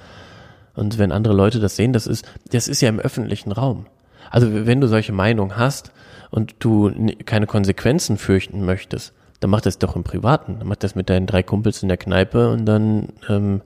Und 0.75 0.99
wenn 0.99 1.13
andere 1.13 1.35
Leute 1.35 1.61
das 1.61 1.77
sehen, 1.77 1.93
das 1.93 2.07
ist, 2.07 2.27
das 2.51 2.67
ist 2.67 2.81
ja 2.81 2.89
im 2.89 2.99
öffentlichen 2.99 3.53
Raum. 3.53 3.87
Also 4.31 4.49
wenn 4.67 4.81
du 4.81 4.89
solche 4.89 5.13
Meinungen 5.13 5.57
hast 5.57 5.93
und 6.31 6.55
du 6.59 6.93
keine 7.25 7.47
Konsequenzen 7.47 8.17
fürchten 8.17 8.65
möchtest, 8.65 9.13
dann 9.41 9.51
mach 9.51 9.63
das 9.63 9.79
doch 9.79 9.97
im 9.97 10.05
Privaten. 10.05 10.59
Dann 10.59 10.69
mach 10.69 10.77
das 10.77 10.95
mit 10.95 11.11
deinen 11.11 11.27
drei 11.27 11.43
Kumpels 11.43 11.83
in 11.83 11.89
der 11.89 11.97
Kneipe 11.97 12.51
und 12.51 12.67
dann 12.67 13.09
ähm, 13.29 13.63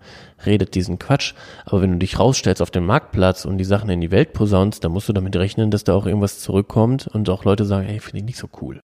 redet 0.47 0.75
diesen 0.75 0.99
Quatsch. 0.99 1.35
Aber 1.67 1.83
wenn 1.83 1.93
du 1.93 1.99
dich 1.99 2.19
rausstellst 2.19 2.63
auf 2.63 2.71
den 2.71 2.87
Marktplatz 2.87 3.45
und 3.45 3.59
die 3.59 3.65
Sachen 3.65 3.91
in 3.91 4.01
die 4.01 4.11
Welt 4.11 4.33
posaunst, 4.33 4.85
dann 4.85 4.93
musst 4.93 5.09
du 5.09 5.13
damit 5.13 5.37
rechnen, 5.37 5.71
dass 5.71 5.85
da 5.85 5.95
auch 5.95 6.07
irgendwas 6.07 6.39
zurückkommt 6.39 7.09
und 7.09 7.29
auch 7.29 7.45
Leute 7.45 7.65
sagen, 7.65 7.89
ey, 7.89 7.99
finde 7.99 8.19
ich 8.19 8.25
nicht 8.25 8.39
so 8.39 8.49
cool. 8.61 8.81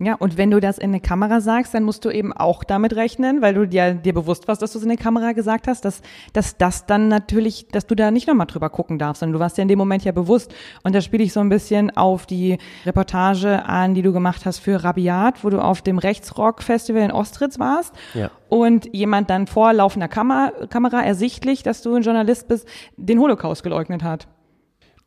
Ja, 0.00 0.14
und 0.14 0.36
wenn 0.36 0.52
du 0.52 0.60
das 0.60 0.78
in 0.78 0.90
eine 0.90 1.00
Kamera 1.00 1.40
sagst, 1.40 1.74
dann 1.74 1.82
musst 1.82 2.04
du 2.04 2.10
eben 2.10 2.32
auch 2.32 2.62
damit 2.62 2.94
rechnen, 2.94 3.42
weil 3.42 3.54
du 3.54 3.66
dir, 3.66 3.94
dir 3.94 4.14
bewusst 4.14 4.46
warst, 4.46 4.62
dass 4.62 4.70
du 4.70 4.78
es 4.78 4.84
in 4.84 4.90
eine 4.90 4.96
Kamera 4.96 5.32
gesagt 5.32 5.66
hast, 5.66 5.84
dass, 5.84 6.02
dass 6.32 6.56
das 6.56 6.86
dann 6.86 7.08
natürlich, 7.08 7.66
dass 7.66 7.84
du 7.84 7.96
da 7.96 8.12
nicht 8.12 8.28
nochmal 8.28 8.46
drüber 8.46 8.70
gucken 8.70 9.00
darfst, 9.00 9.18
sondern 9.18 9.32
du 9.32 9.40
warst 9.40 9.58
ja 9.58 9.62
in 9.62 9.68
dem 9.68 9.78
Moment 9.78 10.04
ja 10.04 10.12
bewusst. 10.12 10.54
Und 10.84 10.94
da 10.94 11.00
spiele 11.00 11.24
ich 11.24 11.32
so 11.32 11.40
ein 11.40 11.48
bisschen 11.48 11.96
auf 11.96 12.26
die 12.26 12.58
Reportage 12.86 13.64
an, 13.64 13.94
die 13.94 14.02
du 14.02 14.12
gemacht 14.12 14.46
hast 14.46 14.58
für 14.58 14.84
Rabiat, 14.84 15.42
wo 15.42 15.50
du 15.50 15.58
auf 15.60 15.82
dem 15.82 15.98
Rechtsrock-Festival 15.98 17.02
in 17.02 17.10
Ostritz 17.10 17.58
warst. 17.58 17.92
Ja. 18.14 18.30
Und 18.48 18.94
jemand 18.94 19.30
dann 19.30 19.48
vor 19.48 19.72
laufender 19.72 20.06
Kamera, 20.06 20.52
Kamera 20.68 21.02
ersichtlich, 21.02 21.64
dass 21.64 21.82
du 21.82 21.96
ein 21.96 22.02
Journalist 22.02 22.46
bist, 22.46 22.68
den 22.96 23.18
Holocaust 23.18 23.64
geleugnet 23.64 24.04
hat. 24.04 24.28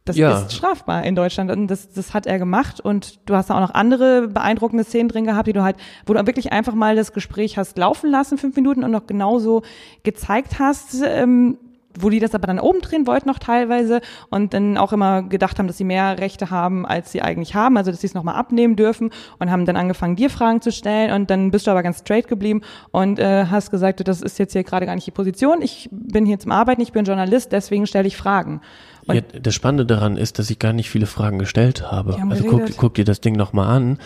Das 0.06 0.18
ja. 0.18 0.40
ist 0.40 0.54
strafbar 0.54 1.04
in 1.04 1.16
Deutschland 1.16 1.52
und 1.52 1.68
das, 1.68 1.92
das 1.92 2.16
hat 2.16 2.26
er 2.26 2.40
gemacht 2.40 2.80
und 2.80 3.20
du 3.30 3.36
hast 3.36 3.52
da 3.52 3.56
auch 3.56 3.60
noch 3.60 3.74
andere 3.76 4.28
beeindruckende 4.28 4.84
Szenen 4.84 5.10
drin 5.10 5.26
gehabt, 5.26 5.48
die 5.48 5.54
du 5.54 5.62
halt, 5.62 5.78
wo 6.08 6.14
du 6.14 6.26
wirklich 6.26 6.52
einfach 6.52 6.74
mal 6.74 6.96
das 6.96 7.14
Gespräch 7.14 7.58
hast 7.58 7.78
laufen 7.78 8.10
lassen, 8.10 8.40
fünf 8.40 8.56
Minuten 8.56 8.84
und 8.84 8.90
noch 8.90 9.06
genauso 9.06 9.62
gezeigt 10.02 10.58
hast, 10.58 11.04
ähm, 11.06 11.60
wo 12.00 12.10
die 12.10 12.20
das 12.20 12.36
aber 12.36 12.48
dann 12.48 12.60
oben 12.60 12.82
drehen 12.82 13.08
wollten 13.08 13.28
noch 13.28 13.40
teilweise 13.40 14.02
und 14.30 14.54
dann 14.54 14.78
auch 14.78 14.94
immer 14.94 15.24
gedacht 15.24 15.60
haben, 15.60 15.68
dass 15.68 15.78
sie 15.78 15.84
mehr 15.84 16.20
Rechte 16.20 16.50
haben, 16.50 16.86
als 16.86 17.12
sie 17.12 17.22
eigentlich 17.22 17.56
haben, 17.56 17.78
also 17.78 17.92
dass 17.92 18.02
sie 18.02 18.08
es 18.08 18.14
nochmal 18.14 18.36
abnehmen 18.36 18.76
dürfen 18.76 19.12
und 19.40 19.52
haben 19.52 19.66
dann 19.66 19.76
angefangen, 19.76 20.16
dir 20.16 20.30
Fragen 20.30 20.62
zu 20.62 20.72
stellen 20.72 21.12
und 21.14 21.30
dann 21.30 21.52
bist 21.52 21.68
du 21.68 21.72
aber 21.72 21.84
ganz 21.84 22.00
straight 22.00 22.28
geblieben 22.28 22.62
und 22.92 23.20
äh, 23.20 23.46
hast 23.46 23.72
gesagt, 23.72 24.08
das 24.08 24.22
ist 24.22 24.40
jetzt 24.40 24.54
hier 24.54 24.64
gerade 24.64 24.86
gar 24.86 24.96
nicht 24.96 25.08
die 25.08 25.12
Position, 25.12 25.62
ich 25.62 25.90
bin 25.92 26.26
hier 26.26 26.40
zum 26.40 26.52
Arbeiten, 26.52 26.82
ich 26.82 26.92
bin 26.92 27.06
Journalist, 27.06 27.52
deswegen 27.52 27.88
stelle 27.88 28.08
ich 28.08 28.18
Fragen. 28.18 28.62
Ja, 29.08 29.22
das 29.22 29.56
Spannende 29.56 29.86
daran 29.86 30.18
ist, 30.18 30.40
dass 30.40 30.50
ich 30.50 30.60
gar 30.60 30.74
nicht 30.74 30.90
viele 30.90 31.06
Fragen 31.06 31.40
gestellt 31.40 31.92
habe. 31.92 32.18
Also 32.30 32.44
guck, 32.44 32.78
guck 32.78 32.94
dir 32.94 33.06
das 33.06 33.20
Ding 33.22 33.36
nochmal 33.36 33.76
an. 33.76 33.98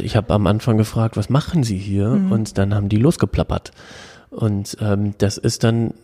Ich 0.00 0.16
habe 0.16 0.34
am 0.34 0.46
Anfang 0.46 0.76
gefragt, 0.76 1.16
was 1.16 1.30
machen 1.30 1.62
Sie 1.62 1.78
hier? 1.78 2.08
Mhm. 2.08 2.32
Und 2.32 2.58
dann 2.58 2.74
haben 2.74 2.88
die 2.88 2.96
losgeplappert. 2.96 3.72
Und 4.30 4.76
ähm, 4.80 5.14
das 5.18 5.38
ist 5.38 5.64
dann, 5.64 5.94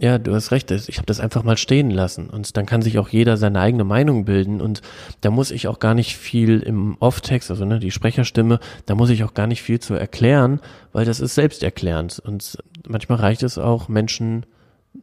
ja, 0.00 0.16
du 0.18 0.34
hast 0.34 0.50
recht, 0.50 0.70
ich 0.70 0.96
habe 0.96 1.06
das 1.06 1.20
einfach 1.20 1.42
mal 1.42 1.58
stehen 1.58 1.90
lassen. 1.90 2.30
Und 2.30 2.56
dann 2.56 2.64
kann 2.64 2.80
sich 2.80 2.98
auch 2.98 3.10
jeder 3.10 3.36
seine 3.36 3.60
eigene 3.60 3.84
Meinung 3.84 4.24
bilden. 4.24 4.62
Und 4.62 4.80
da 5.20 5.30
muss 5.30 5.50
ich 5.50 5.68
auch 5.68 5.78
gar 5.78 5.94
nicht 5.94 6.16
viel 6.16 6.60
im 6.60 6.96
Off-Text, 7.00 7.50
also 7.50 7.66
ne, 7.66 7.78
die 7.78 7.90
Sprecherstimme, 7.90 8.60
da 8.86 8.94
muss 8.94 9.10
ich 9.10 9.24
auch 9.24 9.34
gar 9.34 9.46
nicht 9.46 9.60
viel 9.60 9.78
zu 9.78 9.92
erklären, 9.92 10.60
weil 10.92 11.04
das 11.04 11.20
ist 11.20 11.34
selbsterklärend. 11.34 12.18
Und 12.18 12.56
manchmal 12.88 13.18
reicht 13.18 13.42
es 13.42 13.58
auch, 13.58 13.88
Menschen 13.88 14.46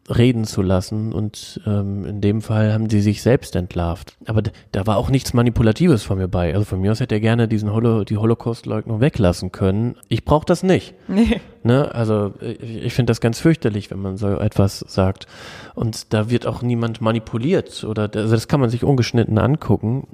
reden 0.10 0.46
zu 0.46 0.62
lassen 0.62 1.14
und 1.14 1.62
ähm, 1.66 2.06
in 2.06 2.22
dem 2.22 2.42
Fall 2.42 2.74
haben 2.74 2.90
sie 2.90 3.02
sich 3.02 3.22
selbst 3.22 3.56
entlarvt. 3.56 4.18
Aber 4.26 4.42
da 4.72 4.86
war 4.86 4.98
auch 4.98 5.10
nichts 5.10 5.34
Manipulatives 5.34 6.04
von 6.04 6.18
mir 6.18 6.28
bei. 6.28 6.54
Also 6.54 6.66
von 6.66 6.82
mir 6.82 6.92
aus 6.92 7.00
hätte 7.00 7.16
er 7.16 7.22
gerne 7.22 7.48
diesen 7.48 7.72
Holo 7.72 8.04
die 8.04 8.18
Holocaust-Leugnung 8.18 9.00
weglassen 9.00 9.52
können. 9.52 9.96
Ich 10.10 10.26
brauche 10.26 10.46
das 10.46 10.64
nicht. 10.64 10.94
Nee. 11.10 11.42
Ne? 11.64 11.94
Also 11.96 12.34
ich, 12.42 12.86
ich 12.86 12.94
finde 12.94 13.10
das 13.10 13.22
ganz 13.22 13.40
fürchterlich, 13.40 13.90
wenn 13.90 14.00
man 14.00 14.18
so 14.18 14.38
etwas 14.38 14.80
sagt. 14.80 15.26
Und 15.74 16.14
da 16.14 16.30
wird 16.30 16.46
auch 16.46 16.62
niemand 16.62 17.02
manipuliert 17.02 17.84
oder 17.84 18.10
also 18.14 18.36
das 18.36 18.48
kann 18.48 18.60
man 18.60 18.70
sich 18.70 18.84
ungeschnitten 18.84 19.38
angucken. 19.38 20.08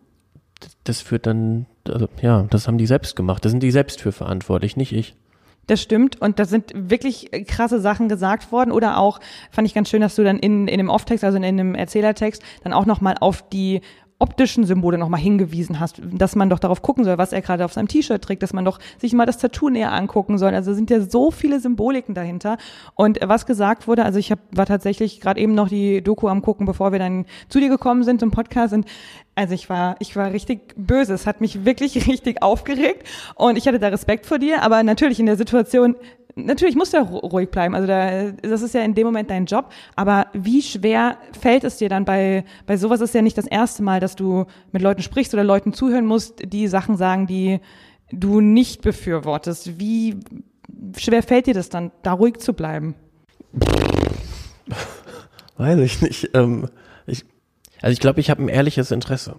Das 0.86 1.02
führt 1.02 1.28
dann, 1.28 1.66
also 1.88 2.08
ja, 2.22 2.44
das 2.50 2.68
haben 2.68 2.78
die 2.78 2.86
selbst 2.86 3.16
gemacht. 3.16 3.44
Da 3.44 3.50
sind 3.50 3.62
die 3.62 3.72
selbst 3.72 4.02
für 4.02 4.12
verantwortlich, 4.12 4.78
nicht 4.78 4.94
ich. 4.94 5.16
Das 5.68 5.82
stimmt 5.82 6.22
und 6.22 6.40
da 6.40 6.46
sind 6.46 6.72
wirklich 6.76 7.32
krasse 7.48 7.80
Sachen 7.80 8.10
gesagt 8.10 8.52
worden 8.52 8.72
oder 8.72 8.98
auch 8.98 9.20
fand 9.50 9.68
ich 9.68 9.74
ganz 9.74 9.90
schön, 9.90 10.02
dass 10.02 10.16
du 10.16 10.24
dann 10.24 10.40
in 10.40 10.68
in 10.68 10.78
dem 10.78 10.90
Off-Text, 10.90 11.24
also 11.24 11.38
in 11.38 11.46
einem 11.46 11.76
Erzählertext, 11.76 12.44
dann 12.64 12.74
auch 12.74 12.86
noch 12.86 13.00
mal 13.00 13.16
auf 13.20 13.48
die 13.50 13.82
optischen 14.24 14.64
Symbole 14.64 14.98
nochmal 14.98 15.20
hingewiesen 15.20 15.82
hast, 15.82 16.02
dass 16.02 16.38
man 16.38 16.50
doch 16.50 16.60
darauf 16.60 16.82
gucken 16.82 17.04
soll, 17.04 17.18
was 17.18 17.34
er 17.34 17.42
gerade 17.42 17.66
auf 17.66 17.74
seinem 17.74 17.90
T-Shirt 17.90 18.22
trägt, 18.22 18.42
dass 18.42 18.54
man 18.54 18.64
doch 18.64 18.80
sich 18.98 19.12
mal 19.12 19.26
das 19.26 19.38
Tattoo 19.38 19.70
näher 19.70 19.92
angucken 19.92 20.38
soll. 20.38 20.56
Also 20.56 20.74
sind 20.74 20.90
ja 20.90 21.02
so 21.02 21.30
viele 21.30 21.60
Symboliken 21.60 22.16
dahinter. 22.16 22.58
Und 22.96 23.20
was 23.22 23.46
gesagt 23.46 23.86
wurde, 23.86 24.06
also 24.06 24.20
ich 24.20 24.32
hab, 24.32 24.40
war 24.56 24.66
tatsächlich 24.66 25.20
gerade 25.20 25.42
eben 25.42 25.54
noch 25.56 25.68
die 25.68 26.02
Doku 26.02 26.30
am 26.30 26.42
gucken, 26.42 26.66
bevor 26.66 26.94
wir 26.94 27.00
dann 27.00 27.26
zu 27.50 27.60
dir 27.60 27.68
gekommen 27.68 28.04
sind 28.04 28.22
zum 28.22 28.32
Podcast. 28.32 28.74
Und 28.74 28.86
also 29.36 29.54
ich 29.54 29.70
war, 29.70 29.96
ich 30.00 30.16
war 30.16 30.32
richtig 30.32 30.74
böse. 30.76 31.14
Es 31.14 31.26
hat 31.26 31.42
mich 31.42 31.66
wirklich 31.66 32.08
richtig 32.08 32.42
aufgeregt 32.42 33.08
und 33.36 33.58
ich 33.58 33.68
hatte 33.68 33.80
da 33.80 33.88
Respekt 33.88 34.26
vor 34.26 34.40
dir, 34.40 34.62
aber 34.62 34.84
natürlich 34.84 35.20
in 35.20 35.26
der 35.26 35.38
Situation 35.38 35.96
natürlich 36.36 36.76
musst 36.76 36.94
du 36.94 36.98
ja 36.98 37.04
ruhig 37.04 37.50
bleiben. 37.50 37.76
Also 37.76 37.88
da, 37.88 38.32
das 38.32 38.62
ist 38.62 38.74
ja 38.74 38.82
in 38.82 38.96
dem 38.96 39.06
Moment 39.06 39.30
dein 39.30 39.46
Job. 39.46 39.70
Aber 39.96 40.28
wie 40.34 40.62
schwer 40.62 41.18
fällt 41.40 41.64
es 41.64 41.78
dir 41.78 41.90
dann 41.90 42.06
bei, 42.06 42.46
bei 42.66 42.78
sowas 42.78 43.02
ist 43.02 43.14
ja 43.14 43.22
nicht 43.22 43.38
das 43.38 43.48
erste 43.48 43.84
Mal, 43.84 44.00
dass 44.00 44.16
du 44.16 44.46
mit 44.72 44.82
Leuten 44.82 45.02
sprichst 45.02 45.34
oder 45.34 45.44
Leuten 45.44 45.74
zuhören 45.74 46.06
musst, 46.06 46.42
die 46.46 46.68
Sachen 46.68 46.98
sagen, 46.98 47.28
die 47.28 47.60
du 48.12 48.42
nicht 48.42 48.82
befürwortest. 48.82 49.80
Wie 49.80 50.20
schwer 50.98 51.24
fällt 51.24 51.48
dir 51.48 51.54
das 51.54 51.70
dann, 51.70 51.92
da 52.02 52.14
ruhig 52.14 52.38
zu 52.38 52.54
bleiben? 52.54 52.96
Weiß 55.58 55.80
ich 55.80 56.02
nicht. 56.02 56.32
Ähm, 56.34 56.70
ich, 57.06 57.26
also 57.84 57.92
ich 57.92 58.00
glaube, 58.00 58.22
ich 58.22 58.30
habe 58.30 58.42
ein 58.42 58.48
ehrliches 58.48 58.92
Interesse. 58.92 59.36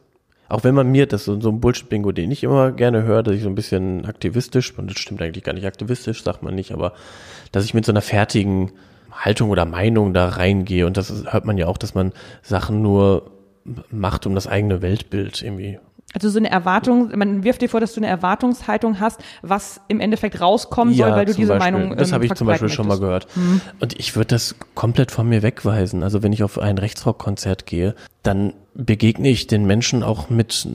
Auch 0.51 0.65
wenn 0.65 0.75
man 0.75 0.93
mir, 0.93 1.07
das 1.07 1.27
ist 1.27 1.43
so 1.43 1.49
ein 1.49 1.61
Bullshit-Bingo, 1.61 2.13
den 2.13 2.31
ich 2.31 2.45
immer 2.45 2.73
gerne 2.73 3.03
höre, 3.03 3.23
dass 3.23 3.35
ich 3.35 3.43
so 3.43 3.49
ein 3.49 3.55
bisschen 3.55 4.05
aktivistisch, 4.05 4.79
und 4.79 4.91
das 4.91 4.99
stimmt 4.99 5.23
eigentlich 5.23 5.45
gar 5.45 5.55
nicht 5.55 5.67
aktivistisch, 5.67 6.23
sagt 6.23 6.43
man 6.43 6.55
nicht, 6.55 6.71
aber 6.73 6.93
dass 7.53 7.65
ich 7.65 7.73
mit 7.73 7.87
so 7.87 7.93
einer 7.93 8.03
fertigen 8.03 8.73
Haltung 9.11 9.49
oder 9.49 9.65
Meinung 9.65 10.13
da 10.13 10.29
reingehe 10.29 10.87
und 10.87 10.99
das 10.99 11.11
hört 11.33 11.47
man 11.47 11.57
ja 11.57 11.69
auch, 11.69 11.79
dass 11.79 11.95
man 11.95 12.13
Sachen 12.43 12.83
nur 12.83 13.31
macht, 13.91 14.27
um 14.27 14.35
das 14.35 14.47
eigene 14.47 14.83
Weltbild 14.83 15.41
irgendwie 15.41 15.79
also 16.15 16.31
so 16.31 16.39
eine 16.39 16.51
Erwartung, 16.51 17.11
man 17.17 17.43
wirft 17.43 17.61
dir 17.61 17.69
vor, 17.69 17.81
dass 17.81 17.93
du 17.93 18.01
eine 18.01 18.07
Erwartungshaltung 18.07 19.01
hast, 19.01 19.21
was 19.43 19.81
im 19.89 19.99
Endeffekt 19.99 20.41
rauskommen 20.41 20.95
ja, 20.95 21.09
soll, 21.09 21.17
weil 21.17 21.27
du 21.27 21.35
diese 21.35 21.55
Beispiel. 21.55 21.73
Meinung 21.73 21.97
Das 21.97 22.09
ähm, 22.09 22.15
habe 22.15 22.27
ich 22.27 22.35
zum 22.35 22.47
Beispiel 22.47 22.67
möchtest. 22.67 22.77
schon 22.77 22.87
mal 22.87 23.01
gehört. 23.01 23.27
Mhm. 23.37 23.61
Und 23.81 23.99
ich 23.99 24.15
würde 24.15 24.29
das 24.29 24.55
komplett 24.75 25.11
von 25.11 25.29
mir 25.29 25.43
wegweisen. 25.43 26.05
Also 26.05 26.23
wenn 26.23 26.33
ich 26.33 26.45
auf 26.45 26.59
ein 26.59 26.79
Rechtsrockkonzert 26.79 27.67
gehe, 27.67 27.97
dann 28.23 28.55
begegne 28.75 29.29
ich 29.29 29.49
den 29.49 29.67
Menschen 29.67 30.03
auch 30.03 30.31
mit 30.31 30.67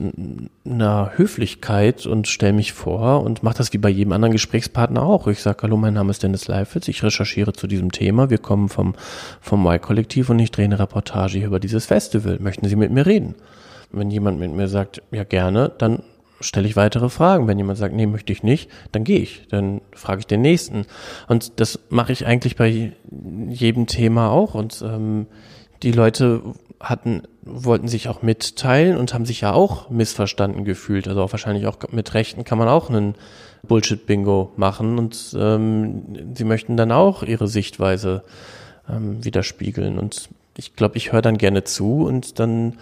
einer 0.64 1.12
Höflichkeit 1.16 2.06
und 2.06 2.28
stelle 2.28 2.52
mich 2.52 2.72
vor 2.72 3.22
und 3.22 3.42
mache 3.42 3.58
das 3.58 3.72
wie 3.72 3.78
bei 3.78 3.88
jedem 3.88 4.12
anderen 4.12 4.32
Gesprächspartner 4.32 5.02
auch. 5.02 5.26
Ich 5.26 5.42
sage, 5.42 5.58
hallo, 5.62 5.76
mein 5.76 5.94
Name 5.94 6.10
ist 6.10 6.22
Dennis 6.22 6.48
Leifitz, 6.48 6.86
ich 6.88 7.02
recherchiere 7.02 7.52
zu 7.52 7.66
diesem 7.66 7.92
Thema. 7.92 8.30
Wir 8.30 8.38
kommen 8.38 8.68
vom, 8.68 8.94
vom 9.40 9.66
Y-Kollektiv 9.66 10.30
und 10.30 10.38
ich 10.38 10.50
drehe 10.50 10.66
eine 10.66 10.78
Reportage 10.78 11.38
hier 11.38 11.46
über 11.46 11.60
dieses 11.60 11.86
Festival. 11.86 12.38
Möchten 12.40 12.68
Sie 12.68 12.76
mit 12.76 12.92
mir 12.92 13.06
reden? 13.06 13.34
Wenn 13.92 14.10
jemand 14.10 14.38
mit 14.38 14.52
mir 14.52 14.68
sagt, 14.68 15.02
ja 15.10 15.24
gerne, 15.24 15.72
dann 15.78 16.02
stelle 16.40 16.66
ich 16.66 16.76
weitere 16.76 17.08
Fragen. 17.08 17.46
Wenn 17.46 17.58
jemand 17.58 17.78
sagt, 17.78 17.94
nee, 17.94 18.06
möchte 18.06 18.32
ich 18.32 18.42
nicht, 18.42 18.70
dann 18.92 19.04
gehe 19.04 19.20
ich. 19.20 19.46
Dann 19.48 19.80
frage 19.92 20.20
ich 20.20 20.26
den 20.26 20.42
nächsten. 20.42 20.86
Und 21.28 21.60
das 21.60 21.78
mache 21.90 22.12
ich 22.12 22.26
eigentlich 22.26 22.56
bei 22.56 22.92
jedem 23.48 23.86
Thema 23.86 24.30
auch. 24.30 24.54
Und 24.54 24.82
ähm, 24.82 25.26
die 25.82 25.92
Leute 25.92 26.42
hatten, 26.80 27.22
wollten 27.42 27.88
sich 27.88 28.08
auch 28.08 28.22
mitteilen 28.22 28.96
und 28.96 29.12
haben 29.12 29.26
sich 29.26 29.42
ja 29.42 29.52
auch 29.52 29.90
missverstanden 29.90 30.64
gefühlt. 30.64 31.08
Also 31.08 31.22
auch 31.22 31.32
wahrscheinlich 31.32 31.66
auch 31.66 31.76
mit 31.90 32.14
Rechten 32.14 32.44
kann 32.44 32.58
man 32.58 32.68
auch 32.68 32.88
einen 32.88 33.14
Bullshit-Bingo 33.66 34.52
machen 34.56 34.98
und 34.98 35.36
ähm, 35.38 36.34
sie 36.34 36.44
möchten 36.44 36.78
dann 36.78 36.92
auch 36.92 37.22
ihre 37.22 37.48
Sichtweise 37.48 38.22
ähm, 38.88 39.22
widerspiegeln. 39.22 39.98
Und 39.98 40.30
ich 40.56 40.74
glaube, 40.74 40.96
ich 40.96 41.12
höre 41.12 41.22
dann 41.22 41.36
gerne 41.36 41.64
zu 41.64 42.04
und 42.04 42.38
dann 42.38 42.78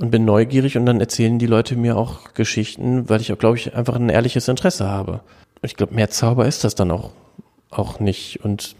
und 0.00 0.10
bin 0.10 0.24
neugierig 0.24 0.76
und 0.76 0.86
dann 0.86 1.00
erzählen 1.00 1.38
die 1.38 1.46
Leute 1.46 1.76
mir 1.76 1.96
auch 1.96 2.34
Geschichten, 2.34 3.08
weil 3.08 3.20
ich 3.20 3.32
auch, 3.32 3.38
glaube 3.38 3.56
ich, 3.56 3.74
einfach 3.74 3.96
ein 3.96 4.08
ehrliches 4.08 4.48
Interesse 4.48 4.88
habe. 4.88 5.20
Ich 5.62 5.76
glaube, 5.76 5.94
mehr 5.94 6.10
Zauber 6.10 6.46
ist 6.46 6.64
das 6.64 6.74
dann 6.74 6.90
auch 6.90 7.12
auch 7.68 7.98
nicht 7.98 8.44
und 8.44 8.76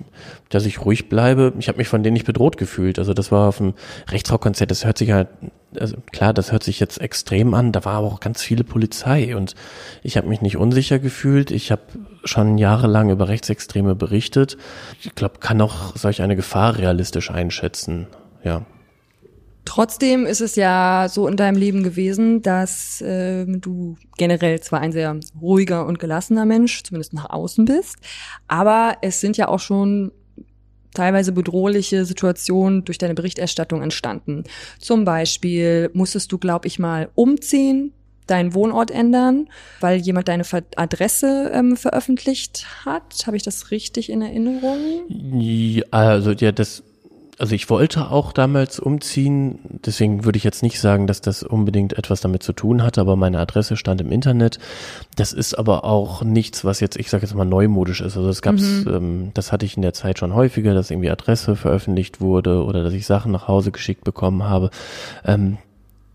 dass 0.49 0.65
ich 0.65 0.85
ruhig 0.85 1.09
bleibe. 1.09 1.53
Ich 1.59 1.69
habe 1.69 1.79
mich 1.79 1.89
von 1.89 2.03
denen 2.03 2.15
nicht 2.15 2.25
bedroht 2.25 2.57
gefühlt. 2.57 2.99
Also 2.99 3.15
das 3.15 3.33
war 3.33 3.49
auf 3.49 3.59
dem 3.59 3.75
Rechtsrockkonzert. 4.09 4.71
Das 4.71 4.85
hört 4.85 4.97
sich 4.97 5.11
halt 5.11 5.29
also 5.79 5.97
klar, 6.13 6.33
das 6.33 6.53
hört 6.53 6.63
sich 6.63 6.81
jetzt 6.81 7.01
extrem 7.01 7.55
an. 7.55 7.73
Da 7.73 7.85
war 7.85 7.95
aber 7.95 8.07
auch 8.07 8.21
ganz 8.21 8.43
viele 8.43 8.65
Polizei 8.65 9.37
und 9.37 9.55
ich 10.03 10.17
habe 10.17 10.29
mich 10.29 10.41
nicht 10.41 10.57
unsicher 10.57 10.99
gefühlt. 10.99 11.51
Ich 11.51 11.71
habe 11.71 11.83
schon 12.25 12.59
jahrelang 12.59 13.11
über 13.11 13.29
Rechtsextreme 13.29 13.95
berichtet. 13.95 14.57
Ich 15.03 15.15
glaube, 15.15 15.39
kann 15.41 15.61
auch 15.61 15.97
solch 15.97 16.23
eine 16.23 16.37
Gefahr 16.37 16.79
realistisch 16.79 17.31
einschätzen. 17.31 18.07
Ja. 18.45 18.65
Trotzdem 19.67 20.25
ist 20.25 20.41
es 20.41 20.57
ja 20.57 21.09
so 21.11 21.29
in 21.29 21.37
deinem 21.37 21.59
Leben 21.59 21.83
gewesen, 21.83 22.41
dass 22.41 23.03
äh, 23.03 23.45
du 23.47 23.97
generell 24.17 24.61
zwar 24.61 24.81
ein 24.81 24.93
sehr 24.93 25.19
ruhiger 25.39 25.85
und 25.87 25.99
gelassener 25.99 26.47
Mensch, 26.47 26.85
zumindest 26.85 27.13
nach 27.13 27.29
außen 27.29 27.67
bist, 27.67 27.97
aber 28.49 28.97
es 29.03 29.21
sind 29.21 29.37
ja 29.37 29.49
auch 29.49 29.61
schon 29.61 30.13
teilweise 30.95 31.33
bedrohliche 31.33 32.05
Situationen 32.05 32.85
durch 32.85 32.97
deine 32.97 33.15
Berichterstattung 33.15 33.83
entstanden. 33.83 34.45
Zum 34.79 35.05
Beispiel 35.05 35.91
musstest 35.93 36.33
du, 36.33 36.39
glaube 36.39 36.69
ich, 36.69 36.79
mal 36.79 37.11
umziehen, 37.15 37.93
deinen 38.29 38.55
Wohnort 38.55 38.91
ändern, 38.91 39.49
weil 39.81 39.99
jemand 39.99 40.29
deine 40.29 40.45
Adresse 40.77 41.51
ähm, 41.53 41.77
veröffentlicht 41.77 42.67
hat. 42.85 43.25
Habe 43.27 43.37
ich 43.37 43.43
das 43.43 43.71
richtig 43.71 44.11
in 44.11 44.23
Erinnerung? 44.23 44.79
Ja, 45.09 45.85
also 45.91 46.31
ja, 46.33 46.53
das 46.53 46.83
also 47.38 47.55
ich 47.55 47.68
wollte 47.68 48.11
auch 48.11 48.33
damals 48.33 48.81
umziehen, 48.81 49.59
deswegen 49.85 50.25
würde 50.25 50.38
ich 50.38 50.44
jetzt 50.44 50.62
nicht 50.62 50.81
sagen, 50.81 51.07
dass 51.07 51.20
das 51.20 51.42
unbedingt 51.42 51.92
etwas 51.99 52.20
damit 52.20 52.42
zu 52.42 52.53
tun 52.53 52.83
hatte, 52.83 53.01
aber 53.01 53.16
meine 53.16 53.38
Adresse 53.38 53.77
stand 53.77 54.01
im 54.01 54.11
Internet. 54.11 54.59
Das 55.16 55.33
ist 55.33 55.55
aber 55.55 55.85
auch 55.85 56.22
nichts, 56.22 56.64
was 56.64 56.81
jetzt, 56.81 56.96
ich 56.96 57.11
sage 57.11 57.25
jetzt 57.27 57.35
mal, 57.35 57.44
neumodisch 57.44 58.01
ist. 58.01 58.16
Also 58.16 58.29
es 58.29 58.40
gab's, 58.40 58.62
mhm. 58.62 58.88
ähm, 58.88 59.31
das 59.35 59.53
hatte 59.53 59.66
ich 59.66 59.77
in 59.77 59.83
der 59.83 59.92
Zeit 59.92 60.18
schon 60.18 60.35
häufiger, 60.35 60.72
dass 60.72 60.90
irgendwie 60.90 61.11
Adresse 61.11 61.57
veröffentlicht 61.57 62.20
wurde 62.20 62.64
oder 62.64 62.83
dass 62.83 62.94
ich 62.94 63.07
Sachen 63.07 63.33
nach 63.33 63.49
Hause 63.49 63.70
geschickt 63.70 64.05
bekommen 64.05 64.44
habe. 64.44 64.70
Ähm, 65.25 65.59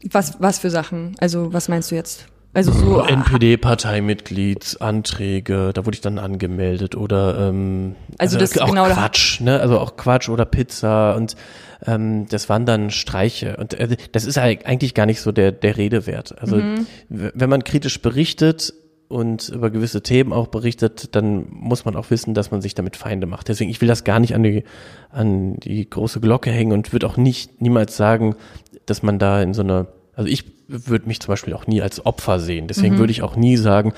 was, 0.10 0.38
was 0.39 0.57
für 0.57 0.71
Sachen? 0.71 1.15
Also 1.19 1.53
was 1.53 1.69
meinst 1.69 1.91
du 1.91 1.95
jetzt? 1.95 2.25
Also 2.54 2.74
so 2.74 3.02
NPD-Parteimitgliedsanträge, 3.02 5.72
da 5.74 5.86
wurde 5.86 5.96
ich 5.96 6.02
dann 6.02 6.20
angemeldet 6.20 6.96
oder 6.96 7.48
ähm, 7.48 7.96
also, 8.18 8.38
also 8.38 8.40
das 8.40 8.58
auch 8.58 8.68
genau 8.68 8.88
Quatsch, 8.88 9.40
ne? 9.40 9.62
Also 9.62 9.80
auch 9.80 9.96
Quatsch 9.96 10.28
oder 10.28 10.44
Pizza 10.44 11.16
und 11.16 11.38
ähm, 11.86 12.28
das 12.28 12.50
waren 12.50 12.66
dann 12.66 12.92
Streiche 12.92 13.56
und 13.56 13.74
äh, 13.76 13.96
das 14.12 14.26
ist 14.26 14.38
eigentlich 14.38 14.94
gar 14.94 15.06
nicht 15.06 15.22
so 15.22 15.32
der 15.32 15.54
der 15.54 15.78
Rede 15.78 16.08
wert. 16.08 16.42
Also 16.42 16.58
mhm. 16.58 16.88
wenn 17.08 17.50
man 17.50 17.64
kritisch 17.64 18.02
berichtet 18.02 18.74
und 19.08 19.48
über 19.50 19.70
gewisse 19.70 20.04
Themen 20.04 20.34
auch 20.34 20.48
berichtet, 20.48 21.16
dann 21.16 21.46
muss 21.50 21.86
man 21.86 21.96
auch 21.96 22.10
wissen, 22.10 22.34
dass 22.34 22.52
man 22.52 22.62
sich 22.62 22.76
damit 22.76 22.98
Feinde 22.98 23.28
macht. 23.28 23.48
Deswegen, 23.50 23.70
ich 23.70 23.82
will 23.82 23.88
das 23.88 24.04
gar 24.04 24.20
nicht 24.20 24.34
an 24.36 24.42
die, 24.44 24.64
an 25.10 25.58
die 25.58 25.88
große 25.90 26.20
Glocke 26.20 26.50
hängen 26.50 26.72
und 26.72 26.92
würde 26.92 27.06
auch 27.08 27.18
nicht 27.18 27.62
niemals 27.62 27.96
sagen, 27.98 28.36
dass 28.86 29.04
man 29.04 29.20
da 29.20 29.42
in 29.42 29.54
so 29.54 29.62
einer 29.62 29.88
also 30.15 30.30
ich 30.30 30.45
würde 30.67 31.08
mich 31.08 31.19
zum 31.19 31.32
Beispiel 31.32 31.54
auch 31.54 31.67
nie 31.67 31.82
als 31.82 32.06
Opfer 32.06 32.39
sehen. 32.39 32.67
Deswegen 32.67 32.95
mhm. 32.95 33.00
würde 33.00 33.12
ich 33.12 33.21
auch 33.21 33.36
nie 33.36 33.58
sagen, 33.58 33.93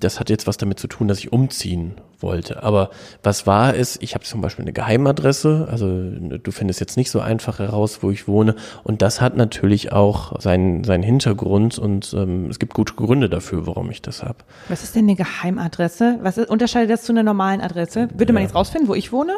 das 0.00 0.20
hat 0.20 0.30
jetzt 0.30 0.46
was 0.46 0.56
damit 0.56 0.78
zu 0.78 0.88
tun, 0.88 1.08
dass 1.08 1.18
ich 1.18 1.32
umziehen 1.32 1.94
wollte. 2.20 2.62
Aber 2.62 2.90
was 3.22 3.46
war 3.46 3.74
es? 3.74 3.98
Ich 4.00 4.14
habe 4.14 4.24
zum 4.24 4.40
Beispiel 4.40 4.64
eine 4.64 4.72
Geheimadresse. 4.72 5.68
Also 5.70 6.10
du 6.10 6.50
findest 6.50 6.80
jetzt 6.80 6.96
nicht 6.96 7.10
so 7.10 7.20
einfach 7.20 7.58
heraus, 7.58 8.02
wo 8.02 8.10
ich 8.10 8.26
wohne. 8.26 8.56
Und 8.82 9.02
das 9.02 9.20
hat 9.20 9.36
natürlich 9.36 9.92
auch 9.92 10.40
seinen, 10.40 10.84
seinen 10.84 11.02
Hintergrund 11.02 11.78
und 11.78 12.14
ähm, 12.14 12.48
es 12.50 12.58
gibt 12.58 12.74
gute 12.74 12.94
Gründe 12.94 13.28
dafür, 13.28 13.66
warum 13.66 13.90
ich 13.90 14.02
das 14.02 14.22
habe. 14.22 14.38
Was 14.68 14.82
ist 14.82 14.94
denn 14.94 15.04
eine 15.04 15.16
Geheimadresse? 15.16 16.18
Was 16.22 16.38
ist, 16.38 16.48
unterscheidet 16.48 16.90
das 16.90 17.02
zu 17.02 17.12
einer 17.12 17.22
normalen 17.22 17.60
Adresse? 17.60 18.08
Würde 18.14 18.32
man 18.32 18.42
jetzt 18.42 18.54
rausfinden, 18.54 18.88
wo 18.88 18.94
ich 18.94 19.12
wohne? 19.12 19.36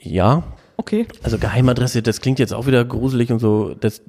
Ja, 0.00 0.44
Okay. 0.80 1.06
Also 1.24 1.38
Geheimadresse, 1.38 2.02
das 2.02 2.20
klingt 2.20 2.38
jetzt 2.38 2.54
auch 2.54 2.68
wieder 2.68 2.84
gruselig 2.84 3.32
und 3.32 3.40
so. 3.40 3.74
Das, 3.74 4.00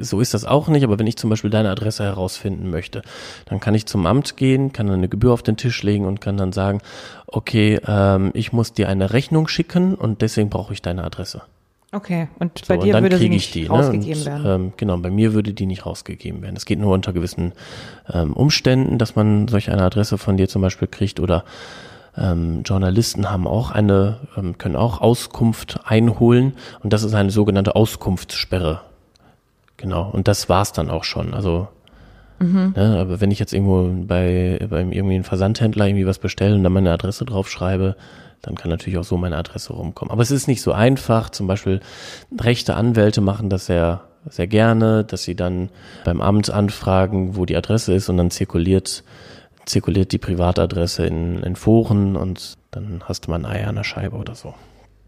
so 0.00 0.20
ist 0.20 0.32
das 0.32 0.46
auch 0.46 0.68
nicht. 0.68 0.84
Aber 0.84 0.98
wenn 0.98 1.06
ich 1.06 1.16
zum 1.18 1.28
Beispiel 1.28 1.50
deine 1.50 1.68
Adresse 1.68 2.02
herausfinden 2.02 2.70
möchte, 2.70 3.02
dann 3.44 3.60
kann 3.60 3.74
ich 3.74 3.84
zum 3.84 4.06
Amt 4.06 4.38
gehen, 4.38 4.72
kann 4.72 4.86
dann 4.86 4.96
eine 4.96 5.10
Gebühr 5.10 5.34
auf 5.34 5.42
den 5.42 5.58
Tisch 5.58 5.82
legen 5.82 6.06
und 6.06 6.22
kann 6.22 6.38
dann 6.38 6.52
sagen, 6.52 6.80
okay, 7.26 7.78
ähm, 7.86 8.30
ich 8.32 8.54
muss 8.54 8.72
dir 8.72 8.88
eine 8.88 9.12
Rechnung 9.12 9.48
schicken 9.48 9.94
und 9.94 10.22
deswegen 10.22 10.48
brauche 10.48 10.72
ich 10.72 10.80
deine 10.80 11.04
Adresse. 11.04 11.42
Okay, 11.94 12.28
und 12.38 12.66
bei 12.68 12.76
so, 12.76 12.82
dir 12.84 12.96
und 12.96 13.02
würde 13.02 13.18
sie 13.18 13.28
nicht 13.28 13.54
die, 13.54 13.66
rausgegeben 13.66 14.24
ne? 14.24 14.34
und, 14.34 14.44
werden? 14.44 14.64
Ähm, 14.64 14.72
genau, 14.78 14.96
bei 14.96 15.10
mir 15.10 15.34
würde 15.34 15.52
die 15.52 15.66
nicht 15.66 15.84
rausgegeben 15.84 16.40
werden. 16.40 16.56
Es 16.56 16.64
geht 16.64 16.78
nur 16.78 16.94
unter 16.94 17.12
gewissen 17.12 17.52
ähm, 18.10 18.32
Umständen, 18.32 18.96
dass 18.96 19.14
man 19.14 19.46
solch 19.46 19.70
eine 19.70 19.82
Adresse 19.82 20.16
von 20.16 20.38
dir 20.38 20.48
zum 20.48 20.62
Beispiel 20.62 20.88
kriegt 20.88 21.20
oder 21.20 21.44
ähm, 22.16 22.62
Journalisten 22.64 23.30
haben 23.30 23.46
auch 23.46 23.70
eine, 23.70 24.18
ähm, 24.36 24.58
können 24.58 24.76
auch 24.76 25.00
Auskunft 25.00 25.80
einholen 25.84 26.54
und 26.82 26.92
das 26.92 27.02
ist 27.02 27.14
eine 27.14 27.30
sogenannte 27.30 27.74
Auskunftssperre. 27.74 28.80
Genau, 29.76 30.08
und 30.10 30.28
das 30.28 30.48
war's 30.48 30.72
dann 30.72 30.90
auch 30.90 31.04
schon. 31.04 31.34
Also 31.34 31.68
Mhm. 32.42 32.74
Ja, 32.76 32.96
aber 32.96 33.20
wenn 33.20 33.30
ich 33.30 33.38
jetzt 33.38 33.52
irgendwo 33.52 33.88
bei 34.06 34.58
beim 34.68 34.92
irgendwie 34.92 35.14
einen 35.14 35.24
Versandhändler 35.24 35.86
irgendwie 35.86 36.06
was 36.06 36.18
bestelle 36.18 36.54
und 36.54 36.64
dann 36.64 36.72
meine 36.72 36.90
Adresse 36.90 37.24
draufschreibe, 37.24 37.96
dann 38.42 38.56
kann 38.56 38.70
natürlich 38.70 38.98
auch 38.98 39.04
so 39.04 39.16
meine 39.16 39.36
Adresse 39.36 39.72
rumkommen. 39.72 40.10
Aber 40.10 40.22
es 40.22 40.32
ist 40.32 40.48
nicht 40.48 40.62
so 40.62 40.72
einfach. 40.72 41.30
Zum 41.30 41.46
Beispiel 41.46 41.80
rechte 42.40 42.74
Anwälte 42.74 43.20
machen 43.20 43.48
das 43.48 43.66
sehr 43.66 44.02
sehr 44.28 44.46
gerne, 44.46 45.04
dass 45.04 45.24
sie 45.24 45.34
dann 45.34 45.68
beim 46.04 46.20
Amt 46.20 46.50
anfragen, 46.50 47.36
wo 47.36 47.44
die 47.44 47.56
Adresse 47.56 47.92
ist 47.92 48.08
und 48.08 48.16
dann 48.16 48.30
zirkuliert 48.30 49.02
zirkuliert 49.66 50.12
die 50.12 50.18
Privatadresse 50.18 51.06
in, 51.06 51.42
in 51.42 51.56
Foren 51.56 52.16
und 52.16 52.58
dann 52.70 53.02
hast 53.04 53.26
du 53.26 53.30
mal 53.30 53.38
ein 53.38 53.46
Ei 53.46 53.66
an 53.66 53.76
der 53.76 53.84
Scheibe 53.84 54.16
oder 54.16 54.34
so. 54.34 54.54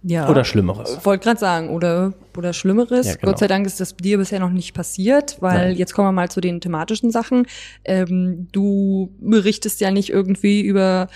Ja. 0.06 0.28
Oder 0.28 0.44
Schlimmeres. 0.44 1.02
Wollte 1.04 1.24
gerade 1.24 1.40
sagen, 1.40 1.70
oder, 1.70 2.12
oder 2.36 2.52
Schlimmeres. 2.52 3.06
Ja, 3.06 3.14
genau. 3.14 3.32
Gott 3.32 3.38
sei 3.38 3.46
Dank 3.46 3.66
ist 3.66 3.80
das 3.80 3.96
dir 3.96 4.18
bisher 4.18 4.38
noch 4.38 4.50
nicht 4.50 4.74
passiert, 4.74 5.38
weil 5.40 5.68
Nein. 5.68 5.76
jetzt 5.76 5.94
kommen 5.94 6.08
wir 6.08 6.12
mal 6.12 6.30
zu 6.30 6.42
den 6.42 6.60
thematischen 6.60 7.10
Sachen. 7.10 7.46
Ähm, 7.86 8.48
du 8.52 9.14
berichtest 9.18 9.80
ja 9.80 9.90
nicht 9.90 10.10
irgendwie 10.10 10.60
über 10.60 11.08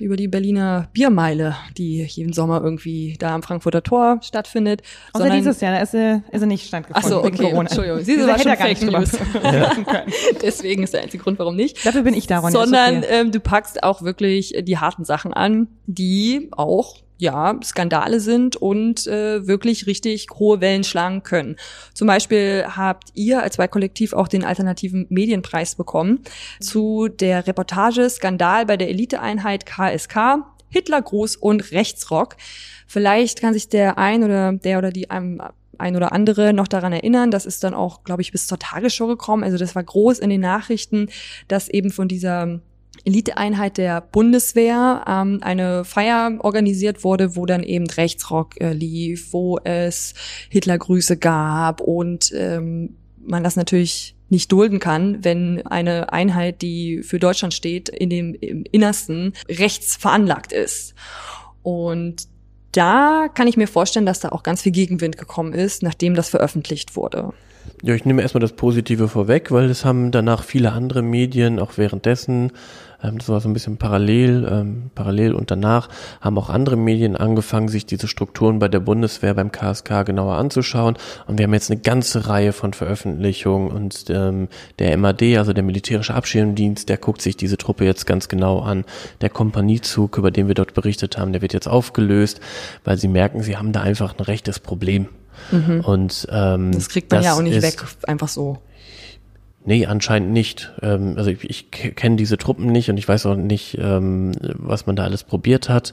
über 0.00 0.16
die 0.16 0.28
Berliner 0.28 0.88
Biermeile, 0.92 1.56
die 1.76 2.02
jeden 2.04 2.32
Sommer 2.32 2.62
irgendwie 2.62 3.16
da 3.18 3.34
am 3.34 3.42
Frankfurter 3.42 3.82
Tor 3.82 4.18
stattfindet. 4.22 4.82
Außer 5.12 5.24
sondern- 5.24 5.38
dieses 5.38 5.60
Jahr, 5.60 5.72
da 5.74 5.80
ist 5.82 5.92
sie, 5.92 6.22
ist 6.32 6.40
sie 6.40 6.46
nicht 6.46 6.64
Ach 6.64 6.68
stattgefunden. 6.68 7.10
so, 7.10 7.24
wegen 7.24 7.34
okay, 7.36 7.44
Corona. 7.50 7.68
Entschuldigung. 7.68 8.00
Sie 8.00 8.18
war 8.18 8.28
hätte 8.38 8.42
schon 8.42 8.52
er 8.52 8.68
nicht 8.68 8.78
Fake 8.80 8.92
News. 8.92 9.10
können. 9.84 10.12
Deswegen 10.42 10.82
ist 10.82 10.94
der 10.94 11.02
einzige 11.02 11.22
Grund, 11.22 11.38
warum 11.38 11.56
nicht. 11.56 11.84
Dafür 11.84 12.02
bin 12.02 12.14
ich 12.14 12.26
da, 12.26 12.46
ist 12.46 12.52
Sondern 12.52 12.98
okay. 12.98 13.06
ähm, 13.10 13.30
du 13.32 13.40
packst 13.40 13.82
auch 13.82 14.02
wirklich 14.02 14.54
die 14.62 14.78
harten 14.78 15.04
Sachen 15.04 15.32
an, 15.32 15.68
die 15.86 16.48
auch 16.52 16.96
ja 17.20 17.58
Skandale 17.62 18.20
sind 18.20 18.56
und 18.56 19.06
äh, 19.06 19.46
wirklich 19.46 19.86
richtig 19.86 20.26
hohe 20.34 20.60
Wellen 20.60 20.84
schlagen 20.84 21.22
können. 21.22 21.56
Zum 21.94 22.06
Beispiel 22.06 22.64
habt 22.66 23.10
ihr 23.14 23.42
als 23.42 23.58
Kollektiv 23.70 24.14
auch 24.14 24.26
den 24.26 24.44
alternativen 24.44 25.06
Medienpreis 25.10 25.74
bekommen 25.74 26.20
zu 26.60 27.08
der 27.08 27.46
Reportage 27.46 28.08
Skandal 28.08 28.66
bei 28.66 28.76
der 28.76 28.88
Eliteeinheit 28.88 29.66
KSK. 29.66 30.44
Hitler 30.70 31.02
Gruß 31.02 31.36
und 31.36 31.72
Rechtsrock. 31.72 32.36
Vielleicht 32.86 33.40
kann 33.40 33.52
sich 33.52 33.68
der 33.68 33.98
ein 33.98 34.24
oder 34.24 34.52
der 34.52 34.78
oder 34.78 34.90
die 34.90 35.10
ein, 35.10 35.42
ein 35.78 35.96
oder 35.96 36.12
andere 36.12 36.52
noch 36.52 36.68
daran 36.68 36.92
erinnern. 36.92 37.30
Das 37.30 37.44
ist 37.44 37.64
dann 37.64 37.74
auch, 37.74 38.04
glaube 38.04 38.22
ich, 38.22 38.32
bis 38.32 38.46
zur 38.46 38.58
Tagesschau 38.58 39.08
gekommen. 39.08 39.42
Also 39.44 39.58
das 39.58 39.74
war 39.74 39.82
groß 39.82 40.20
in 40.20 40.30
den 40.30 40.40
Nachrichten, 40.40 41.08
dass 41.48 41.68
eben 41.68 41.90
von 41.90 42.08
dieser 42.08 42.60
Eliteeinheit 43.04 43.78
der 43.78 44.00
Bundeswehr 44.00 45.04
ähm, 45.06 45.38
eine 45.42 45.84
Feier 45.84 46.38
organisiert 46.40 47.04
wurde, 47.04 47.36
wo 47.36 47.46
dann 47.46 47.62
eben 47.62 47.88
Rechtsrock 47.88 48.60
äh, 48.60 48.72
lief, 48.72 49.32
wo 49.32 49.58
es 49.64 50.14
Hitlergrüße 50.48 51.16
gab 51.16 51.80
und 51.80 52.32
ähm, 52.34 52.96
man 53.22 53.44
das 53.44 53.56
natürlich 53.56 54.14
nicht 54.28 54.50
dulden 54.52 54.78
kann, 54.78 55.24
wenn 55.24 55.66
eine 55.66 56.12
Einheit, 56.12 56.62
die 56.62 57.02
für 57.02 57.18
Deutschland 57.18 57.52
steht, 57.52 57.88
in 57.88 58.10
dem 58.10 58.34
im 58.34 58.64
Innersten 58.70 59.32
rechts 59.48 59.96
veranlagt 59.96 60.52
ist. 60.52 60.94
Und 61.62 62.28
da 62.72 63.26
kann 63.34 63.48
ich 63.48 63.56
mir 63.56 63.66
vorstellen, 63.66 64.06
dass 64.06 64.20
da 64.20 64.28
auch 64.30 64.44
ganz 64.44 64.62
viel 64.62 64.72
Gegenwind 64.72 65.18
gekommen 65.18 65.52
ist, 65.52 65.82
nachdem 65.82 66.14
das 66.14 66.28
veröffentlicht 66.28 66.94
wurde. 66.94 67.32
Ja, 67.82 67.94
ich 67.94 68.04
nehme 68.04 68.22
erstmal 68.22 68.40
das 68.40 68.52
Positive 68.52 69.08
vorweg, 69.08 69.50
weil 69.50 69.68
es 69.68 69.84
haben 69.84 70.12
danach 70.12 70.44
viele 70.44 70.72
andere 70.72 71.02
Medien 71.02 71.58
auch 71.58 71.76
währenddessen, 71.76 72.52
ähm, 73.02 73.18
das 73.18 73.28
war 73.28 73.40
so 73.40 73.48
ein 73.48 73.52
bisschen 73.52 73.76
parallel, 73.76 74.48
ähm, 74.50 74.90
parallel 74.94 75.34
und 75.34 75.50
danach 75.50 75.88
haben 76.20 76.38
auch 76.38 76.48
andere 76.50 76.76
Medien 76.76 77.16
angefangen, 77.16 77.68
sich 77.68 77.86
diese 77.86 78.08
Strukturen 78.08 78.58
bei 78.58 78.68
der 78.68 78.80
Bundeswehr 78.80 79.34
beim 79.34 79.52
KSK 79.52 80.04
genauer 80.04 80.36
anzuschauen. 80.36 80.96
Und 81.26 81.38
wir 81.38 81.44
haben 81.44 81.54
jetzt 81.54 81.70
eine 81.70 81.80
ganze 81.80 82.28
Reihe 82.28 82.52
von 82.52 82.72
Veröffentlichungen 82.72 83.70
und 83.70 84.04
ähm, 84.08 84.48
der 84.78 84.96
MAD, 84.96 85.36
also 85.36 85.52
der 85.52 85.64
militärische 85.64 86.14
Abschirmdienst, 86.14 86.88
der 86.88 86.96
guckt 86.98 87.22
sich 87.22 87.36
diese 87.36 87.56
Truppe 87.56 87.84
jetzt 87.84 88.06
ganz 88.06 88.28
genau 88.28 88.60
an. 88.60 88.84
Der 89.20 89.30
Kompaniezug, 89.30 90.18
über 90.18 90.30
den 90.30 90.48
wir 90.48 90.54
dort 90.54 90.74
berichtet 90.74 91.18
haben, 91.18 91.32
der 91.32 91.42
wird 91.42 91.52
jetzt 91.52 91.68
aufgelöst, 91.68 92.40
weil 92.84 92.96
sie 92.96 93.08
merken, 93.08 93.42
sie 93.42 93.56
haben 93.56 93.72
da 93.72 93.80
einfach 93.80 94.16
ein 94.16 94.22
rechtes 94.22 94.58
Problem. 94.58 95.08
Und 95.84 96.28
ähm, 96.30 96.70
Mhm. 96.70 96.72
Das 96.72 96.88
kriegt 96.88 97.10
man 97.12 97.22
ja 97.22 97.34
auch 97.34 97.42
nicht 97.42 97.62
weg, 97.62 97.82
einfach 98.06 98.28
so. 98.28 98.58
Nee, 99.64 99.86
anscheinend 99.86 100.32
nicht. 100.32 100.72
Ähm, 100.82 101.14
also 101.16 101.30
ich, 101.30 101.44
ich 101.48 101.70
kenne 101.70 102.16
diese 102.16 102.38
Truppen 102.38 102.66
nicht 102.66 102.88
und 102.88 102.96
ich 102.96 103.06
weiß 103.06 103.26
auch 103.26 103.36
nicht, 103.36 103.76
ähm, 103.78 104.32
was 104.40 104.86
man 104.86 104.96
da 104.96 105.04
alles 105.04 105.24
probiert 105.24 105.68
hat. 105.68 105.92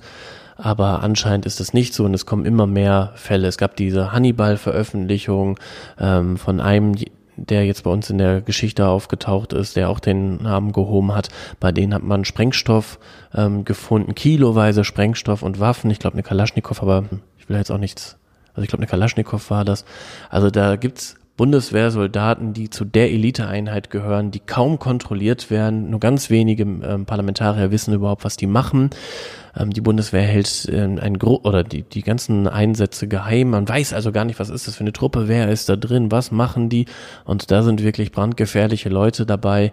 Aber 0.56 1.04
anscheinend 1.04 1.46
ist 1.46 1.60
das 1.60 1.74
nicht 1.74 1.94
so 1.94 2.06
und 2.06 2.14
es 2.14 2.26
kommen 2.26 2.46
immer 2.46 2.66
mehr 2.66 3.12
Fälle. 3.16 3.48
Es 3.48 3.58
gab 3.58 3.76
diese 3.76 4.12
Hannibal-Veröffentlichung 4.12 5.60
ähm, 6.00 6.38
von 6.38 6.60
einem, 6.60 6.96
der 7.36 7.66
jetzt 7.66 7.84
bei 7.84 7.92
uns 7.92 8.10
in 8.10 8.18
der 8.18 8.42
Geschichte 8.42 8.88
aufgetaucht 8.88 9.54
ist, 9.54 9.76
der 9.76 9.90
auch 9.90 10.00
den 10.00 10.42
Namen 10.42 10.72
gehoben 10.72 11.14
hat. 11.14 11.30
Bei 11.60 11.72
denen 11.72 11.94
hat 11.94 12.04
man 12.04 12.26
Sprengstoff 12.26 12.98
ähm, 13.36 13.66
gefunden, 13.66 14.16
kiloweise 14.16 14.84
Sprengstoff 14.84 15.44
und 15.44 15.60
Waffen. 15.60 15.92
Ich 15.92 16.00
glaube 16.00 16.16
eine 16.16 16.24
Kalaschnikow, 16.24 16.82
aber 16.82 17.04
ich 17.38 17.50
will 17.50 17.58
jetzt 17.58 17.70
auch 17.72 17.78
nichts. 17.78 18.18
Also 18.54 18.64
ich 18.64 18.70
glaube 18.70 18.82
eine 18.82 18.90
Kalaschnikow 18.90 19.52
war 19.52 19.66
das. 19.66 19.86
Also 20.32 20.50
da 20.50 20.78
gibt's 20.78 21.18
Bundeswehrsoldaten, 21.38 22.54
die 22.54 22.70
zu 22.72 22.84
der 22.84 23.12
Eliteeinheit 23.12 23.92
gehören, 23.92 24.32
die 24.32 24.40
kaum 24.40 24.80
kontrolliert 24.80 25.50
werden. 25.52 25.92
Nur 25.92 26.00
ganz 26.00 26.32
wenige 26.32 26.64
ähm, 26.64 27.06
Parlamentarier 27.06 27.72
wissen 27.72 27.94
überhaupt, 27.94 28.26
was 28.26 28.38
die 28.38 28.48
machen. 28.48 28.90
Ähm, 29.56 29.70
die 29.72 29.82
Bundeswehr 29.82 30.24
hält 30.24 30.68
ähm, 30.72 31.00
ein 31.00 31.20
Gro 31.20 31.40
oder 31.44 31.64
die, 31.64 31.84
die 31.84 32.02
ganzen 32.02 32.48
Einsätze 32.48 33.08
geheim. 33.08 33.52
Man 33.52 33.70
weiß 33.70 33.94
also 33.94 34.12
gar 34.12 34.26
nicht, 34.26 34.40
was 34.40 34.50
ist 34.50 34.68
das 34.68 34.76
für 34.76 34.82
eine 34.82 34.94
Truppe, 34.94 35.28
wer 35.28 35.50
ist 35.50 35.70
da 35.70 35.76
drin, 35.76 36.12
was 36.12 36.32
machen 36.32 36.70
die. 36.70 36.88
Und 37.24 37.52
da 37.52 37.62
sind 37.62 37.84
wirklich 37.84 38.12
brandgefährliche 38.12 38.90
Leute 38.90 39.28
dabei, 39.28 39.72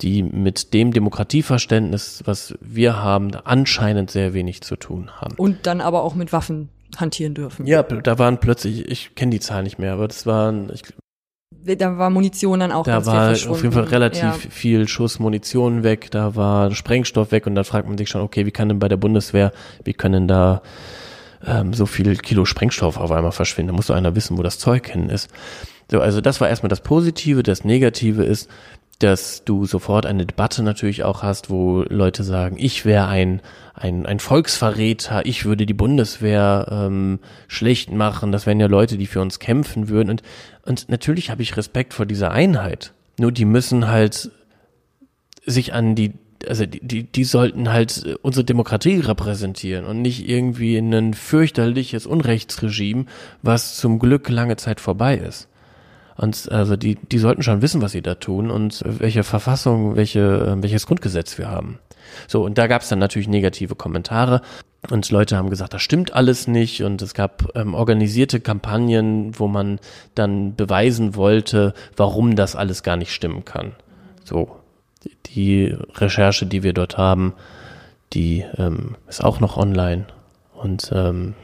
die 0.00 0.22
mit 0.22 0.72
dem 0.72 0.92
Demokratieverständnis, 0.92 2.22
was 2.24 2.54
wir 2.60 3.02
haben, 3.02 3.32
anscheinend 3.44 4.10
sehr 4.10 4.32
wenig 4.32 4.62
zu 4.62 4.76
tun 4.76 5.10
haben. 5.20 5.34
Und 5.36 5.66
dann 5.66 5.82
aber 5.82 6.02
auch 6.04 6.14
mit 6.14 6.32
Waffen 6.32 6.70
hantieren 6.96 7.34
dürfen. 7.34 7.66
Ja, 7.66 7.82
da 7.82 8.18
waren 8.18 8.38
plötzlich, 8.38 8.90
ich 8.90 9.14
kenne 9.14 9.30
die 9.30 9.40
Zahl 9.40 9.62
nicht 9.62 9.78
mehr, 9.78 9.94
aber 9.94 10.08
das 10.08 10.26
waren, 10.26 10.70
ich 10.72 10.82
Da 11.64 11.96
war 11.98 12.10
Munition 12.10 12.60
dann 12.60 12.72
auch 12.72 12.84
Da 12.84 13.06
war 13.06 13.30
auf 13.32 13.62
jeden 13.62 13.72
Fall 13.72 13.84
relativ 13.84 14.22
Ja. 14.22 14.32
viel 14.32 14.88
Schuss 14.88 15.18
Munition 15.18 15.82
weg, 15.84 16.10
da 16.10 16.34
war 16.34 16.74
Sprengstoff 16.74 17.30
weg 17.30 17.46
und 17.46 17.54
dann 17.54 17.64
fragt 17.64 17.86
man 17.88 17.96
sich 17.96 18.08
schon, 18.08 18.20
okay, 18.22 18.46
wie 18.46 18.50
kann 18.50 18.68
denn 18.68 18.78
bei 18.78 18.88
der 18.88 18.96
Bundeswehr, 18.96 19.52
wie 19.84 19.92
können 19.92 20.26
da 20.26 20.62
ähm, 21.46 21.72
so 21.72 21.86
viel 21.86 22.16
Kilo 22.16 22.44
Sprengstoff 22.44 22.96
auf 22.96 23.12
einmal 23.12 23.32
verschwinden? 23.32 23.72
Da 23.72 23.76
muss 23.76 23.86
doch 23.86 23.94
einer 23.94 24.16
wissen, 24.16 24.38
wo 24.38 24.42
das 24.42 24.58
Zeug 24.58 24.88
hin 24.88 25.08
ist. 25.08 25.30
So, 25.90 26.00
also 26.00 26.20
das 26.20 26.40
war 26.40 26.48
erstmal 26.48 26.68
das 26.70 26.80
Positive. 26.80 27.42
Das 27.42 27.64
Negative 27.64 28.24
ist, 28.24 28.48
dass 29.02 29.44
du 29.44 29.66
sofort 29.66 30.06
eine 30.06 30.26
Debatte 30.26 30.62
natürlich 30.62 31.04
auch 31.04 31.22
hast, 31.22 31.50
wo 31.50 31.84
Leute 31.88 32.22
sagen, 32.22 32.56
ich 32.58 32.84
wäre 32.84 33.08
ein, 33.08 33.40
ein, 33.74 34.06
ein 34.06 34.20
Volksverräter, 34.20 35.26
ich 35.26 35.44
würde 35.44 35.66
die 35.66 35.74
Bundeswehr 35.74 36.66
ähm, 36.70 37.18
schlecht 37.48 37.90
machen, 37.90 38.32
das 38.32 38.46
wären 38.46 38.60
ja 38.60 38.66
Leute, 38.66 38.98
die 38.98 39.06
für 39.06 39.20
uns 39.20 39.38
kämpfen 39.38 39.88
würden. 39.88 40.10
Und, 40.10 40.22
und 40.64 40.88
natürlich 40.88 41.30
habe 41.30 41.42
ich 41.42 41.56
Respekt 41.56 41.94
vor 41.94 42.06
dieser 42.06 42.30
Einheit. 42.30 42.92
Nur 43.18 43.32
die 43.32 43.44
müssen 43.44 43.88
halt 43.88 44.30
sich 45.44 45.74
an 45.74 45.94
die, 45.94 46.12
also 46.48 46.66
die, 46.66 46.80
die, 46.80 47.02
die 47.04 47.24
sollten 47.24 47.72
halt 47.72 48.18
unsere 48.22 48.44
Demokratie 48.44 49.00
repräsentieren 49.00 49.84
und 49.84 50.00
nicht 50.00 50.28
irgendwie 50.28 50.76
in 50.76 50.94
ein 50.94 51.14
fürchterliches 51.14 52.06
Unrechtsregime, 52.06 53.06
was 53.42 53.76
zum 53.76 53.98
Glück 53.98 54.28
lange 54.28 54.56
Zeit 54.56 54.80
vorbei 54.80 55.16
ist. 55.16 55.48
Und 56.16 56.50
also 56.50 56.76
die, 56.76 56.96
die 56.96 57.18
sollten 57.18 57.42
schon 57.42 57.62
wissen, 57.62 57.82
was 57.82 57.92
sie 57.92 58.02
da 58.02 58.14
tun 58.14 58.50
und 58.50 58.82
welche 58.84 59.24
Verfassung, 59.24 59.96
welche, 59.96 60.56
welches 60.62 60.86
Grundgesetz 60.86 61.38
wir 61.38 61.48
haben. 61.48 61.78
So, 62.28 62.44
und 62.44 62.58
da 62.58 62.66
gab 62.66 62.82
es 62.82 62.88
dann 62.88 62.98
natürlich 62.98 63.28
negative 63.28 63.74
Kommentare 63.74 64.42
und 64.90 65.08
Leute 65.10 65.36
haben 65.36 65.50
gesagt, 65.50 65.74
das 65.74 65.82
stimmt 65.82 66.12
alles 66.12 66.48
nicht 66.48 66.82
und 66.82 67.00
es 67.02 67.14
gab 67.14 67.56
ähm, 67.56 67.74
organisierte 67.74 68.40
Kampagnen, 68.40 69.38
wo 69.38 69.46
man 69.46 69.78
dann 70.14 70.56
beweisen 70.56 71.14
wollte, 71.14 71.72
warum 71.96 72.34
das 72.34 72.56
alles 72.56 72.82
gar 72.82 72.96
nicht 72.96 73.12
stimmen 73.12 73.44
kann. 73.44 73.72
So, 74.24 74.56
die 75.26 75.76
Recherche, 75.94 76.46
die 76.46 76.62
wir 76.62 76.72
dort 76.72 76.98
haben, 76.98 77.34
die 78.12 78.44
ähm, 78.56 78.96
ist 79.08 79.22
auch 79.22 79.40
noch 79.40 79.56
online 79.56 80.06
und 80.52 80.90
ähm, 80.92 81.34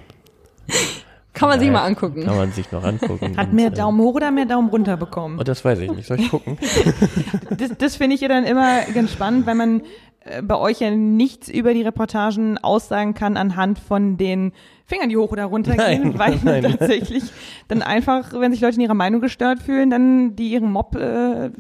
Kann 1.38 1.48
man 1.48 1.58
sich 1.60 1.66
Ja, 1.68 1.72
mal 1.72 1.84
angucken. 1.84 2.24
kann 2.24 2.36
man 2.36 2.52
sich 2.52 2.70
noch 2.72 2.82
angucken. 2.84 3.36
Hat 3.36 3.52
mehr 3.52 3.68
ähm, 3.68 3.74
Daumen 3.74 4.00
hoch 4.00 4.14
oder 4.14 4.30
mehr 4.30 4.46
Daumen 4.46 4.68
runter 4.70 4.96
bekommen? 4.96 5.38
Oh, 5.40 5.44
das 5.44 5.64
weiß 5.64 5.78
ich 5.80 5.90
nicht. 5.90 6.06
Soll 6.06 6.20
ich 6.20 6.30
gucken? 6.30 6.58
Das, 7.56 7.70
das 7.78 7.96
finde 7.96 8.14
ich 8.16 8.20
ja 8.20 8.28
dann 8.28 8.44
immer 8.44 8.82
ganz 8.94 9.12
spannend, 9.12 9.46
weil 9.46 9.54
man 9.54 9.82
äh, 10.24 10.42
bei 10.42 10.56
euch 10.56 10.80
ja 10.80 10.90
nichts 10.90 11.48
über 11.48 11.74
die 11.74 11.82
Reportagen 11.82 12.58
aussagen 12.58 13.14
kann 13.14 13.36
anhand 13.36 13.78
von 13.78 14.16
den 14.16 14.52
Fingern, 14.86 15.08
die 15.08 15.16
hoch 15.16 15.30
oder 15.32 15.44
runter 15.46 15.72
gehen, 15.76 16.14
Nein, 16.14 16.18
weil 16.18 16.38
nein. 16.42 16.62
tatsächlich 16.62 17.24
dann 17.68 17.82
einfach, 17.82 18.32
wenn 18.32 18.52
sich 18.52 18.60
Leute 18.60 18.76
in 18.76 18.82
ihrer 18.82 18.94
Meinung 18.94 19.20
gestört 19.20 19.60
fühlen, 19.62 19.90
dann 19.90 20.34
die 20.36 20.48
ihren 20.50 20.70
Mob 20.72 20.94
äh, 20.96 21.50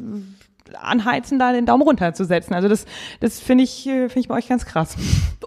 anheizen, 0.74 1.38
da 1.38 1.52
den 1.52 1.66
Daumen 1.66 1.82
runter 1.82 2.12
zu 2.14 2.24
setzen. 2.24 2.54
Also 2.54 2.68
das, 2.68 2.84
das 3.20 3.40
finde 3.40 3.64
ich, 3.64 3.86
äh, 3.86 4.08
finde 4.08 4.20
ich 4.20 4.28
bei 4.28 4.34
euch 4.36 4.48
ganz 4.48 4.66
krass. 4.66 4.96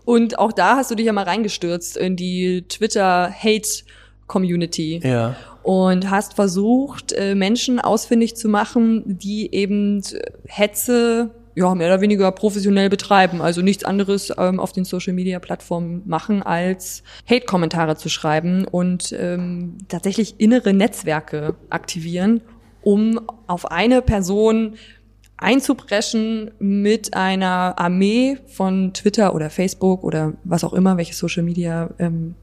Und 0.06 0.40
auch 0.40 0.52
da 0.52 0.76
hast 0.78 0.90
du 0.92 0.96
dich 0.96 1.06
ja 1.06 1.14
mal 1.14 1.26
reingestürzt 1.26 1.98
in 1.98 2.16
die 2.16 2.66
Twitter-Hate-Community. 4.32 5.02
Ja. 5.04 5.36
und 5.64 6.10
hast 6.10 6.34
versucht, 6.34 7.12
äh, 7.14 7.36
Menschen 7.36 7.80
ausfindig 7.80 8.36
zu 8.36 8.50
machen, 8.50 9.04
die 9.06 9.54
eben 9.54 10.02
Hetze 10.48 11.30
ja, 11.54 11.76
mehr 11.76 11.88
oder 11.88 12.02
weniger 12.02 12.32
professionell 12.32 12.90
betreiben. 12.90 13.42
Also 13.42 13.62
nichts 13.62 13.84
anderes 13.84 14.34
ähm, 14.38 14.60
auf 14.60 14.72
den 14.72 14.86
Social-Media-Plattformen 14.86 16.02
machen, 16.06 16.42
als 16.42 17.04
Hate-Kommentare 17.30 17.96
zu 17.96 18.10
schreiben 18.10 18.66
und 18.66 19.14
ähm, 19.20 19.78
tatsächlich 19.88 20.40
innere 20.40 20.74
Netzwerke 20.74 21.56
aktivieren, 21.70 22.42
um 22.82 23.20
auf 23.46 23.70
eine 23.70 24.02
Person 24.02 24.76
einzubrechen 25.38 26.52
mit 26.60 27.14
einer 27.14 27.78
Armee 27.78 28.38
von 28.48 28.94
Twitter 28.94 29.36
oder 29.36 29.50
Facebook 29.50 30.04
oder 30.04 30.34
was 30.44 30.64
auch 30.64 30.74
immer, 30.74 30.98
welches 30.98 31.18
Social 31.20 31.44
Media 31.44 31.90
ähm, 32.00 32.36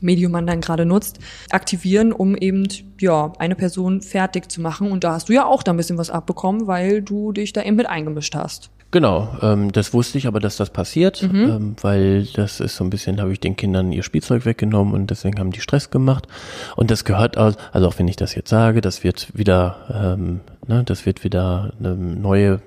Medium 0.00 0.32
man 0.32 0.46
dann 0.46 0.60
gerade 0.60 0.84
nutzt, 0.84 1.18
aktivieren, 1.50 2.12
um 2.12 2.36
eben 2.36 2.66
ja 3.00 3.32
eine 3.38 3.54
Person 3.54 4.00
fertig 4.02 4.50
zu 4.50 4.60
machen. 4.60 4.90
Und 4.90 5.04
da 5.04 5.12
hast 5.12 5.28
du 5.28 5.32
ja 5.32 5.46
auch 5.46 5.62
da 5.62 5.72
ein 5.72 5.76
bisschen 5.76 5.98
was 5.98 6.10
abbekommen, 6.10 6.66
weil 6.66 7.02
du 7.02 7.32
dich 7.32 7.52
da 7.52 7.62
eben 7.62 7.76
mit 7.76 7.86
eingemischt 7.86 8.34
hast. 8.34 8.70
Genau, 8.90 9.36
ähm, 9.42 9.70
das 9.70 9.92
wusste 9.92 10.16
ich 10.16 10.26
aber, 10.26 10.40
dass 10.40 10.56
das 10.56 10.70
passiert, 10.70 11.22
mhm. 11.22 11.50
ähm, 11.50 11.76
weil 11.82 12.24
das 12.24 12.58
ist 12.58 12.76
so 12.76 12.84
ein 12.84 12.90
bisschen, 12.90 13.20
habe 13.20 13.32
ich 13.32 13.40
den 13.40 13.54
Kindern 13.54 13.92
ihr 13.92 14.02
Spielzeug 14.02 14.46
weggenommen 14.46 14.94
und 14.94 15.10
deswegen 15.10 15.38
haben 15.38 15.50
die 15.50 15.60
Stress 15.60 15.90
gemacht. 15.90 16.26
Und 16.74 16.90
das 16.90 17.04
gehört 17.04 17.36
aus, 17.36 17.56
also 17.72 17.86
auch 17.86 17.98
wenn 17.98 18.08
ich 18.08 18.16
das 18.16 18.34
jetzt 18.34 18.48
sage, 18.48 18.80
das 18.80 19.04
wird 19.04 19.36
wieder, 19.36 20.16
ähm, 20.18 20.40
ne, 20.66 20.84
das 20.84 21.04
wird 21.04 21.22
wieder 21.22 21.74
eine 21.78 21.94
neue 21.96 22.62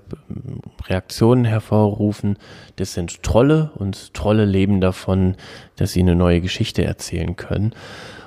Reaktionen 0.87 1.43
hervorrufen. 1.43 2.37
Das 2.75 2.93
sind 2.93 3.23
Trolle 3.23 3.71
und 3.73 4.13
Trolle 4.13 4.45
leben 4.45 4.79
davon, 4.79 5.37
dass 5.75 5.93
sie 5.93 6.01
eine 6.01 6.15
neue 6.15 6.41
Geschichte 6.41 6.83
erzählen 6.83 7.35
können 7.35 7.73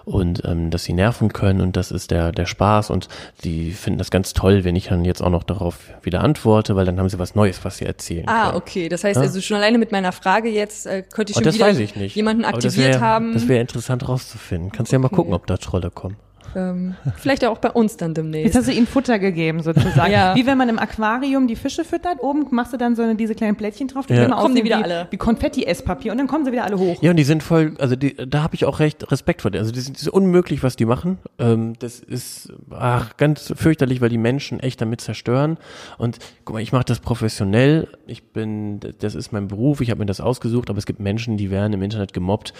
und 0.05 0.43
ähm, 0.45 0.71
dass 0.71 0.85
sie 0.85 0.93
nerven 0.93 1.33
können 1.33 1.61
und 1.61 1.77
das 1.77 1.91
ist 1.91 2.11
der, 2.11 2.33
der 2.33 2.47
Spaß 2.47 2.91
und 2.91 3.09
die 3.43 3.73
finden 3.73 3.99
das 3.99 4.11
ganz 4.11 4.33
toll, 4.33 4.65
wenn 4.65 4.77
ich 4.77 4.89
dann 4.89 5.05
jetzt 5.05 5.23
auch 5.23 5.31
noch 5.31 5.45
darauf 5.45 5.79
wieder 6.03 6.23
antworte, 6.23 6.77
weil 6.77 6.85
dann 6.85 6.99
haben 6.99 7.09
sie 7.09 7.19
was 7.19 7.35
Neues, 7.35 7.65
was 7.65 7.79
sie 7.79 7.87
erzählen 7.87 8.29
ah, 8.29 8.47
können. 8.47 8.57
okay. 8.57 8.89
Das 8.89 9.05
heißt 9.05 9.17
ja? 9.17 9.23
also 9.23 9.41
schon 9.41 9.57
alleine 9.57 9.79
mit 9.79 9.93
meiner 9.93 10.13
Frage 10.13 10.49
jetzt 10.49 10.87
äh, 10.87 11.03
könnte 11.03 11.33
ich 11.33 11.39
oh, 11.39 11.43
schon 11.43 11.55
wieder 11.55 11.81
ich 11.81 12.15
jemanden 12.15 12.45
aktiviert 12.45 12.95
das 12.95 13.01
wär, 13.01 13.01
haben. 13.01 13.33
Das 13.33 13.49
wäre 13.49 13.61
interessant 13.61 14.09
rauszufinden. 14.09 14.71
Kannst 14.73 14.91
okay. 14.91 14.97
ja 14.97 14.99
mal 15.01 15.09
gucken, 15.09 15.35
ob 15.35 15.47
da 15.47 15.57
Trolle 15.57 15.91
kommen. 15.91 16.17
Ähm, 16.55 16.95
vielleicht 17.17 17.45
auch 17.45 17.59
bei 17.59 17.71
uns 17.71 17.97
dann 17.97 18.15
demnächst. 18.15 18.47
Jetzt 18.47 18.57
hast 18.57 18.69
du 18.69 18.73
ihnen 18.73 18.87
Futter 18.87 19.19
gegeben 19.19 19.63
sozusagen. 19.63 20.13
ja. 20.13 20.35
Wie 20.35 20.47
wenn 20.47 20.59
man 20.59 20.69
im 20.69 20.79
Aquarium 20.79 21.47
die 21.47 21.57
Fische 21.57 21.85
füttert, 21.85 22.23
oben 22.23 22.47
machst 22.51 22.73
du 22.73 22.77
dann 22.77 22.97
so 22.97 23.03
eine, 23.03 23.15
diese 23.15 23.35
kleinen 23.35 23.57
Plättchen 23.57 23.89
drauf, 23.89 24.07
die 24.07 24.15
ja. 24.15 24.29
kommen 24.29 24.55
die 24.55 24.65
wieder 24.65 24.79
wie, 24.79 24.85
alle. 24.85 25.07
Wie 25.11 25.17
Konfetti-Esspapier 25.17 26.13
und 26.13 26.19
dann 26.19 26.27
kommen 26.27 26.45
sie 26.45 26.53
wieder 26.53 26.65
alle 26.65 26.79
hoch. 26.79 27.03
Ja, 27.03 27.11
und 27.11 27.17
die 27.17 27.25
sind 27.25 27.43
voll, 27.43 27.75
also 27.79 27.97
die, 27.97 28.15
da 28.15 28.43
habe 28.43 28.55
ich 28.55 28.65
auch 28.65 28.81
recht 28.81 29.11
Respekt 29.11 29.43
vor 29.43 29.51
denen. 29.51 29.63
Also 29.63 29.73
die 29.73 29.81
sind, 29.81 29.99
die 29.99 30.03
sind 30.03 30.13
unmöglich, 30.13 30.63
was 30.63 30.77
die 30.77 30.85
machen. 30.85 31.19
Ähm, 31.39 31.75
das 31.79 32.01
ist 32.01 32.53
ach, 32.71 33.17
ganz 33.17 33.53
fürchterlich, 33.57 34.01
weil 34.01 34.09
die 34.09 34.19
Menschen 34.19 34.61
echt 34.61 34.81
damit 34.81 35.01
zerstören. 35.01 35.59
Und 35.99 36.19
guck 36.45 36.55
mal, 36.55 36.61
ich 36.63 36.73
mache 36.73 36.85
das 36.85 37.01
professionell. 37.01 37.89
Ich 38.07 38.25
bin, 38.25 38.81
das 39.01 39.15
ist 39.15 39.33
mein 39.33 39.49
Beruf, 39.49 39.81
ich 39.81 39.91
habe 39.91 40.01
mir 40.01 40.07
das 40.07 40.21
ausgesucht, 40.21 40.71
aber 40.71 40.79
es 40.79 40.87
gibt 40.87 41.01
Menschen, 41.01 41.37
die 41.37 41.51
werden 41.51 41.73
im 41.73 41.83
Internet 41.83 42.13
gemobbt, 42.13 42.53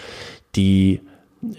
die 0.55 1.01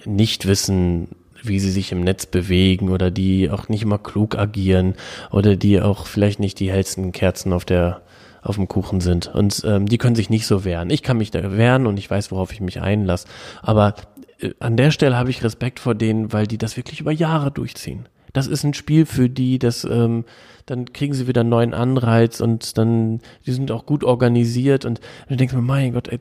nicht 0.04 0.46
wissen, 0.46 1.08
wie 1.48 1.58
sie 1.60 1.70
sich 1.70 1.92
im 1.92 2.00
Netz 2.00 2.26
bewegen 2.26 2.90
oder 2.90 3.10
die 3.10 3.50
auch 3.50 3.68
nicht 3.68 3.82
immer 3.82 3.98
klug 3.98 4.36
agieren 4.36 4.94
oder 5.30 5.56
die 5.56 5.80
auch 5.80 6.06
vielleicht 6.06 6.40
nicht 6.40 6.60
die 6.60 6.70
hellsten 6.70 7.12
Kerzen 7.12 7.52
auf 7.52 7.64
der 7.64 8.02
auf 8.42 8.56
dem 8.56 8.68
Kuchen 8.68 9.00
sind. 9.00 9.26
Und 9.26 9.62
ähm, 9.66 9.86
die 9.86 9.98
können 9.98 10.14
sich 10.14 10.30
nicht 10.30 10.46
so 10.46 10.64
wehren. 10.64 10.90
Ich 10.90 11.02
kann 11.02 11.18
mich 11.18 11.32
da 11.32 11.56
wehren 11.56 11.86
und 11.86 11.98
ich 11.98 12.08
weiß, 12.08 12.30
worauf 12.30 12.52
ich 12.52 12.60
mich 12.60 12.80
einlasse. 12.80 13.26
Aber 13.60 13.94
äh, 14.38 14.50
an 14.60 14.76
der 14.76 14.92
Stelle 14.92 15.16
habe 15.16 15.30
ich 15.30 15.42
Respekt 15.42 15.80
vor 15.80 15.96
denen, 15.96 16.32
weil 16.32 16.46
die 16.46 16.58
das 16.58 16.76
wirklich 16.76 17.00
über 17.00 17.10
Jahre 17.10 17.50
durchziehen. 17.50 18.08
Das 18.32 18.46
ist 18.46 18.64
ein 18.64 18.74
Spiel 18.74 19.06
für 19.06 19.28
die, 19.28 19.58
das 19.58 19.84
ähm, 19.84 20.24
dann 20.66 20.92
kriegen 20.92 21.14
sie 21.14 21.26
wieder 21.26 21.40
einen 21.40 21.50
neuen 21.50 21.74
Anreiz 21.74 22.40
und 22.40 22.76
dann 22.76 23.20
die 23.46 23.52
sind 23.52 23.70
auch 23.70 23.86
gut 23.86 24.04
organisiert 24.04 24.84
und 24.84 25.00
du 25.28 25.36
denkst 25.36 25.54
mir, 25.54 25.62
mein 25.62 25.94
Gott, 25.94 26.08
ey, 26.08 26.18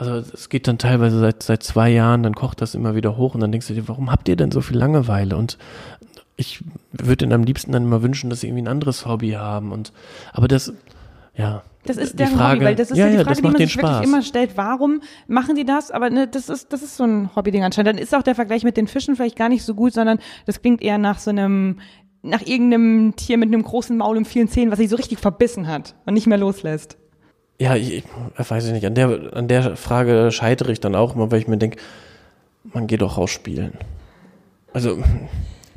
also 0.00 0.32
es 0.32 0.48
geht 0.48 0.66
dann 0.66 0.78
teilweise 0.78 1.20
seit, 1.20 1.42
seit 1.42 1.62
zwei 1.62 1.90
Jahren, 1.90 2.22
dann 2.22 2.34
kocht 2.34 2.62
das 2.62 2.74
immer 2.74 2.94
wieder 2.94 3.18
hoch 3.18 3.34
und 3.34 3.40
dann 3.40 3.52
denkst 3.52 3.68
du 3.68 3.74
dir, 3.74 3.86
warum 3.86 4.10
habt 4.10 4.28
ihr 4.28 4.36
denn 4.36 4.50
so 4.50 4.62
viel 4.62 4.78
Langeweile? 4.78 5.36
Und 5.36 5.58
ich 6.36 6.64
würde 6.92 7.26
ihnen 7.26 7.34
am 7.34 7.42
liebsten 7.42 7.72
dann 7.72 7.84
immer 7.84 8.02
wünschen, 8.02 8.30
dass 8.30 8.40
sie 8.40 8.46
irgendwie 8.46 8.62
ein 8.62 8.68
anderes 8.68 9.04
Hobby 9.04 9.32
haben. 9.32 9.72
Und 9.72 9.92
aber 10.32 10.48
das, 10.48 10.72
ja. 11.36 11.62
Das 11.84 11.98
ist 11.98 12.18
der 12.18 12.30
Hobby, 12.30 12.64
weil 12.64 12.76
das 12.76 12.90
ist 12.90 12.96
ja, 12.96 13.08
ja 13.08 13.18
die 13.18 13.24
Frage, 13.24 13.36
die 13.36 13.42
man 13.42 13.56
sich 13.56 13.76
wirklich 13.76 14.02
immer 14.02 14.22
stellt. 14.22 14.56
Warum 14.56 15.02
machen 15.28 15.54
die 15.54 15.64
das? 15.64 15.90
Aber 15.90 16.08
ne, 16.08 16.26
das 16.26 16.48
ist, 16.48 16.72
das 16.72 16.82
ist 16.82 16.96
so 16.96 17.04
ein 17.04 17.36
Hobbyding 17.36 17.62
anscheinend. 17.62 17.88
Dann 17.88 17.98
ist 17.98 18.14
auch 18.14 18.22
der 18.22 18.34
Vergleich 18.34 18.64
mit 18.64 18.78
den 18.78 18.86
Fischen 18.86 19.16
vielleicht 19.16 19.36
gar 19.36 19.50
nicht 19.50 19.64
so 19.64 19.74
gut, 19.74 19.92
sondern 19.92 20.18
das 20.46 20.62
klingt 20.62 20.80
eher 20.80 20.96
nach 20.96 21.18
so 21.18 21.28
einem, 21.28 21.78
nach 22.22 22.40
irgendeinem 22.42 23.16
Tier 23.16 23.36
mit 23.36 23.48
einem 23.48 23.62
großen 23.62 23.96
Maul 23.98 24.16
und 24.16 24.26
vielen 24.26 24.48
Zähnen, 24.48 24.70
was 24.70 24.78
sich 24.78 24.88
so 24.88 24.96
richtig 24.96 25.18
verbissen 25.18 25.68
hat 25.68 25.94
und 26.06 26.14
nicht 26.14 26.26
mehr 26.26 26.38
loslässt. 26.38 26.96
Ja, 27.60 27.76
ich, 27.76 27.92
ich 27.92 28.04
weiß 28.36 28.64
ich 28.64 28.72
nicht. 28.72 28.86
An 28.86 28.94
der, 28.94 29.34
an 29.34 29.46
der 29.46 29.76
Frage 29.76 30.32
scheitere 30.32 30.72
ich 30.72 30.80
dann 30.80 30.94
auch 30.94 31.14
immer, 31.14 31.30
weil 31.30 31.40
ich 31.40 31.46
mir 31.46 31.58
denke, 31.58 31.76
man 32.72 32.86
geht 32.86 33.02
doch 33.02 33.18
rausspielen. 33.18 33.74
Also 34.72 34.98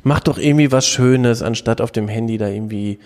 mach 0.02 0.20
doch 0.20 0.38
irgendwie 0.38 0.72
was 0.72 0.86
Schönes, 0.86 1.42
anstatt 1.42 1.82
auf 1.82 1.92
dem 1.92 2.08
Handy 2.08 2.38
da 2.38 2.48
irgendwie 2.48 3.00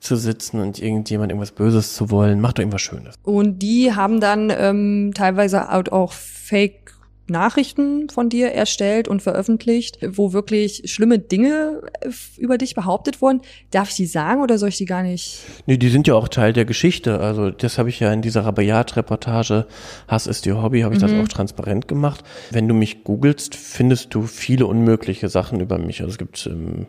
zu 0.00 0.14
sitzen 0.14 0.60
und 0.60 0.78
irgendjemand 0.78 1.32
irgendwas 1.32 1.52
Böses 1.52 1.94
zu 1.94 2.10
wollen. 2.10 2.38
Mach 2.42 2.52
doch 2.52 2.60
irgendwas 2.60 2.82
Schönes. 2.82 3.14
Und 3.22 3.60
die 3.60 3.94
haben 3.94 4.20
dann 4.20 4.52
ähm, 4.54 5.12
teilweise 5.14 5.72
auch 5.72 6.12
Fake 6.12 6.97
Nachrichten 7.30 8.08
von 8.08 8.28
dir 8.28 8.52
erstellt 8.52 9.08
und 9.08 9.22
veröffentlicht, 9.22 9.98
wo 10.02 10.32
wirklich 10.32 10.82
schlimme 10.86 11.18
Dinge 11.18 11.82
äh, 12.00 12.10
über 12.38 12.58
dich 12.58 12.74
behauptet 12.74 13.20
wurden. 13.22 13.40
Darf 13.70 13.90
ich 13.90 13.96
die 13.96 14.06
sagen 14.06 14.42
oder 14.42 14.58
soll 14.58 14.70
ich 14.70 14.78
die 14.78 14.84
gar 14.84 15.02
nicht? 15.02 15.40
Nee, 15.66 15.76
die 15.76 15.88
sind 15.88 16.06
ja 16.06 16.14
auch 16.14 16.28
Teil 16.28 16.52
der 16.52 16.64
Geschichte. 16.64 17.20
Also 17.20 17.50
das 17.50 17.78
habe 17.78 17.88
ich 17.88 18.00
ja 18.00 18.12
in 18.12 18.22
dieser 18.22 18.44
Rabayat-Reportage 18.44 19.66
Hass 20.06 20.26
ist 20.26 20.46
ihr 20.46 20.60
Hobby, 20.62 20.80
habe 20.80 20.94
ich 20.94 21.00
mhm. 21.00 21.06
das 21.06 21.12
auch 21.12 21.28
transparent 21.28 21.88
gemacht. 21.88 22.24
Wenn 22.50 22.68
du 22.68 22.74
mich 22.74 23.04
googelst, 23.04 23.54
findest 23.54 24.14
du 24.14 24.22
viele 24.22 24.66
unmögliche 24.66 25.28
Sachen 25.28 25.60
über 25.60 25.78
mich. 25.78 26.00
Also 26.00 26.12
es 26.12 26.18
gibt 26.18 26.46
ähm, 26.46 26.86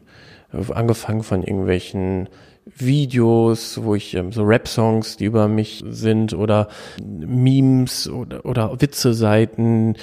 angefangen 0.52 1.24
von 1.24 1.44
irgendwelchen 1.44 2.30
Videos, 2.66 3.82
wo 3.84 3.96
ich 3.96 4.14
ähm, 4.16 4.32
so 4.32 4.44
Rap-Songs, 4.44 5.18
die 5.18 5.26
über 5.26 5.48
mich 5.48 5.84
sind 5.90 6.34
oder 6.34 6.68
Memes 7.02 8.10
oder, 8.10 8.46
oder 8.46 8.82
Witze-Seiten, 8.82 9.96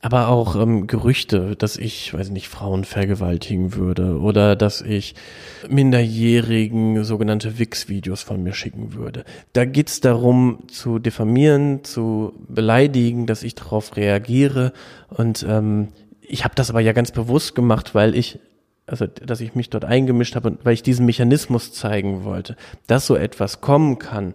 aber 0.00 0.28
auch 0.28 0.56
ähm, 0.56 0.88
Gerüchte, 0.88 1.54
dass 1.56 1.76
ich, 1.76 2.12
weiß 2.12 2.30
nicht, 2.30 2.48
Frauen 2.48 2.84
vergewaltigen 2.84 3.74
würde 3.74 4.18
oder 4.18 4.56
dass 4.56 4.80
ich 4.80 5.14
Minderjährigen 5.68 7.04
sogenannte 7.04 7.58
Wix-Videos 7.58 8.22
von 8.22 8.42
mir 8.42 8.52
schicken 8.52 8.94
würde. 8.94 9.24
Da 9.52 9.64
geht's 9.64 10.00
darum, 10.00 10.66
zu 10.68 10.98
diffamieren, 10.98 11.84
zu 11.84 12.32
beleidigen, 12.48 13.26
dass 13.26 13.44
ich 13.44 13.54
darauf 13.54 13.96
reagiere 13.96 14.72
und 15.08 15.46
ähm, 15.48 15.88
ich 16.20 16.44
habe 16.44 16.54
das 16.54 16.70
aber 16.70 16.80
ja 16.80 16.92
ganz 16.92 17.10
bewusst 17.10 17.54
gemacht, 17.54 17.94
weil 17.94 18.14
ich 18.14 18.40
also 18.92 19.06
dass 19.06 19.40
ich 19.40 19.54
mich 19.54 19.70
dort 19.70 19.86
eingemischt 19.86 20.36
habe, 20.36 20.58
weil 20.62 20.74
ich 20.74 20.82
diesen 20.82 21.06
Mechanismus 21.06 21.72
zeigen 21.72 22.24
wollte, 22.24 22.56
dass 22.86 23.06
so 23.06 23.16
etwas 23.16 23.62
kommen 23.62 23.98
kann, 23.98 24.34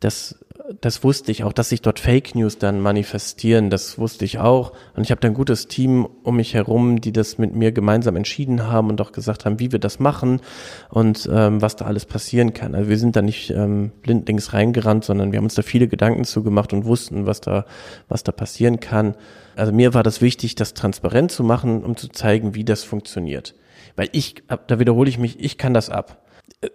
das, 0.00 0.38
das 0.82 1.02
wusste 1.02 1.32
ich 1.32 1.44
auch, 1.44 1.54
dass 1.54 1.70
sich 1.70 1.80
dort 1.80 1.98
Fake 1.98 2.34
News 2.34 2.58
dann 2.58 2.80
manifestieren, 2.80 3.70
das 3.70 3.98
wusste 3.98 4.26
ich 4.26 4.38
auch. 4.38 4.72
Und 4.94 5.04
ich 5.04 5.10
habe 5.10 5.22
da 5.22 5.28
ein 5.28 5.34
gutes 5.34 5.68
Team 5.68 6.06
um 6.22 6.36
mich 6.36 6.52
herum, 6.52 7.00
die 7.00 7.12
das 7.12 7.38
mit 7.38 7.54
mir 7.54 7.72
gemeinsam 7.72 8.14
entschieden 8.16 8.64
haben 8.64 8.90
und 8.90 9.00
auch 9.00 9.12
gesagt 9.12 9.46
haben, 9.46 9.58
wie 9.58 9.72
wir 9.72 9.78
das 9.78 10.00
machen 10.00 10.42
und 10.90 11.26
ähm, 11.32 11.62
was 11.62 11.76
da 11.76 11.86
alles 11.86 12.04
passieren 12.04 12.52
kann. 12.52 12.74
Also 12.74 12.90
wir 12.90 12.98
sind 12.98 13.16
da 13.16 13.22
nicht 13.22 13.48
ähm, 13.50 13.92
blindlings 14.02 14.52
reingerannt, 14.52 15.06
sondern 15.06 15.32
wir 15.32 15.38
haben 15.38 15.44
uns 15.44 15.54
da 15.54 15.62
viele 15.62 15.88
Gedanken 15.88 16.24
zugemacht 16.24 16.74
und 16.74 16.84
wussten, 16.84 17.24
was 17.24 17.40
da, 17.40 17.64
was 18.08 18.22
da 18.22 18.32
passieren 18.32 18.80
kann. 18.80 19.14
Also 19.56 19.72
mir 19.72 19.94
war 19.94 20.02
das 20.02 20.20
wichtig, 20.20 20.56
das 20.56 20.74
transparent 20.74 21.32
zu 21.32 21.42
machen, 21.42 21.82
um 21.82 21.96
zu 21.96 22.08
zeigen, 22.08 22.54
wie 22.54 22.64
das 22.64 22.84
funktioniert. 22.84 23.54
Weil 23.96 24.08
ich, 24.12 24.42
da 24.66 24.78
wiederhole 24.78 25.08
ich 25.08 25.18
mich, 25.18 25.40
ich 25.40 25.58
kann 25.58 25.74
das 25.74 25.90
ab. 25.90 26.24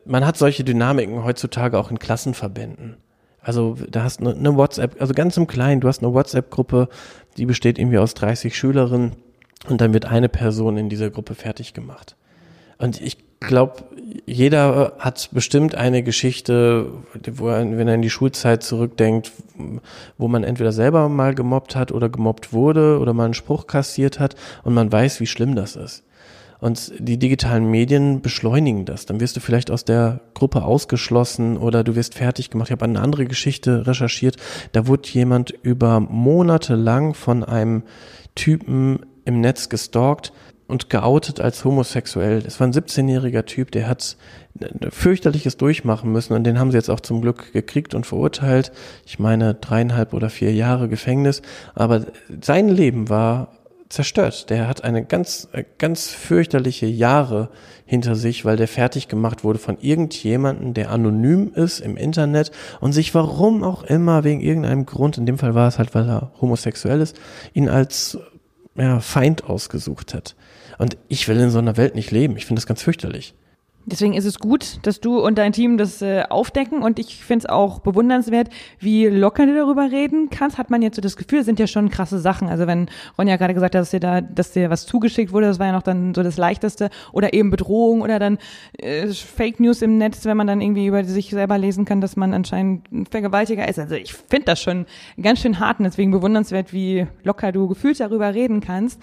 Man 0.06 0.26
hat 0.26 0.38
solche 0.38 0.64
Dynamiken 0.64 1.24
heutzutage 1.24 1.78
auch 1.78 1.92
in 1.92 2.00
Klassenverbänden. 2.00 2.98
Also 3.42 3.78
da 3.90 4.04
hast 4.04 4.22
du 4.22 4.30
eine 4.30 4.56
WhatsApp, 4.56 5.02
also 5.02 5.14
ganz 5.14 5.38
im 5.38 5.48
Kleinen, 5.48 5.82
du 5.82 5.88
hast 5.88 6.04
eine 6.04 6.14
WhatsApp-Gruppe, 6.14 6.90
die 7.38 7.46
besteht 7.46 7.80
irgendwie 7.80 7.98
aus 7.98 8.14
30 8.14 8.56
Schülerinnen 8.56 9.14
und 9.68 9.82
dann 9.82 9.94
wird 9.94 10.06
eine 10.06 10.30
Person 10.30 10.78
in 10.78 10.90
dieser 10.90 11.10
Gruppe 11.10 11.36
fertig 11.36 11.74
gemacht. 11.74 12.16
Und 12.78 13.02
ich 13.02 13.18
glaube, 13.40 13.84
jeder 14.26 14.94
hat 15.00 15.30
bestimmt 15.32 15.76
eine 15.76 16.04
Geschichte, 16.04 16.92
wo 17.32 17.50
er, 17.50 17.60
wenn 17.78 17.88
er 17.88 17.96
in 17.96 18.02
die 18.02 18.10
Schulzeit 18.10 18.64
zurückdenkt, 18.64 19.32
wo 20.18 20.28
man 20.28 20.44
entweder 20.44 20.72
selber 20.72 21.10
mal 21.10 21.36
gemobbt 21.36 21.76
hat 21.76 21.92
oder 21.92 22.10
gemobbt 22.10 22.54
wurde 22.54 23.00
oder 23.00 23.14
mal 23.14 23.26
einen 23.26 23.34
Spruch 23.34 23.68
kassiert 23.68 24.20
hat 24.20 24.36
und 24.64 24.74
man 24.74 24.92
weiß, 24.92 25.20
wie 25.20 25.28
schlimm 25.28 25.56
das 25.56 25.76
ist. 25.76 26.04
Und 26.60 26.92
die 27.00 27.18
digitalen 27.18 27.72
Medien 27.72 28.22
beschleunigen 28.22 28.86
das. 28.86 29.06
Dann 29.06 29.20
wirst 29.20 29.36
du 29.36 29.40
vielleicht 29.40 29.72
aus 29.72 29.86
der 29.86 30.20
Gruppe 30.34 30.64
ausgeschlossen 30.64 31.58
oder 31.58 31.84
du 31.84 31.96
wirst 31.96 32.16
fertig 32.16 32.50
gemacht. 32.50 32.68
Ich 32.68 32.74
habe 32.74 32.86
eine 32.86 33.00
andere 33.02 33.26
Geschichte 33.26 33.88
recherchiert. 33.88 34.36
Da 34.74 34.88
wurde 34.88 35.08
jemand 35.10 35.52
über 35.62 36.00
Monate 36.00 36.76
lang 36.76 37.14
von 37.14 37.44
einem 37.44 37.84
Typen 38.36 39.06
im 39.26 39.40
Netz 39.42 39.70
gestalkt. 39.70 40.34
und 40.70 40.92
geoutet 40.92 41.42
als 41.42 41.66
homosexuell. 41.66 42.44
Das 42.44 42.60
war 42.60 42.68
ein 42.68 42.74
17-jähriger 42.74 43.44
Typ, 43.44 43.72
der 43.72 43.88
hat 43.88 44.18
fürchterliches 44.92 45.58
durchmachen 45.58 46.12
müssen 46.12 46.34
und 46.34 46.44
den 46.44 46.60
haben 46.60 46.70
sie 46.70 46.78
jetzt 46.78 46.92
auch 46.92 47.00
zum 47.00 47.22
Glück 47.22 47.52
gekriegt 47.54 47.96
und 47.96 48.06
verurteilt. 48.06 48.72
Ich 49.08 49.18
meine 49.18 49.56
dreieinhalb 49.56 50.14
oder 50.14 50.30
vier 50.30 50.54
Jahre 50.54 50.88
Gefängnis, 50.88 51.42
aber 51.74 52.06
sein 52.42 52.70
Leben 52.70 53.10
war 53.10 53.59
zerstört. 53.90 54.50
Der 54.52 54.68
hat 54.68 54.84
eine 54.84 55.04
ganz, 55.04 55.50
ganz 55.80 56.10
fürchterliche 56.10 56.86
Jahre 56.86 57.50
hinter 57.86 58.16
sich, 58.16 58.46
weil 58.46 58.56
der 58.56 58.68
fertig 58.68 59.08
gemacht 59.08 59.44
wurde 59.44 59.58
von 59.58 59.80
irgendjemanden, 59.82 60.76
der 60.76 60.92
anonym 60.92 61.52
ist 61.56 61.80
im 61.80 61.98
Internet 61.98 62.52
und 62.80 62.94
sich 62.94 63.16
warum 63.16 63.64
auch 63.64 63.84
immer 63.84 64.24
wegen 64.24 64.42
irgendeinem 64.42 64.86
Grund, 64.86 65.18
in 65.18 65.26
dem 65.26 65.40
Fall 65.40 65.56
war 65.56 65.68
es 65.68 65.80
halt, 65.80 65.96
weil 65.96 66.08
er 66.08 66.32
homosexuell 66.40 67.02
ist, 67.02 67.20
ihn 67.54 67.68
als 67.68 68.20
ja, 68.76 69.00
Feind 69.00 69.46
ausgesucht 69.46 70.14
hat. 70.14 70.36
Und 70.78 70.98
ich 71.08 71.28
will 71.28 71.38
in 71.38 71.50
so 71.50 71.60
einer 71.60 71.76
Welt 71.76 71.96
nicht 71.96 72.12
leben. 72.12 72.38
Ich 72.38 72.46
finde 72.46 72.60
das 72.60 72.68
ganz 72.68 72.84
fürchterlich. 72.84 73.34
Deswegen 73.92 74.14
ist 74.14 74.26
es 74.26 74.40
gut, 74.40 74.80
dass 74.84 75.00
du 75.00 75.20
und 75.20 75.38
dein 75.38 75.52
Team 75.52 75.78
das 75.78 76.02
äh, 76.02 76.24
aufdecken 76.30 76.82
und 76.82 77.00
ich 77.00 77.24
finde 77.24 77.46
es 77.46 77.50
auch 77.50 77.80
bewundernswert, 77.80 78.50
wie 78.80 79.08
locker 79.08 79.46
du 79.46 79.56
darüber 79.56 79.92
reden 79.92 80.30
kannst. 80.30 80.58
Hat 80.58 80.70
man 80.70 80.82
jetzt 80.82 80.96
so 80.96 81.02
das 81.02 81.18
Gefühl, 81.18 81.44
sind 81.44 81.60
ja 81.60 81.68
schon 81.68 81.90
krasse 81.90 82.20
Sachen. 82.20 82.50
Also 82.50 82.68
wenn 82.68 82.90
Ronja 83.18 83.38
gerade 83.38 83.54
gesagt 83.54 83.76
hat, 83.76 83.82
dass 83.82 83.92
dir 83.92 84.00
da, 84.00 84.22
dass 84.22 84.52
dir 84.52 84.70
was 84.70 84.86
zugeschickt 84.86 85.34
wurde, 85.34 85.48
das 85.48 85.60
war 85.60 85.68
ja 85.68 85.72
noch 85.72 85.84
dann 85.84 86.14
so 86.14 86.24
das 86.24 86.38
Leichteste. 86.38 86.90
Oder 87.12 87.34
eben 87.34 87.50
Bedrohung 87.50 88.02
oder 88.02 88.20
dann 88.20 88.38
äh, 88.78 89.08
Fake 89.08 89.60
News 89.60 89.82
im 89.82 89.98
Netz, 89.98 90.26
wenn 90.26 90.38
man 90.38 90.48
dann 90.48 90.62
irgendwie 90.62 90.88
über 90.88 91.04
sich 91.04 91.30
selber 91.30 91.58
lesen 91.58 91.86
kann, 91.86 92.02
dass 92.02 92.16
man 92.16 92.34
anscheinend 92.34 92.92
ein 92.92 93.06
Vergewaltiger 93.06 93.68
ist. 93.68 93.80
Also 93.80 93.96
ich 93.96 94.14
finde 94.14 94.46
das 94.46 94.62
schon 94.62 94.86
ganz 95.22 95.40
schön 95.40 95.60
hart 95.60 95.80
und 95.80 95.86
deswegen 95.86 96.12
bewundernswert, 96.12 96.74
wie 96.74 97.08
locker 97.24 97.52
du 97.52 97.68
gefühlt 97.68 98.00
darüber 98.00 98.34
reden 98.34 98.62
kannst. 98.62 99.02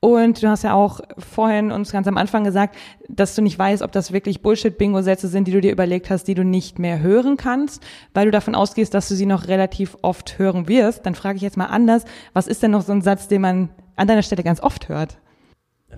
Und 0.00 0.42
du 0.42 0.48
hast 0.48 0.62
ja 0.62 0.74
auch 0.74 1.00
vorhin 1.18 1.72
uns 1.72 1.90
ganz 1.90 2.06
am 2.06 2.16
Anfang 2.16 2.44
gesagt, 2.44 2.76
dass 3.08 3.34
du 3.34 3.42
nicht 3.42 3.58
weißt, 3.58 3.82
ob 3.82 3.90
das 3.90 4.12
wirklich 4.12 4.27
Bullshit-Bingo-Sätze 4.36 5.28
sind, 5.28 5.48
die 5.48 5.52
du 5.52 5.60
dir 5.60 5.72
überlegt 5.72 6.10
hast, 6.10 6.24
die 6.24 6.34
du 6.34 6.44
nicht 6.44 6.78
mehr 6.78 7.00
hören 7.00 7.36
kannst, 7.36 7.82
weil 8.14 8.26
du 8.26 8.30
davon 8.30 8.54
ausgehst, 8.54 8.94
dass 8.94 9.08
du 9.08 9.14
sie 9.14 9.26
noch 9.26 9.48
relativ 9.48 9.96
oft 10.02 10.38
hören 10.38 10.68
wirst. 10.68 11.06
Dann 11.06 11.14
frage 11.14 11.36
ich 11.36 11.42
jetzt 11.42 11.56
mal 11.56 11.66
anders, 11.66 12.04
was 12.34 12.46
ist 12.46 12.62
denn 12.62 12.70
noch 12.70 12.82
so 12.82 12.92
ein 12.92 13.02
Satz, 13.02 13.28
den 13.28 13.40
man 13.40 13.70
an 13.96 14.06
deiner 14.06 14.22
Stelle 14.22 14.42
ganz 14.42 14.60
oft 14.60 14.88
hört? 14.88 15.18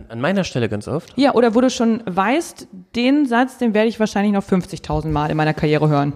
An 0.09 0.20
meiner 0.20 0.45
Stelle 0.45 0.68
ganz 0.68 0.87
oft? 0.87 1.12
Ja, 1.16 1.35
oder 1.35 1.55
wo 1.55 1.61
du 1.61 1.68
schon 1.68 2.03
weißt, 2.07 2.68
den 2.95 3.26
Satz, 3.26 3.59
den 3.59 3.74
werde 3.74 3.89
ich 3.89 3.99
wahrscheinlich 3.99 4.33
noch 4.33 4.45
50.000 4.45 5.09
Mal 5.09 5.31
in 5.31 5.37
meiner 5.37 5.55
Karriere 5.55 5.89
hören. 5.89 6.12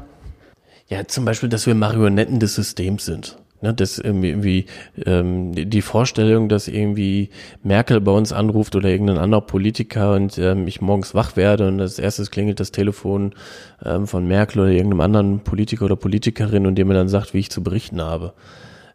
Ja, 0.86 1.06
zum 1.06 1.24
Beispiel, 1.24 1.48
dass 1.48 1.66
wir 1.66 1.74
Marionetten 1.74 2.38
des 2.38 2.54
Systems 2.54 3.04
sind. 3.04 3.36
Ne, 3.64 3.72
das 3.72 3.98
irgendwie 3.98 4.66
ähm, 5.06 5.52
die 5.54 5.80
Vorstellung, 5.80 6.50
dass 6.50 6.68
irgendwie 6.68 7.30
Merkel 7.62 7.98
bei 8.02 8.12
uns 8.12 8.30
anruft 8.30 8.76
oder 8.76 8.90
irgendein 8.90 9.16
anderer 9.16 9.40
Politiker 9.40 10.12
und 10.12 10.36
ähm, 10.36 10.68
ich 10.68 10.82
morgens 10.82 11.14
wach 11.14 11.34
werde 11.36 11.66
und 11.68 11.80
als 11.80 11.98
erstes 11.98 12.30
klingelt 12.30 12.60
das 12.60 12.72
Telefon 12.72 13.32
ähm, 13.82 14.06
von 14.06 14.28
Merkel 14.28 14.60
oder 14.60 14.70
irgendeinem 14.70 15.00
anderen 15.00 15.40
Politiker 15.40 15.86
oder 15.86 15.96
Politikerin 15.96 16.66
und 16.66 16.74
der 16.74 16.84
mir 16.84 16.92
dann 16.92 17.08
sagt, 17.08 17.32
wie 17.32 17.38
ich 17.38 17.50
zu 17.50 17.62
berichten 17.62 18.02
habe. 18.02 18.34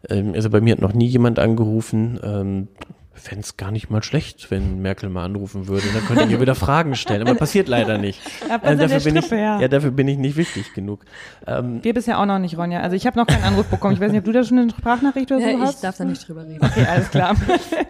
Ähm, 0.08 0.34
also 0.36 0.50
bei 0.50 0.60
mir 0.60 0.74
hat 0.74 0.80
noch 0.80 0.94
nie 0.94 1.08
jemand 1.08 1.40
angerufen. 1.40 2.20
Ähm, 2.22 2.68
fände 3.12 3.42
es 3.42 3.56
gar 3.56 3.70
nicht 3.70 3.90
mal 3.90 4.02
schlecht, 4.02 4.50
wenn 4.50 4.80
Merkel 4.80 5.08
mal 5.08 5.24
anrufen 5.24 5.68
würde. 5.68 5.86
Dann 5.92 6.04
könnte 6.04 6.24
ich 6.24 6.30
ihr 6.30 6.40
wieder 6.40 6.54
Fragen 6.54 6.94
stellen. 6.94 7.22
Aber 7.22 7.34
passiert 7.34 7.68
leider 7.68 7.98
nicht. 7.98 8.20
Ja, 8.48 8.56
äh, 8.56 8.76
dafür, 8.76 9.00
bin 9.00 9.16
ich, 9.16 9.30
ja. 9.30 9.60
ja. 9.60 9.68
dafür 9.68 9.90
bin 9.90 10.08
ich 10.08 10.16
nicht 10.16 10.36
wichtig 10.36 10.72
genug. 10.74 11.04
Ähm, 11.46 11.80
Wir 11.82 11.92
bisher 11.92 12.18
auch 12.18 12.26
noch 12.26 12.38
nicht, 12.38 12.56
Ronja. 12.56 12.80
Also 12.80 12.96
ich 12.96 13.06
habe 13.06 13.18
noch 13.18 13.26
keinen 13.26 13.44
Anruf 13.44 13.66
bekommen. 13.66 13.94
Ich 13.94 14.00
weiß 14.00 14.12
nicht, 14.12 14.20
ob 14.20 14.24
du 14.24 14.32
da 14.32 14.44
schon 14.44 14.58
eine 14.58 14.70
Sprachnachricht 14.70 15.30
oder 15.32 15.40
so 15.40 15.48
ja, 15.48 15.58
hast? 15.58 15.76
Ich 15.76 15.80
darf 15.80 15.96
da 15.96 16.04
nicht 16.04 16.26
drüber 16.26 16.46
reden. 16.46 16.64
Okay, 16.64 16.86
alles 16.86 17.10
klar. 17.10 17.36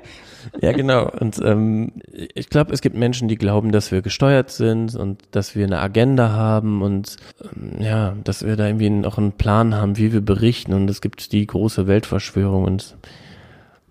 ja, 0.60 0.72
genau. 0.72 1.10
Und 1.10 1.38
ähm, 1.44 1.92
ich 2.34 2.48
glaube, 2.48 2.72
es 2.72 2.80
gibt 2.80 2.96
Menschen, 2.96 3.28
die 3.28 3.36
glauben, 3.36 3.72
dass 3.72 3.92
wir 3.92 4.02
gesteuert 4.02 4.50
sind 4.50 4.96
und 4.96 5.22
dass 5.30 5.54
wir 5.54 5.64
eine 5.64 5.80
Agenda 5.80 6.30
haben 6.30 6.82
und 6.82 7.16
ähm, 7.42 7.80
ja, 7.80 8.14
dass 8.24 8.44
wir 8.44 8.56
da 8.56 8.66
irgendwie 8.66 9.06
auch 9.06 9.18
einen 9.18 9.32
Plan 9.32 9.74
haben, 9.74 9.96
wie 9.96 10.12
wir 10.12 10.22
berichten. 10.22 10.72
Und 10.72 10.90
es 10.90 11.00
gibt 11.00 11.32
die 11.32 11.46
große 11.46 11.86
Weltverschwörung 11.86 12.64
und 12.64 12.96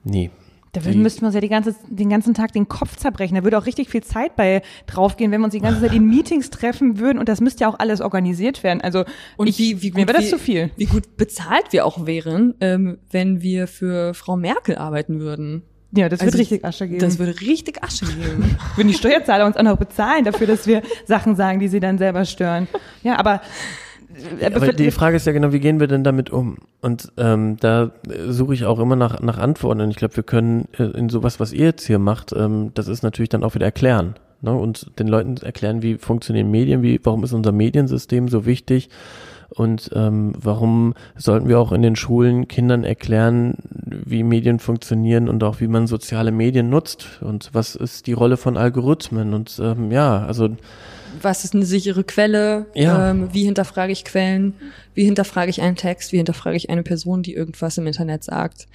nee, 0.03 0.32
da 0.72 0.86
würden, 0.86 1.01
müssten 1.01 1.22
wir 1.22 1.28
uns 1.28 1.36
ja 1.36 1.41
die 1.41 1.49
ganze, 1.49 1.76
den 1.88 2.09
ganzen 2.09 2.34
Tag 2.34 2.53
den 2.53 2.67
Kopf 2.67 2.95
zerbrechen. 2.95 3.36
Da 3.36 3.43
würde 3.43 3.57
auch 3.57 3.65
richtig 3.65 3.89
viel 3.89 4.03
Zeit 4.03 4.36
bei 4.36 4.61
draufgehen, 4.86 5.32
wenn 5.32 5.41
wir 5.41 5.45
uns 5.45 5.53
die 5.53 5.61
ganze 5.61 5.82
Zeit 5.82 5.93
in 5.93 6.07
Meetings 6.07 6.49
treffen 6.49 6.99
würden. 6.99 7.17
Und 7.17 7.28
das 7.28 7.41
müsste 7.41 7.61
ja 7.61 7.70
auch 7.70 7.80
alles 7.80 8.01
organisiert 8.01 8.63
werden. 8.63 8.82
Also 8.82 9.05
und 9.38 9.47
ich, 9.47 9.57
wie, 9.57 9.82
wie 9.82 9.89
gut, 9.89 10.01
mir 10.01 10.07
wäre 10.07 10.17
das 10.17 10.30
zu 10.30 10.38
viel. 10.38 10.72
Wie 10.78 10.86
gut 10.86 11.17
bezahlt 11.17 11.72
wir 11.72 11.86
auch 11.86 12.05
wären, 12.05 12.53
ähm, 12.61 12.99
wenn 13.09 13.41
wir 13.41 13.67
für 13.67 14.13
Frau 14.13 14.38
Merkel 14.38 14.76
arbeiten 14.76 15.20
würden. 15.20 15.63
Ja, 15.91 16.07
das 16.07 16.20
also, 16.20 16.34
wird 16.34 16.41
richtig 16.41 16.65
Asche 16.65 16.88
geben. 16.88 16.99
Das 16.99 17.17
würde 17.17 17.41
richtig 17.41 17.84
Asche 17.84 18.05
geben. 18.05 18.55
Würden 18.76 18.89
die 18.89 18.93
Steuerzahler 18.93 19.47
uns 19.47 19.57
auch 19.57 19.63
noch 19.63 19.78
bezahlen 19.78 20.24
dafür, 20.24 20.45
dass 20.45 20.67
wir 20.67 20.84
Sachen 21.05 21.36
sagen, 21.36 21.59
die 21.59 21.67
sie 21.67 21.80
dann 21.80 21.97
selber 21.97 22.26
stören. 22.26 22.67
Ja, 23.01 23.17
aber 23.17 23.41
aber 24.43 24.74
die 24.74 24.91
Frage 24.91 25.18
ist 25.18 25.28
ja 25.28 25.34
genau, 25.34 25.51
wie 25.51 25.60
gehen 25.60 25.80
wir 25.80 25.88
denn 25.88 26.03
damit 26.03 26.30
um? 26.30 26.57
Und 26.82 27.12
ähm, 27.18 27.57
da 27.60 27.91
suche 28.28 28.53
ich 28.53 28.66
auch 28.66 28.80
immer 28.80 28.95
nach, 28.95 29.20
nach 29.22 29.38
Antworten. 29.38 29.82
Und 29.82 29.91
ich 29.91 29.97
glaube, 29.97 30.16
wir 30.16 30.24
können 30.24 30.68
äh, 30.78 30.84
in 30.84 31.10
sowas, 31.10 31.39
was 31.39 31.53
ihr 31.53 31.66
jetzt 31.66 31.86
hier 31.86 31.99
macht, 31.99 32.34
ähm, 32.34 32.72
das 32.74 32.88
ist 32.88 33.03
natürlich 33.03 33.30
dann 33.30 33.43
auch 33.43 33.55
wieder 33.55 33.66
erklären. 33.66 34.16
Ne? 34.41 34.53
Und 34.53 34.99
den 34.99 35.07
Leuten 35.07 35.38
erklären, 35.38 35.82
wie 35.82 35.97
funktionieren 35.97 36.49
Medien, 36.49 36.82
wie, 36.82 36.99
warum 37.03 37.24
ist 37.24 37.34
unser 37.34 37.51
Mediensystem 37.51 38.28
so 38.30 38.45
wichtig 38.45 38.89
und 39.49 39.89
ähm, 39.93 40.34
warum 40.38 40.93
sollten 41.16 41.47
wir 41.47 41.60
auch 41.60 41.72
in 41.72 41.82
den 41.82 41.95
Schulen 41.95 42.47
Kindern 42.47 42.84
erklären, 42.84 43.55
wie 43.72 44.24
Medien 44.24 44.60
funktionieren 44.60 45.28
und 45.28 45.43
auch 45.43 45.60
wie 45.60 45.68
man 45.68 45.88
soziale 45.88 46.32
Medien 46.32 46.70
nutzt 46.70 47.20
und 47.22 47.49
was 47.53 47.76
ist 47.76 48.07
die 48.07 48.14
Rolle 48.14 48.38
von 48.38 48.57
Algorithmen 48.57 49.34
und 49.34 49.60
ähm, 49.62 49.91
ja, 49.91 50.20
also 50.20 50.49
was 51.24 51.43
ist 51.43 51.53
eine 51.53 51.65
sichere 51.65 52.03
Quelle, 52.03 52.67
ja. 52.74 53.11
ähm, 53.11 53.34
wie 53.34 53.43
hinterfrage 53.43 53.91
ich 53.91 54.05
Quellen, 54.05 54.53
wie 54.93 55.03
hinterfrage 55.03 55.49
ich 55.49 55.61
einen 55.61 55.76
Text, 55.76 56.11
wie 56.11 56.17
hinterfrage 56.17 56.57
ich 56.57 56.70
eine 56.70 56.84
Person, 56.84 57.24
die 57.24 57.34
irgendwas 57.34 57.78
im 57.78 57.88
Internet 57.88 58.24
sagt. 58.24 58.67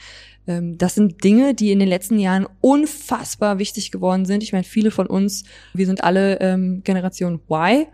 Ähm, 0.47 0.79
das 0.79 0.95
sind 0.95 1.25
Dinge, 1.25 1.55
die 1.55 1.73
in 1.73 1.79
den 1.79 1.89
letzten 1.89 2.19
Jahren 2.19 2.47
unfassbar 2.61 3.59
wichtig 3.59 3.91
geworden 3.91 4.25
sind. 4.27 4.43
Ich 4.43 4.53
meine, 4.53 4.65
viele 4.65 4.91
von 4.91 5.07
uns, 5.07 5.45
wir 5.73 5.87
sind 5.87 6.05
alle 6.05 6.41
ähm, 6.41 6.83
Generation 6.85 7.41
Y, 7.49 7.87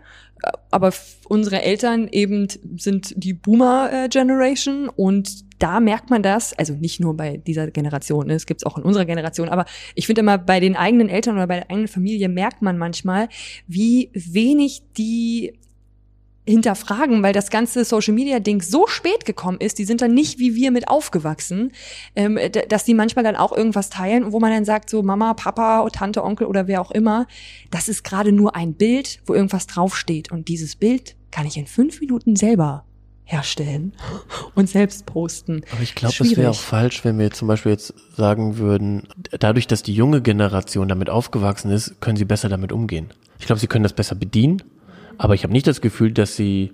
aber 0.69 0.93
unsere 1.27 1.61
Eltern 1.61 2.07
eben 2.11 2.47
sind 2.77 3.13
die 3.15 3.33
Boomer-Generation 3.33 4.89
und 4.89 5.51
da 5.61 5.79
merkt 5.79 6.09
man 6.09 6.23
das, 6.23 6.53
also 6.53 6.73
nicht 6.73 6.99
nur 6.99 7.15
bei 7.15 7.37
dieser 7.37 7.69
Generation, 7.69 8.27
ne, 8.27 8.33
es 8.33 8.47
gibt's 8.47 8.63
auch 8.63 8.77
in 8.77 8.83
unserer 8.83 9.05
Generation, 9.05 9.49
aber 9.49 9.65
ich 9.93 10.07
finde 10.07 10.21
immer 10.21 10.37
bei 10.37 10.59
den 10.59 10.75
eigenen 10.75 11.07
Eltern 11.07 11.35
oder 11.35 11.47
bei 11.47 11.57
der 11.57 11.69
eigenen 11.69 11.87
Familie 11.87 12.29
merkt 12.29 12.61
man 12.61 12.77
manchmal, 12.77 13.29
wie 13.67 14.09
wenig 14.13 14.81
die 14.97 15.53
hinterfragen, 16.45 17.21
weil 17.21 17.33
das 17.33 17.49
ganze 17.49 17.85
Social 17.85 18.13
Media 18.13 18.39
Ding 18.39 18.61
so 18.61 18.87
spät 18.87 19.25
gekommen 19.25 19.57
ist, 19.59 19.77
die 19.77 19.85
sind 19.85 20.01
dann 20.01 20.13
nicht 20.13 20.39
wie 20.39 20.55
wir 20.55 20.71
mit 20.71 20.87
aufgewachsen, 20.87 21.71
ähm, 22.15 22.39
dass 22.69 22.83
die 22.83 22.93
manchmal 22.93 23.23
dann 23.23 23.35
auch 23.35 23.55
irgendwas 23.55 23.89
teilen, 23.89 24.31
wo 24.31 24.39
man 24.39 24.51
dann 24.51 24.65
sagt 24.65 24.89
so 24.89 25.03
Mama, 25.03 25.33
Papa, 25.33 25.87
Tante, 25.91 26.23
Onkel 26.23 26.47
oder 26.47 26.67
wer 26.67 26.81
auch 26.81 26.91
immer, 26.91 27.27
das 27.69 27.89
ist 27.89 28.03
gerade 28.03 28.31
nur 28.31 28.55
ein 28.55 28.73
Bild, 28.73 29.19
wo 29.25 29.33
irgendwas 29.33 29.67
draufsteht 29.67 30.31
und 30.31 30.47
dieses 30.47 30.75
Bild 30.75 31.15
kann 31.29 31.45
ich 31.45 31.57
in 31.57 31.67
fünf 31.67 32.01
Minuten 32.01 32.35
selber 32.35 32.85
herstellen 33.23 33.93
und 34.55 34.67
selbst 34.67 35.05
posten. 35.05 35.61
Aber 35.71 35.81
ich 35.81 35.95
glaube, 35.95 36.15
es 36.19 36.35
wäre 36.35 36.49
auch 36.49 36.59
falsch, 36.59 37.05
wenn 37.05 37.19
wir 37.19 37.31
zum 37.31 37.47
Beispiel 37.47 37.71
jetzt 37.71 37.93
sagen 38.15 38.57
würden, 38.57 39.07
dadurch, 39.39 39.67
dass 39.67 39.83
die 39.83 39.93
junge 39.93 40.21
Generation 40.21 40.87
damit 40.87 41.09
aufgewachsen 41.09 41.71
ist, 41.71 42.01
können 42.01 42.17
sie 42.17 42.25
besser 42.25 42.49
damit 42.49 42.71
umgehen. 42.71 43.11
Ich 43.39 43.45
glaube, 43.45 43.59
sie 43.59 43.67
können 43.67 43.83
das 43.83 43.93
besser 43.93 44.15
bedienen 44.15 44.61
aber 45.21 45.35
ich 45.35 45.43
habe 45.43 45.53
nicht 45.53 45.67
das 45.67 45.81
Gefühl, 45.81 46.11
dass 46.11 46.35
sie 46.35 46.71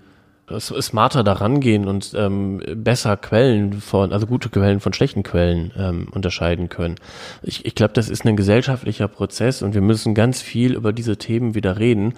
smarter 0.50 1.26
daran 1.26 1.60
gehen 1.60 1.86
und 1.86 2.14
ähm, 2.16 2.62
besser 2.76 3.18
Quellen 3.18 3.74
von, 3.82 4.14
also 4.14 4.26
gute 4.26 4.48
Quellen 4.48 4.80
von 4.80 4.94
schlechten 4.94 5.22
Quellen 5.22 5.74
ähm, 5.78 6.08
unterscheiden 6.12 6.70
können. 6.70 6.96
Ich, 7.44 7.66
ich 7.66 7.76
glaube, 7.76 7.92
das 7.92 8.08
ist 8.08 8.26
ein 8.26 8.38
gesellschaftlicher 8.38 9.10
Prozess 9.10 9.62
und 9.62 9.74
wir 9.74 9.82
müssen 9.82 10.16
ganz 10.16 10.42
viel 10.42 10.76
über 10.76 10.94
diese 10.94 11.18
Themen 11.18 11.56
wieder 11.56 11.78
reden, 11.78 12.14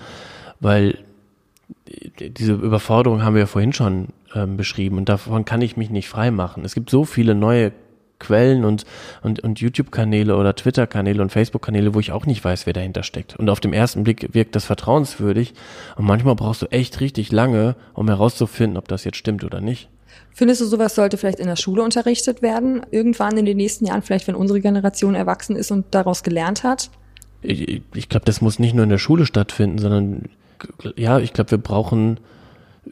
weil 0.59 0.99
diese 2.19 2.53
Überforderung 2.53 3.23
haben 3.23 3.34
wir 3.34 3.41
ja 3.41 3.47
vorhin 3.47 3.73
schon 3.73 4.09
ähm, 4.36 4.55
beschrieben 4.55 4.97
und 4.97 5.09
davon 5.09 5.45
kann 5.45 5.63
ich 5.63 5.77
mich 5.77 5.89
nicht 5.89 6.09
frei 6.09 6.30
machen. 6.30 6.63
Es 6.63 6.75
gibt 6.75 6.91
so 6.91 7.05
viele 7.05 7.34
neue 7.34 7.71
Quellen 8.20 8.65
und, 8.65 8.86
und, 9.22 9.39
und 9.39 9.59
YouTube-Kanäle 9.59 10.36
oder 10.36 10.55
Twitter-Kanäle 10.55 11.22
und 11.22 11.32
Facebook-Kanäle, 11.32 11.93
wo 11.93 11.99
ich 11.99 12.11
auch 12.11 12.26
nicht 12.26 12.43
weiß, 12.43 12.65
wer 12.65 12.74
dahinter 12.74 13.03
steckt. 13.03 13.36
Und 13.38 13.49
auf 13.49 13.59
dem 13.59 13.74
ersten 13.74 14.03
Blick 14.03 14.34
wirkt 14.34 14.55
das 14.55 14.65
vertrauenswürdig. 14.65 15.53
Und 15.95 16.05
manchmal 16.05 16.36
brauchst 16.36 16.61
du 16.61 16.67
echt 16.67 16.99
richtig 16.99 17.32
lange, 17.32 17.76
um 17.93 18.07
herauszufinden, 18.07 18.78
ob 18.78 18.88
das 18.88 19.03
jetzt 19.03 19.17
stimmt 19.17 19.43
oder 19.43 19.61
nicht. 19.61 19.89
Findest 20.32 20.61
du, 20.61 20.65
sowas 20.65 20.95
sollte 20.95 21.17
vielleicht 21.17 21.39
in 21.39 21.47
der 21.47 21.55
Schule 21.55 21.84
unterrichtet 21.84 22.41
werden? 22.41 22.82
Irgendwann 22.91 23.38
in 23.38 23.45
den 23.45 23.57
nächsten 23.57 23.86
Jahren, 23.86 24.01
vielleicht 24.01 24.28
wenn 24.28 24.36
unsere 24.36 24.61
Generation 24.61 25.15
erwachsen 25.15 25.55
ist 25.55 25.72
und 25.72 25.88
daraus 25.91 26.24
gelernt 26.24 26.63
hat? 26.63 26.89
Ich, 27.41 27.82
ich 27.93 28.09
glaube, 28.09 28.26
das 28.26 28.41
muss 28.41 28.59
nicht 28.59 28.74
nur 28.74 28.84
in 28.84 28.89
der 28.89 28.97
Schule 28.97 29.26
stattfinden, 29.26 29.80
sondern 29.80 30.30
ja, 30.95 31.20
ich 31.20 31.34
glaube, 31.34 31.51
wir 31.51 31.57
brauchen 31.57 32.20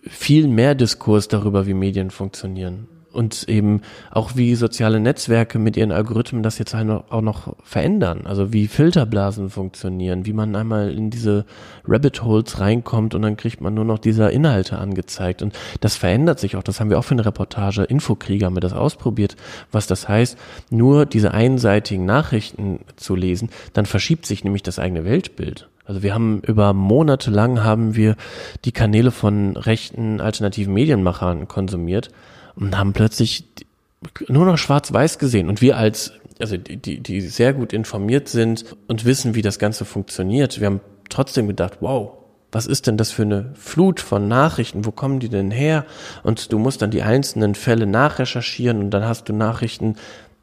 viel 0.03 0.47
mehr 0.47 0.75
Diskurs 0.75 1.27
darüber, 1.27 1.67
wie 1.67 1.73
Medien 1.73 2.11
funktionieren. 2.11 2.87
Und 3.11 3.47
eben 3.49 3.81
auch 4.11 4.35
wie 4.35 4.55
soziale 4.55 4.99
Netzwerke 4.99 5.59
mit 5.59 5.77
ihren 5.77 5.91
Algorithmen 5.91 6.43
das 6.43 6.59
jetzt 6.59 6.73
halt 6.73 6.89
auch 6.89 7.21
noch 7.21 7.55
verändern. 7.63 8.21
Also 8.25 8.53
wie 8.53 8.67
Filterblasen 8.67 9.49
funktionieren, 9.49 10.25
wie 10.25 10.33
man 10.33 10.55
einmal 10.55 10.91
in 10.91 11.09
diese 11.09 11.45
Rabbit 11.87 12.23
Holes 12.23 12.59
reinkommt 12.59 13.15
und 13.15 13.21
dann 13.21 13.37
kriegt 13.37 13.61
man 13.61 13.73
nur 13.73 13.85
noch 13.85 13.99
diese 13.99 14.29
Inhalte 14.29 14.77
angezeigt. 14.77 15.41
Und 15.41 15.57
das 15.81 15.95
verändert 15.95 16.39
sich 16.39 16.55
auch. 16.55 16.63
Das 16.63 16.79
haben 16.79 16.89
wir 16.89 16.99
auch 16.99 17.05
für 17.05 17.15
eine 17.15 17.25
Reportage 17.25 17.83
Infokrieger 17.83 18.47
haben 18.47 18.55
wir 18.55 18.61
das 18.61 18.73
ausprobiert, 18.73 19.35
was 19.71 19.87
das 19.87 20.07
heißt, 20.07 20.37
nur 20.69 21.05
diese 21.05 21.33
einseitigen 21.33 22.05
Nachrichten 22.05 22.79
zu 22.95 23.15
lesen, 23.15 23.49
dann 23.73 23.85
verschiebt 23.85 24.25
sich 24.25 24.43
nämlich 24.43 24.63
das 24.63 24.79
eigene 24.79 25.05
Weltbild. 25.05 25.69
Also 25.85 26.03
wir 26.03 26.13
haben 26.13 26.41
über 26.41 26.73
Monate 26.73 27.31
lang 27.31 27.63
haben 27.63 27.95
wir 27.95 28.17
die 28.65 28.73
Kanäle 28.73 29.11
von 29.11 29.55
rechten 29.55 30.19
alternativen 30.19 30.73
Medienmachern 30.73 31.47
konsumiert 31.47 32.11
und 32.59 32.77
haben 32.77 32.93
plötzlich 32.93 33.45
nur 34.27 34.45
noch 34.45 34.57
schwarz-weiß 34.57 35.19
gesehen. 35.19 35.49
Und 35.49 35.61
wir 35.61 35.77
als, 35.77 36.11
also 36.39 36.57
die, 36.57 36.99
die 36.99 37.21
sehr 37.21 37.53
gut 37.53 37.73
informiert 37.73 38.27
sind 38.27 38.65
und 38.87 39.05
wissen, 39.05 39.35
wie 39.35 39.41
das 39.41 39.59
Ganze 39.59 39.85
funktioniert, 39.85 40.59
wir 40.59 40.67
haben 40.67 40.81
trotzdem 41.09 41.47
gedacht, 41.47 41.77
wow, 41.79 42.13
was 42.51 42.65
ist 42.65 42.87
denn 42.87 42.97
das 42.97 43.11
für 43.11 43.23
eine 43.23 43.51
Flut 43.55 43.99
von 43.99 44.27
Nachrichten? 44.27 44.85
Wo 44.85 44.91
kommen 44.91 45.19
die 45.19 45.29
denn 45.29 45.51
her? 45.51 45.85
Und 46.23 46.51
du 46.53 46.59
musst 46.59 46.81
dann 46.81 46.91
die 46.91 47.03
einzelnen 47.03 47.55
Fälle 47.55 47.85
nachrecherchieren 47.85 48.79
und 48.79 48.91
dann 48.91 49.03
hast 49.03 49.27
du 49.27 49.33
Nachrichten 49.33 49.95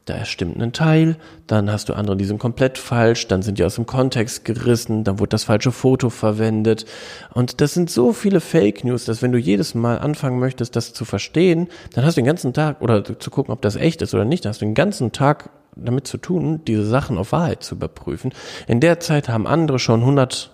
da 0.05 0.23
stimmt 0.23 0.61
ein 0.61 0.71
Teil, 0.71 1.17
dann 1.47 1.71
hast 1.71 1.89
du 1.89 1.93
andere, 1.93 2.15
die 2.15 2.25
sind 2.25 2.37
komplett 2.37 2.77
falsch, 2.77 3.27
dann 3.27 3.41
sind 3.41 3.57
die 3.57 3.63
aus 3.63 3.75
dem 3.75 3.87
Kontext 3.87 4.45
gerissen, 4.45 5.03
dann 5.03 5.19
wurde 5.19 5.29
das 5.29 5.45
falsche 5.45 5.71
Foto 5.71 6.11
verwendet. 6.11 6.85
Und 7.33 7.59
das 7.59 7.73
sind 7.73 7.89
so 7.89 8.13
viele 8.13 8.39
Fake 8.39 8.83
News, 8.83 9.05
dass 9.05 9.23
wenn 9.23 9.31
du 9.31 9.39
jedes 9.39 9.73
Mal 9.73 9.97
anfangen 9.97 10.39
möchtest, 10.39 10.75
das 10.75 10.93
zu 10.93 11.05
verstehen, 11.05 11.67
dann 11.93 12.05
hast 12.05 12.17
du 12.17 12.21
den 12.21 12.27
ganzen 12.27 12.53
Tag, 12.53 12.81
oder 12.81 13.03
zu 13.03 13.31
gucken, 13.31 13.51
ob 13.51 13.63
das 13.63 13.75
echt 13.75 14.03
ist 14.03 14.13
oder 14.13 14.25
nicht, 14.25 14.45
dann 14.45 14.51
hast 14.51 14.61
du 14.61 14.65
den 14.65 14.75
ganzen 14.75 15.11
Tag 15.11 15.49
damit 15.75 16.07
zu 16.07 16.17
tun, 16.17 16.61
diese 16.65 16.85
Sachen 16.85 17.17
auf 17.17 17.31
Wahrheit 17.31 17.63
zu 17.63 17.75
überprüfen. 17.75 18.31
In 18.67 18.79
der 18.79 18.99
Zeit 18.99 19.27
haben 19.27 19.47
andere 19.47 19.79
schon 19.79 20.01
100 20.01 20.51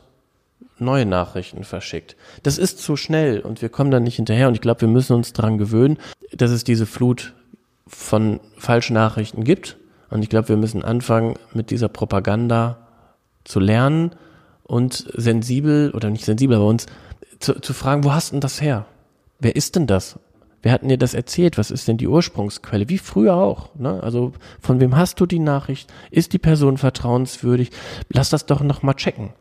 neue 0.80 1.06
Nachrichten 1.06 1.66
verschickt. 1.66 2.16
Das 2.44 2.58
ist 2.58 2.80
zu 2.80 2.96
schnell 2.96 3.42
und 3.42 3.62
wir 3.62 3.70
kommen 3.70 3.92
da 3.92 4.00
nicht 4.00 4.16
hinterher 4.16 4.48
und 4.48 4.56
ich 4.56 4.62
glaube, 4.62 4.82
wir 4.82 4.88
müssen 4.88 5.14
uns 5.14 5.34
dran 5.34 5.58
gewöhnen, 5.58 5.98
dass 6.34 6.52
es 6.52 6.64
diese 6.64 6.86
Flut 6.86 7.34
von 7.92 8.40
falschen 8.58 8.94
Nachrichten 8.94 9.44
gibt. 9.44 9.78
Und 10.10 10.24
ich 10.24 10.30
glaube, 10.30 10.50
wir 10.50 10.58
müssen 10.58 10.84
anfangen, 10.84 11.36
mit 11.54 11.72
dieser 11.72 11.90
Propaganda 11.90 12.88
zu 13.44 13.60
lernen 13.60 14.12
und 14.64 15.08
sensibel 15.14 15.92
oder 15.92 16.10
nicht 16.10 16.26
sensibel, 16.26 16.56
aber 16.58 16.68
uns 16.68 16.86
zu, 17.40 17.60
zu 17.60 17.74
fragen, 17.74 18.04
wo 18.04 18.14
hast 18.14 18.32
denn 18.32 18.40
das 18.40 18.62
her? 18.62 18.86
Wer 19.40 19.56
ist 19.56 19.76
denn 19.76 19.88
das? 19.88 20.20
Wer 20.62 20.74
hat 20.74 20.82
denn 20.82 20.90
dir 20.90 20.98
das 20.98 21.14
erzählt? 21.14 21.58
Was 21.58 21.72
ist 21.72 21.88
denn 21.88 21.98
die 21.98 22.08
Ursprungsquelle? 22.08 22.88
Wie 22.88 23.00
früher 23.00 23.36
auch. 23.36 23.74
Ne? 23.76 24.02
Also 24.04 24.34
von 24.60 24.80
wem 24.80 24.96
hast 24.96 25.20
du 25.20 25.26
die 25.26 25.40
Nachricht? 25.40 25.92
Ist 26.12 26.34
die 26.34 26.40
Person 26.40 26.78
vertrauenswürdig? 26.78 27.72
Lass 28.10 28.30
das 28.30 28.46
doch 28.46 28.62
noch 28.62 28.84
mal 28.84 28.94
checken 28.94 29.34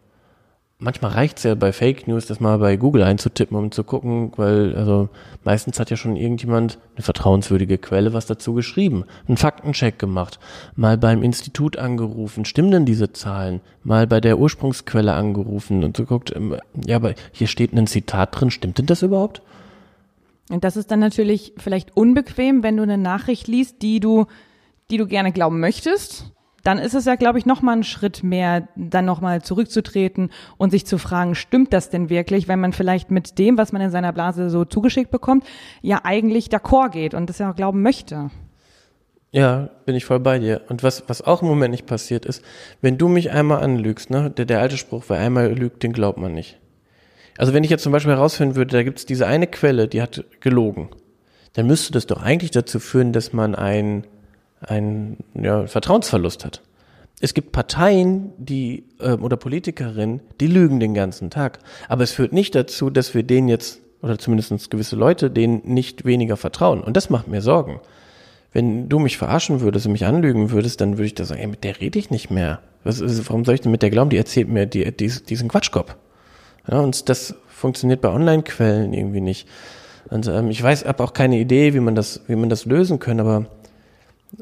manchmal 0.80 1.12
reicht's 1.12 1.42
ja 1.42 1.54
bei 1.54 1.72
Fake 1.72 2.08
News, 2.08 2.26
das 2.26 2.40
mal 2.40 2.58
bei 2.58 2.76
Google 2.76 3.02
einzutippen, 3.02 3.56
um 3.56 3.70
zu 3.70 3.84
gucken, 3.84 4.32
weil 4.36 4.74
also 4.74 5.08
meistens 5.44 5.78
hat 5.78 5.90
ja 5.90 5.96
schon 5.96 6.16
irgendjemand 6.16 6.78
eine 6.96 7.04
vertrauenswürdige 7.04 7.78
Quelle 7.78 8.12
was 8.12 8.26
dazu 8.26 8.54
geschrieben, 8.54 9.04
einen 9.28 9.36
Faktencheck 9.36 9.98
gemacht, 9.98 10.40
mal 10.74 10.98
beim 10.98 11.22
Institut 11.22 11.76
angerufen, 11.78 12.44
stimmen 12.44 12.70
denn 12.70 12.86
diese 12.86 13.12
Zahlen, 13.12 13.60
mal 13.84 14.06
bei 14.06 14.20
der 14.20 14.38
Ursprungsquelle 14.38 15.12
angerufen 15.12 15.84
und 15.84 15.96
so 15.96 16.04
guckt, 16.04 16.34
ähm, 16.34 16.56
ja, 16.86 16.96
aber 16.96 17.14
hier 17.32 17.46
steht 17.46 17.72
ein 17.72 17.86
Zitat 17.86 18.40
drin, 18.40 18.50
stimmt 18.50 18.78
denn 18.78 18.86
das 18.86 19.02
überhaupt? 19.02 19.42
Und 20.50 20.64
das 20.64 20.76
ist 20.76 20.90
dann 20.90 21.00
natürlich 21.00 21.52
vielleicht 21.58 21.96
unbequem, 21.96 22.62
wenn 22.64 22.76
du 22.76 22.82
eine 22.82 22.98
Nachricht 22.98 23.46
liest, 23.46 23.82
die 23.82 24.00
du, 24.00 24.26
die 24.90 24.96
du 24.96 25.06
gerne 25.06 25.30
glauben 25.30 25.60
möchtest 25.60 26.32
dann 26.62 26.78
ist 26.78 26.94
es 26.94 27.04
ja, 27.04 27.14
glaube 27.14 27.38
ich, 27.38 27.46
noch 27.46 27.62
mal 27.62 27.76
ein 27.76 27.84
Schritt 27.84 28.22
mehr, 28.22 28.68
dann 28.76 29.04
noch 29.04 29.20
mal 29.20 29.42
zurückzutreten 29.42 30.30
und 30.56 30.70
sich 30.70 30.86
zu 30.86 30.98
fragen, 30.98 31.34
stimmt 31.34 31.72
das 31.72 31.90
denn 31.90 32.10
wirklich, 32.10 32.48
wenn 32.48 32.60
man 32.60 32.72
vielleicht 32.72 33.10
mit 33.10 33.38
dem, 33.38 33.58
was 33.58 33.72
man 33.72 33.82
in 33.82 33.90
seiner 33.90 34.12
Blase 34.12 34.50
so 34.50 34.64
zugeschickt 34.64 35.10
bekommt, 35.10 35.44
ja 35.82 36.00
eigentlich 36.04 36.48
d'accord 36.48 36.90
geht 36.90 37.14
und 37.14 37.28
das 37.28 37.38
ja 37.38 37.52
glauben 37.52 37.82
möchte. 37.82 38.30
Ja, 39.32 39.70
bin 39.86 39.94
ich 39.94 40.04
voll 40.04 40.18
bei 40.18 40.38
dir. 40.38 40.62
Und 40.68 40.82
was, 40.82 41.04
was 41.08 41.22
auch 41.22 41.42
im 41.42 41.48
Moment 41.48 41.70
nicht 41.70 41.86
passiert 41.86 42.26
ist, 42.26 42.42
wenn 42.80 42.98
du 42.98 43.08
mich 43.08 43.30
einmal 43.30 43.62
anlügst, 43.62 44.10
ne, 44.10 44.30
der, 44.30 44.44
der 44.44 44.60
alte 44.60 44.76
Spruch, 44.76 45.04
wer 45.08 45.18
einmal 45.18 45.52
lügt, 45.52 45.82
den 45.82 45.92
glaubt 45.92 46.18
man 46.18 46.32
nicht. 46.32 46.58
Also 47.38 47.54
wenn 47.54 47.62
ich 47.62 47.70
jetzt 47.70 47.84
zum 47.84 47.92
Beispiel 47.92 48.12
herausfinden 48.12 48.56
würde, 48.56 48.76
da 48.76 48.82
gibt 48.82 48.98
es 48.98 49.06
diese 49.06 49.26
eine 49.26 49.46
Quelle, 49.46 49.86
die 49.86 50.02
hat 50.02 50.24
gelogen, 50.40 50.90
dann 51.52 51.66
müsste 51.66 51.92
das 51.92 52.06
doch 52.06 52.22
eigentlich 52.22 52.50
dazu 52.50 52.80
führen, 52.80 53.12
dass 53.12 53.32
man 53.32 53.54
ein 53.54 54.04
ein 54.60 55.18
ja, 55.34 55.66
Vertrauensverlust 55.66 56.44
hat. 56.44 56.62
Es 57.20 57.34
gibt 57.34 57.52
Parteien, 57.52 58.32
die 58.38 58.84
äh, 58.98 59.12
oder 59.12 59.36
Politikerinnen, 59.36 60.20
die 60.40 60.46
lügen 60.46 60.80
den 60.80 60.94
ganzen 60.94 61.30
Tag. 61.30 61.58
Aber 61.88 62.02
es 62.02 62.12
führt 62.12 62.32
nicht 62.32 62.54
dazu, 62.54 62.88
dass 62.88 63.14
wir 63.14 63.22
denen 63.22 63.48
jetzt, 63.48 63.80
oder 64.00 64.18
zumindest 64.18 64.70
gewisse 64.70 64.96
Leute, 64.96 65.30
denen 65.30 65.60
nicht 65.64 66.04
weniger 66.04 66.38
vertrauen. 66.38 66.80
Und 66.80 66.96
das 66.96 67.10
macht 67.10 67.28
mir 67.28 67.42
Sorgen. 67.42 67.80
Wenn 68.52 68.88
du 68.88 68.98
mich 68.98 69.18
verarschen 69.18 69.60
würdest 69.60 69.86
und 69.86 69.92
mich 69.92 70.06
anlügen 70.06 70.50
würdest, 70.50 70.80
dann 70.80 70.96
würde 70.96 71.06
ich 71.06 71.14
da 71.14 71.24
sagen, 71.24 71.40
ey, 71.40 71.46
mit 71.46 71.62
der 71.62 71.80
rede 71.80 71.98
ich 71.98 72.10
nicht 72.10 72.30
mehr. 72.30 72.60
Was, 72.82 73.00
warum 73.28 73.44
soll 73.44 73.54
ich 73.54 73.60
denn 73.60 73.70
mit 73.70 73.82
der 73.82 73.90
glauben? 73.90 74.10
Die 74.10 74.16
erzählt 74.16 74.48
mir 74.48 74.66
die, 74.66 74.90
die, 74.90 75.08
diesen 75.08 75.48
Quatschkopf. 75.48 75.94
Ja, 76.70 76.80
und 76.80 77.08
das 77.08 77.34
funktioniert 77.48 78.00
bei 78.00 78.08
Online-Quellen 78.08 78.94
irgendwie 78.94 79.20
nicht. 79.20 79.46
Und 80.08 80.26
ähm, 80.26 80.50
ich 80.50 80.62
weiß, 80.62 80.86
habe 80.86 81.04
auch 81.04 81.12
keine 81.12 81.38
Idee, 81.38 81.74
wie 81.74 81.80
man 81.80 81.94
das, 81.94 82.22
wie 82.26 82.36
man 82.36 82.48
das 82.48 82.64
lösen 82.64 82.98
können, 82.98 83.20
aber 83.20 83.46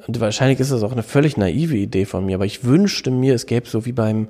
und 0.07 0.21
wahrscheinlich 0.21 0.61
ist 0.61 0.73
das 0.73 0.83
auch 0.83 0.93
eine 0.93 1.03
völlig 1.03 1.37
naive 1.37 1.77
Idee 1.77 2.05
von 2.05 2.27
mir, 2.27 2.37
aber 2.37 2.47
ich 2.47 2.65
wünschte 2.65 3.11
mir, 3.11 3.35
es 3.35 3.47
gäbe 3.47 3.69
so 3.69 3.87
wie 3.87 3.93
beim, 3.93 4.29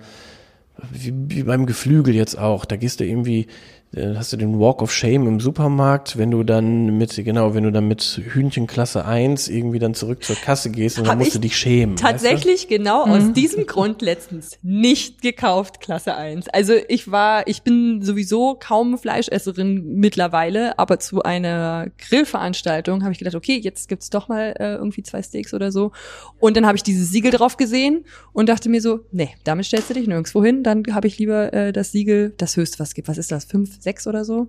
wie, 0.92 1.12
wie 1.28 1.42
beim 1.42 1.66
Geflügel 1.66 2.14
jetzt 2.14 2.38
auch. 2.38 2.64
Da 2.64 2.76
gehst 2.76 3.00
du 3.00 3.04
irgendwie 3.04 3.48
hast 3.96 4.32
du 4.34 4.36
den 4.36 4.60
Walk 4.60 4.82
of 4.82 4.92
Shame 4.92 5.26
im 5.26 5.40
Supermarkt, 5.40 6.18
wenn 6.18 6.30
du 6.30 6.42
dann 6.44 6.98
mit, 6.98 7.14
genau, 7.24 7.54
wenn 7.54 7.64
du 7.64 7.72
dann 7.72 7.88
mit 7.88 8.20
Hühnchenklasse 8.22 9.06
1 9.06 9.48
irgendwie 9.48 9.78
dann 9.78 9.94
zurück 9.94 10.22
zur 10.22 10.36
Kasse 10.36 10.70
gehst 10.70 10.98
und 10.98 11.06
Hab 11.06 11.12
dann 11.12 11.18
musst 11.20 11.34
du 11.34 11.38
dich 11.38 11.56
schämen. 11.56 11.96
Tatsächlich 11.96 12.62
weißt 12.62 12.70
du? 12.70 12.76
genau 12.76 13.06
mhm. 13.06 13.12
aus 13.12 13.32
diesem 13.32 13.66
Grund 13.66 14.02
letztens 14.02 14.58
nicht 14.62 15.22
gekauft, 15.22 15.80
Klasse 15.80 16.16
1. 16.16 16.48
Also 16.48 16.74
ich 16.88 17.10
war, 17.10 17.46
ich 17.46 17.62
bin 17.62 18.02
sowieso 18.02 18.56
kaum 18.60 18.98
Fleischesserin 18.98 19.94
mittlerweile, 19.94 20.78
aber 20.78 20.98
zu 21.00 21.22
einer 21.22 21.86
Grillveranstaltung 21.96 23.02
habe 23.02 23.12
ich 23.12 23.18
gedacht, 23.18 23.36
okay, 23.36 23.58
jetzt 23.62 23.88
gibt's 23.88 24.10
doch 24.10 24.28
mal 24.28 24.54
äh, 24.58 24.74
irgendwie 24.74 25.02
zwei 25.02 25.22
Steaks 25.22 25.54
oder 25.54 25.72
so. 25.72 25.92
Und 26.38 26.58
dann 26.58 26.66
habe 26.66 26.76
ich 26.76 26.82
dieses 26.82 27.10
Siegel 27.10 27.30
drauf 27.30 27.56
gesehen 27.56 28.04
und 28.34 28.50
dachte 28.50 28.68
mir 28.68 28.82
so, 28.82 29.00
nee, 29.12 29.30
damit 29.44 29.64
stellst 29.64 29.88
du 29.88 29.94
dich 29.94 30.06
nirgendwo 30.06 30.44
hin, 30.44 30.62
dann 30.62 30.82
habe 30.92 31.06
ich 31.06 31.18
lieber 31.18 31.54
äh, 31.54 31.72
das 31.72 31.92
Siegel, 31.92 32.34
das 32.36 32.56
höchste 32.56 32.78
was 32.80 32.92
gibt. 32.92 33.08
Was 33.08 33.16
ist 33.16 33.32
das? 33.32 33.46
Fünf 33.46 33.77
sechs 33.82 34.06
oder 34.06 34.24
so. 34.24 34.48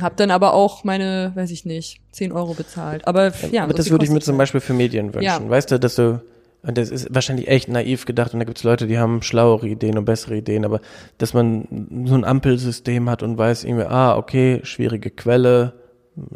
Hab 0.00 0.16
dann 0.16 0.30
aber 0.30 0.54
auch 0.54 0.84
meine, 0.84 1.32
weiß 1.34 1.50
ich 1.50 1.66
nicht, 1.66 2.00
zehn 2.12 2.32
Euro 2.32 2.54
bezahlt. 2.54 3.06
Aber 3.06 3.32
ja. 3.50 3.64
Aber 3.64 3.74
das 3.74 3.90
würde 3.90 4.04
ich 4.04 4.10
mir 4.10 4.20
zum 4.20 4.38
Beispiel 4.38 4.60
für 4.60 4.72
Medien 4.72 5.12
wünschen. 5.12 5.22
Ja. 5.22 5.48
Weißt 5.48 5.70
du, 5.70 5.78
dass 5.78 5.96
du, 5.96 6.22
und 6.62 6.78
das 6.78 6.90
ist 6.90 7.14
wahrscheinlich 7.14 7.48
echt 7.48 7.68
naiv 7.68 8.06
gedacht 8.06 8.32
und 8.32 8.38
da 8.38 8.44
gibt 8.44 8.56
es 8.56 8.64
Leute, 8.64 8.86
die 8.86 8.98
haben 8.98 9.20
schlauere 9.20 9.68
Ideen 9.68 9.98
und 9.98 10.06
bessere 10.06 10.36
Ideen, 10.36 10.64
aber 10.64 10.80
dass 11.18 11.34
man 11.34 12.06
so 12.06 12.14
ein 12.14 12.24
Ampelsystem 12.24 13.10
hat 13.10 13.22
und 13.22 13.36
weiß 13.36 13.64
irgendwie, 13.64 13.84
ah, 13.84 14.16
okay, 14.16 14.60
schwierige 14.62 15.10
Quelle, 15.10 15.74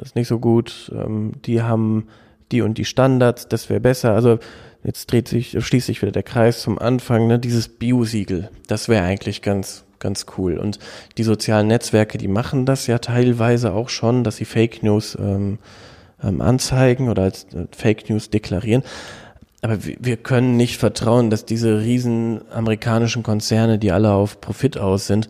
ist 0.02 0.16
nicht 0.16 0.28
so 0.28 0.38
gut, 0.38 0.92
ähm, 0.94 1.32
die 1.44 1.62
haben 1.62 2.08
die 2.52 2.60
und 2.60 2.76
die 2.76 2.84
Standards, 2.84 3.48
das 3.48 3.70
wäre 3.70 3.80
besser. 3.80 4.12
Also 4.12 4.38
jetzt 4.84 5.10
dreht 5.10 5.28
sich, 5.28 5.56
schließt 5.58 5.86
sich 5.86 6.02
wieder 6.02 6.12
der 6.12 6.22
Kreis 6.22 6.60
zum 6.60 6.78
Anfang, 6.78 7.26
ne, 7.26 7.38
dieses 7.38 7.68
Bio-Siegel, 7.68 8.50
das 8.66 8.90
wäre 8.90 9.04
eigentlich 9.04 9.40
ganz 9.40 9.85
ganz 10.06 10.26
cool. 10.38 10.56
Und 10.58 10.78
die 11.18 11.24
sozialen 11.24 11.66
Netzwerke, 11.66 12.16
die 12.16 12.28
machen 12.28 12.64
das 12.64 12.86
ja 12.86 12.98
teilweise 12.98 13.72
auch 13.72 13.88
schon, 13.88 14.22
dass 14.22 14.36
sie 14.36 14.44
Fake 14.44 14.84
News 14.84 15.18
ähm, 15.20 15.58
ähm, 16.22 16.40
anzeigen 16.40 17.08
oder 17.08 17.24
als 17.24 17.44
äh, 17.52 17.66
Fake 17.76 18.08
News 18.08 18.30
deklarieren. 18.30 18.84
Aber 19.62 19.78
wir 19.82 20.16
können 20.16 20.56
nicht 20.56 20.76
vertrauen, 20.76 21.28
dass 21.28 21.44
diese 21.44 21.80
riesen 21.80 22.42
amerikanischen 22.52 23.24
Konzerne, 23.24 23.80
die 23.80 23.90
alle 23.90 24.12
auf 24.12 24.40
Profit 24.40 24.78
aus 24.78 25.08
sind, 25.08 25.28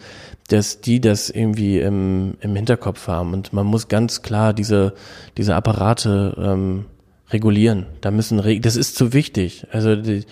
dass 0.49 0.83
die 0.83 1.01
das 1.01 1.31
irgendwie 1.31 1.79
im, 1.79 2.35
im 2.41 2.55
Hinterkopf 2.55 3.09
haben. 3.09 3.33
Und 3.33 3.55
man 3.55 3.64
muss 3.64 3.89
ganz 3.89 4.20
klar 4.20 4.53
diese, 4.53 4.93
diese 5.39 5.55
Apparate 5.55 6.35
ähm, 6.39 6.85
regulieren. 7.31 7.87
Da 8.03 8.11
müssen, 8.11 8.43
das 8.61 8.77
ist 8.77 8.97
zu 8.97 9.14
wichtig. 9.14 9.66
Also 9.70 9.97
die, 9.97 10.27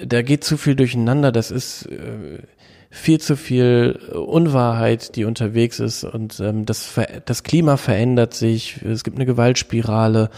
da 0.00 0.22
geht 0.22 0.44
zu 0.44 0.56
viel 0.56 0.74
durcheinander. 0.74 1.32
Das 1.32 1.50
ist, 1.50 1.86
äh, 1.86 2.40
viel 2.90 3.20
zu 3.20 3.36
viel 3.36 4.00
Unwahrheit, 4.14 5.14
die 5.14 5.26
unterwegs 5.26 5.78
ist 5.78 6.04
und 6.04 6.40
ähm, 6.40 6.64
das, 6.64 6.98
das 7.26 7.42
Klima 7.42 7.76
verändert 7.76 8.32
sich, 8.32 8.80
es 8.82 9.04
gibt 9.04 9.18
eine 9.18 9.26
Gewaltspirale, 9.26 10.30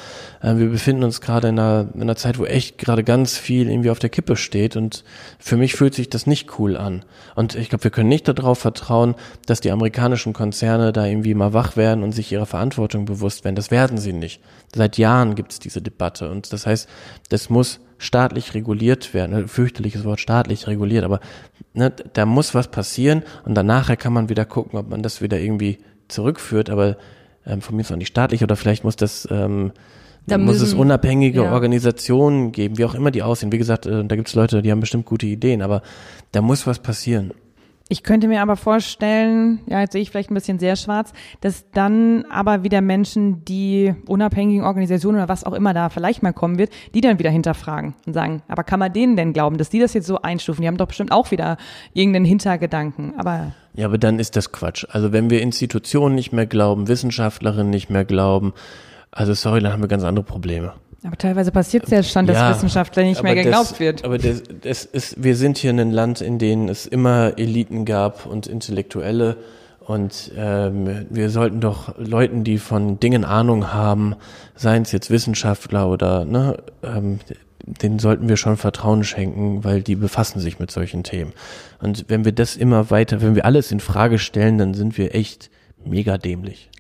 äh, 0.43 0.57
wir 0.57 0.69
befinden 0.69 1.05
uns 1.05 1.21
gerade 1.21 1.49
in 1.49 1.61
einer, 1.61 1.87
in 1.95 2.03
einer 2.03 2.17
Zeit, 2.17 2.41
wo 2.41 2.45
echt 2.45 2.77
gerade 2.77 3.05
ganz 3.05 3.39
viel 3.39 3.71
irgendwie 3.71 3.91
auf 3.91 4.01
der 4.01 4.11
Kippe 4.11 4.35
steht 4.35 4.75
und 4.75 5.05
für 5.39 5.57
mich 5.57 5.75
fühlt 5.75 5.95
sich 5.95 6.11
das 6.11 6.27
nicht 6.27 6.59
cool 6.59 6.77
an. 6.77 7.05
Und 7.37 7.55
ich 7.55 7.69
glaube, 7.69 7.85
wir 7.85 7.93
können 7.93 8.09
nicht 8.09 8.27
darauf 8.27 8.59
vertrauen, 8.59 9.15
dass 9.47 9.61
die 9.61 9.71
amerikanischen 9.71 10.33
Konzerne 10.33 10.93
da 10.93 11.07
irgendwie 11.07 11.35
mal 11.35 11.53
wach 11.53 11.77
werden 11.77 12.03
und 12.03 12.13
sich 12.13 12.33
ihrer 12.33 12.47
Verantwortung 12.47 13.05
bewusst 13.05 13.45
werden. 13.45 13.55
Das 13.55 13.71
werden 13.71 13.99
sie 13.99 14.13
nicht. 14.13 14.41
Seit 14.75 14.99
Jahren 14.99 15.37
gibt 15.37 15.53
es 15.53 15.61
diese 15.61 15.83
Debatte 15.83 16.29
und 16.31 16.53
das 16.53 16.67
heißt, 16.67 16.89
das 17.29 17.49
muss 17.49 17.79
staatlich 18.01 18.55
reguliert 18.55 19.15
werden. 19.15 19.47
Fürchterliches 19.47 20.05
Wort, 20.05 20.21
staatlich 20.21 20.67
reguliert, 20.67 21.05
aber 21.05 21.21
ne, 21.75 21.93
da 22.13 22.27
muss 22.27 22.55
was 22.55 22.69
passieren 22.69 23.23
und 23.45 23.55
danach 23.55 23.97
kann 23.99 24.13
man 24.13 24.29
wieder 24.29 24.45
gucken, 24.45 24.79
ob 24.79 24.89
man 24.89 25.03
das 25.03 25.21
wieder 25.21 25.39
irgendwie 25.39 25.79
zurückführt, 26.09 26.71
aber 26.71 26.97
ähm, 27.47 27.61
von 27.61 27.77
mir 27.77 27.83
ist 27.83 27.93
auch 27.93 27.97
nicht 27.97 28.09
staatlich 28.09 28.43
oder 28.43 28.57
vielleicht 28.57 28.85
muss 28.85 28.97
das 28.97 29.29
ähm, 29.31 29.73
da 30.27 30.39
muss 30.39 30.61
müssen, 30.61 30.65
es 30.65 30.75
unabhängige 30.75 31.45
ja. 31.45 31.53
Organisationen 31.53 32.53
geben, 32.53 32.79
wie 32.79 32.85
auch 32.85 32.95
immer 32.95 33.11
die 33.11 33.23
aussehen. 33.23 33.53
Wie 33.53 33.59
gesagt, 33.59 33.87
äh, 33.87 34.05
da 34.05 34.17
gibt 34.17 34.29
es 34.29 34.35
Leute, 34.35 34.63
die 34.63 34.71
haben 34.71 34.81
bestimmt 34.81 35.07
gute 35.07 35.27
Ideen, 35.27 35.63
aber 35.63 35.83
da 36.33 36.41
muss 36.43 36.67
was 36.67 36.79
passieren. 36.79 37.33
Ich 37.93 38.05
könnte 38.05 38.29
mir 38.29 38.41
aber 38.41 38.55
vorstellen, 38.55 39.59
ja, 39.67 39.81
jetzt 39.81 39.91
sehe 39.91 40.01
ich 40.01 40.11
vielleicht 40.11 40.31
ein 40.31 40.35
bisschen 40.35 40.61
sehr 40.61 40.77
schwarz, 40.77 41.13
dass 41.41 41.69
dann 41.73 42.25
aber 42.31 42.63
wieder 42.63 42.81
Menschen, 42.83 43.45
die 43.45 43.93
unabhängigen 44.07 44.65
Organisationen 44.65 45.19
oder 45.19 45.29
was 45.29 45.43
auch 45.43 45.55
immer 45.55 45.75
da 45.75 45.89
vielleicht 45.89 46.23
mal 46.23 46.33
kommen 46.33 46.57
wird, 46.57 46.71
die 46.95 47.01
dann 47.01 47.19
wieder 47.19 47.31
hinterfragen 47.31 47.95
und 48.07 48.13
sagen, 48.13 48.43
aber 48.47 48.63
kann 48.63 48.79
man 48.79 48.93
denen 48.93 49.17
denn 49.17 49.33
glauben, 49.33 49.59
dass 49.59 49.71
die 49.71 49.81
das 49.81 49.93
jetzt 49.93 50.07
so 50.07 50.23
einstufen? 50.23 50.63
Die 50.63 50.69
haben 50.69 50.77
doch 50.77 50.87
bestimmt 50.87 51.11
auch 51.11 51.33
wieder 51.33 51.57
irgendeinen 51.93 52.27
Hintergedanken, 52.27 53.15
aber. 53.19 53.55
Ja, 53.75 53.87
aber 53.87 53.99
dann 53.99 54.21
ist 54.21 54.37
das 54.37 54.53
Quatsch. 54.53 54.87
Also 54.89 55.13
wenn 55.13 55.29
wir 55.29 55.43
Institutionen 55.43 56.15
nicht 56.15 56.33
mehr 56.33 56.47
glauben, 56.47 56.87
Wissenschaftlerinnen 56.87 57.71
nicht 57.71 57.91
mehr 57.91 58.05
glauben, 58.05 58.53
also 59.11 59.35
sorry, 59.35 59.61
dann 59.61 59.73
haben 59.73 59.83
wir 59.83 59.89
ganz 59.89 60.05
andere 60.05 60.25
Probleme. 60.25 60.75
Aber 61.03 61.17
teilweise 61.17 61.51
passiert 61.51 61.85
es 61.85 61.91
ja 61.91 62.03
schon, 62.03 62.27
dass 62.27 62.37
ja, 62.37 62.55
Wissenschaftler 62.55 63.05
nicht 63.05 63.23
mehr 63.23 63.35
geglaubt 63.35 63.73
das, 63.73 63.81
wird. 63.81 64.05
Aber 64.05 64.19
das, 64.19 64.43
das 64.61 64.85
ist, 64.85 65.23
wir 65.23 65.35
sind 65.35 65.57
hier 65.57 65.71
in 65.71 65.81
einem 65.81 65.93
Land, 65.93 66.21
in 66.21 66.39
dem 66.39 66.69
es 66.69 66.87
immer 66.87 67.39
Eliten 67.39 67.85
gab 67.87 68.27
und 68.27 68.47
Intellektuelle. 68.47 69.39
Und 69.81 70.31
ähm, 70.37 71.07
wir 71.09 71.31
sollten 71.31 71.61
doch 71.61 71.97
Leuten, 71.99 72.45
die 72.45 72.59
von 72.59 73.01
Dingen 73.01 73.25
Ahnung 73.25 73.73
haben, 73.73 74.15
seien 74.55 74.83
es 74.83 74.93
jetzt 74.93 75.11
Wissenschaftler 75.11 75.89
oder, 75.89 76.27
ne, 76.27 76.63
ähm, 76.83 77.19
denen 77.65 77.99
sollten 77.99 78.29
wir 78.29 78.37
schon 78.37 78.57
Vertrauen 78.57 79.03
schenken, 79.03 79.65
weil 79.65 79.83
die 79.83 79.97
befassen 79.97 80.39
sich 80.39 80.59
mit 80.59 80.71
solchen 80.71 81.03
Themen. 81.03 81.33
Und 81.81 82.05
wenn 82.09 82.25
wir 82.25 82.33
das 82.33 82.57
immer 82.57 82.91
weiter, 82.91 83.23
wenn 83.23 83.35
wir 83.35 83.47
alles 83.47 83.73
in 83.73 83.81
Frage 83.81 84.19
stellen, 84.19 84.59
dann 84.59 84.75
sind 84.75 84.99
wir 84.99 85.15
echt 85.15 85.51
mega 85.85 86.19
dämlich. 86.19 86.71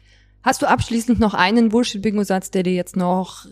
Hast 0.43 0.62
du 0.62 0.66
abschließend 0.66 1.21
noch 1.21 1.35
einen 1.35 1.71
Bullshit-Bingo-Satz, 1.71 2.51
der 2.51 2.62
dir 2.62 2.73
jetzt 2.73 2.97
noch 2.97 3.47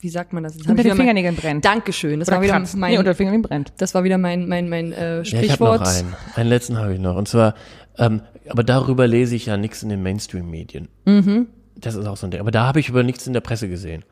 wie 0.00 0.08
sagt 0.08 0.32
man 0.32 0.42
das? 0.42 0.56
Jetzt 0.56 0.68
unter 0.68 0.82
den 0.82 0.96
Fingernägeln 0.96 1.36
brennt. 1.36 1.64
Dankeschön. 1.64 2.20
Das 2.20 2.28
Oder 2.28 2.38
war 2.38 2.42
wieder 2.42 2.58
mein, 2.76 2.92
nee, 2.92 2.98
unter 2.98 3.12
den 3.12 3.16
Fingernägeln 3.16 3.42
brennt. 3.42 3.72
Das 3.78 3.94
war 3.94 4.04
wieder 4.04 4.18
mein 4.18 4.48
mein 4.48 4.68
mein 4.68 4.92
äh, 4.92 5.24
Sprichwort. 5.24 5.32
Ja, 5.32 5.54
ich 5.54 5.60
habe 5.60 5.78
noch 5.78 5.86
einen. 5.86 6.16
Einen 6.36 6.48
letzten 6.48 6.76
habe 6.76 6.94
ich 6.94 7.00
noch. 7.00 7.16
Und 7.16 7.28
zwar, 7.28 7.54
ähm, 7.98 8.22
aber 8.48 8.64
darüber 8.64 9.06
lese 9.06 9.34
ich 9.34 9.46
ja 9.46 9.56
nichts 9.56 9.82
in 9.82 9.88
den 9.88 10.02
Mainstream-Medien. 10.02 10.88
Mhm. 11.04 11.48
Das 11.76 11.94
ist 11.94 12.06
auch 12.06 12.16
so 12.16 12.26
ein 12.26 12.30
Ding. 12.30 12.40
Aber 12.40 12.50
da 12.50 12.66
habe 12.66 12.80
ich 12.80 12.88
über 12.88 13.02
nichts 13.02 13.26
in 13.26 13.32
der 13.32 13.40
Presse 13.40 13.68
gesehen. 13.68 14.04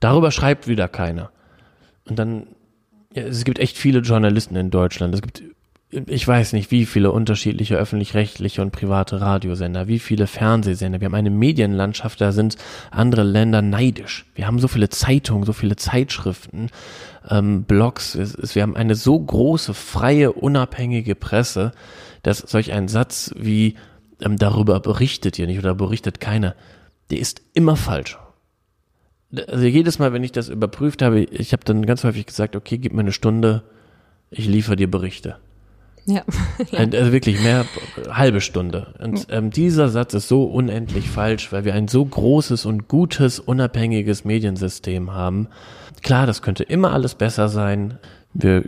Darüber 0.00 0.30
schreibt 0.30 0.68
wieder 0.68 0.88
keiner. 0.88 1.30
Und 2.08 2.18
dann, 2.18 2.46
ja, 3.14 3.22
es 3.22 3.44
gibt 3.44 3.58
echt 3.58 3.78
viele 3.78 4.00
Journalisten 4.00 4.56
in 4.56 4.70
Deutschland. 4.70 5.14
Es 5.14 5.22
gibt 5.22 5.42
ich 5.92 6.26
weiß 6.26 6.54
nicht, 6.54 6.70
wie 6.70 6.86
viele 6.86 7.12
unterschiedliche 7.12 7.76
öffentlich-rechtliche 7.76 8.62
und 8.62 8.70
private 8.70 9.20
Radiosender, 9.20 9.88
wie 9.88 9.98
viele 9.98 10.26
Fernsehsender. 10.26 11.00
Wir 11.00 11.06
haben 11.06 11.14
eine 11.14 11.30
Medienlandschaft, 11.30 12.20
da 12.20 12.32
sind 12.32 12.56
andere 12.90 13.22
Länder 13.22 13.60
neidisch. 13.60 14.24
Wir 14.34 14.46
haben 14.46 14.58
so 14.58 14.68
viele 14.68 14.88
Zeitungen, 14.88 15.44
so 15.44 15.52
viele 15.52 15.76
Zeitschriften, 15.76 16.70
ähm, 17.28 17.64
Blogs. 17.64 18.14
Es, 18.14 18.54
wir 18.54 18.62
haben 18.62 18.74
eine 18.74 18.94
so 18.94 19.20
große, 19.20 19.74
freie, 19.74 20.32
unabhängige 20.32 21.14
Presse, 21.14 21.72
dass 22.22 22.38
solch 22.38 22.72
ein 22.72 22.88
Satz 22.88 23.34
wie 23.36 23.74
ähm, 24.22 24.38
darüber 24.38 24.80
berichtet 24.80 25.38
ihr 25.38 25.46
nicht 25.46 25.58
oder 25.58 25.74
berichtet 25.74 26.20
keiner, 26.20 26.54
der 27.10 27.18
ist 27.18 27.42
immer 27.52 27.76
falsch. 27.76 28.18
Also 29.46 29.64
jedes 29.64 29.98
Mal, 29.98 30.14
wenn 30.14 30.24
ich 30.24 30.32
das 30.32 30.48
überprüft 30.48 31.02
habe, 31.02 31.20
ich 31.20 31.52
habe 31.52 31.64
dann 31.64 31.84
ganz 31.84 32.02
häufig 32.04 32.24
gesagt, 32.24 32.56
okay, 32.56 32.78
gib 32.78 32.94
mir 32.94 33.00
eine 33.00 33.12
Stunde, 33.12 33.62
ich 34.30 34.46
liefere 34.46 34.76
dir 34.76 34.90
Berichte. 34.90 35.36
Ja. 36.06 36.24
Also 36.76 37.12
wirklich 37.12 37.40
mehr 37.42 37.64
halbe 38.10 38.40
Stunde. 38.40 38.94
Und 38.98 39.28
ähm, 39.30 39.50
dieser 39.50 39.88
Satz 39.88 40.14
ist 40.14 40.26
so 40.26 40.44
unendlich 40.44 41.08
falsch, 41.08 41.52
weil 41.52 41.64
wir 41.64 41.74
ein 41.74 41.86
so 41.86 42.04
großes 42.04 42.66
und 42.66 42.88
gutes, 42.88 43.38
unabhängiges 43.38 44.24
Mediensystem 44.24 45.12
haben. 45.12 45.48
Klar, 46.02 46.26
das 46.26 46.42
könnte 46.42 46.64
immer 46.64 46.92
alles 46.92 47.14
besser 47.14 47.48
sein. 47.48 47.98
Wir 48.34 48.64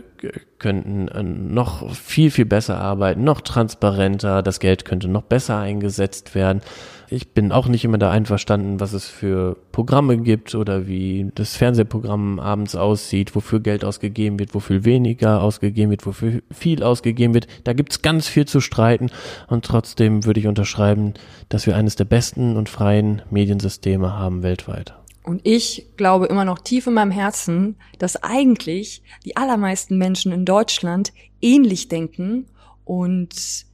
könnten 0.59 1.07
äh, 1.07 1.23
noch 1.23 1.93
viel, 1.93 2.31
viel 2.31 2.45
besser 2.45 2.79
arbeiten, 2.79 3.23
noch 3.23 3.41
transparenter, 3.41 4.41
das 4.41 4.59
Geld 4.59 4.85
könnte 4.85 5.07
noch 5.07 5.23
besser 5.23 5.57
eingesetzt 5.57 6.35
werden. 6.35 6.61
Ich 7.09 7.33
bin 7.33 7.51
auch 7.51 7.67
nicht 7.67 7.85
immer 7.85 7.97
da 7.97 8.11
einverstanden, 8.11 8.79
was 8.79 8.93
es 8.93 9.07
für 9.07 9.57
Programme 9.71 10.17
gibt 10.17 10.55
oder 10.55 10.87
wie 10.87 11.31
das 11.35 11.55
Fernsehprogramm 11.55 12.39
abends 12.39 12.75
aussieht, 12.75 13.35
wofür 13.35 13.59
Geld 13.59 13.85
ausgegeben 13.85 14.39
wird, 14.39 14.55
wofür 14.55 14.85
weniger 14.85 15.41
ausgegeben 15.41 15.91
wird, 15.91 16.05
wofür 16.05 16.41
viel 16.51 16.83
ausgegeben 16.83 17.33
wird. 17.33 17.47
Da 17.63 17.73
gibt's 17.73 18.01
ganz 18.01 18.27
viel 18.27 18.45
zu 18.45 18.61
streiten 18.61 19.09
und 19.47 19.65
trotzdem 19.65 20.25
würde 20.25 20.39
ich 20.39 20.47
unterschreiben, 20.47 21.13
dass 21.49 21.67
wir 21.67 21.75
eines 21.75 21.95
der 21.95 22.05
besten 22.05 22.57
und 22.57 22.69
freien 22.69 23.21
Mediensysteme 23.29 24.17
haben 24.17 24.43
weltweit. 24.43 24.95
Und 25.23 25.41
ich 25.43 25.87
glaube 25.97 26.27
immer 26.27 26.45
noch 26.45 26.59
tief 26.59 26.85
in 26.85 26.93
meinem 26.93 27.11
Herzen, 27.11 27.77
dass 27.97 28.21
eigentlich 28.23 29.01
die 29.25 29.37
allermeisten 29.37 29.97
Menschen 29.97 30.31
in 30.31 30.45
Deutschland 30.45 31.13
ähnlich 31.41 31.87
denken 31.87 32.45
und 32.83 33.65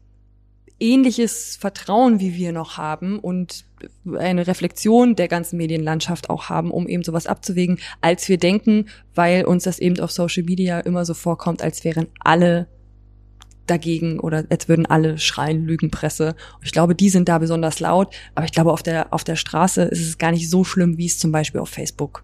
ähnliches 0.81 1.55
Vertrauen 1.55 2.19
wie 2.19 2.35
wir 2.35 2.51
noch 2.51 2.77
haben 2.77 3.19
und 3.19 3.65
eine 4.17 4.47
Reflexion 4.47 5.15
der 5.15 5.27
ganzen 5.27 5.57
Medienlandschaft 5.57 6.29
auch 6.29 6.49
haben, 6.49 6.71
um 6.71 6.87
eben 6.87 7.03
sowas 7.03 7.27
abzuwägen, 7.27 7.79
als 8.01 8.27
wir 8.27 8.37
denken, 8.37 8.87
weil 9.15 9.45
uns 9.45 9.63
das 9.63 9.79
eben 9.79 9.99
auf 9.99 10.11
Social 10.11 10.43
Media 10.43 10.79
immer 10.79 11.05
so 11.05 11.13
vorkommt, 11.13 11.61
als 11.61 11.83
wären 11.83 12.07
alle 12.19 12.67
dagegen 13.67 14.19
oder 14.19 14.43
als 14.49 14.67
würden 14.67 14.85
alle 14.85 15.17
schreien 15.17 15.65
Lügenpresse. 15.65 16.35
Und 16.57 16.65
ich 16.65 16.71
glaube, 16.71 16.95
die 16.95 17.09
sind 17.09 17.29
da 17.29 17.37
besonders 17.37 17.79
laut, 17.79 18.13
aber 18.35 18.45
ich 18.45 18.51
glaube, 18.51 18.71
auf 18.71 18.83
der, 18.83 19.13
auf 19.13 19.23
der 19.23 19.35
Straße 19.35 19.83
ist 19.83 20.01
es 20.01 20.17
gar 20.17 20.31
nicht 20.31 20.49
so 20.49 20.63
schlimm, 20.63 20.97
wie 20.97 21.05
es 21.05 21.19
zum 21.19 21.31
Beispiel 21.31 21.61
auf 21.61 21.69
Facebook 21.69 22.23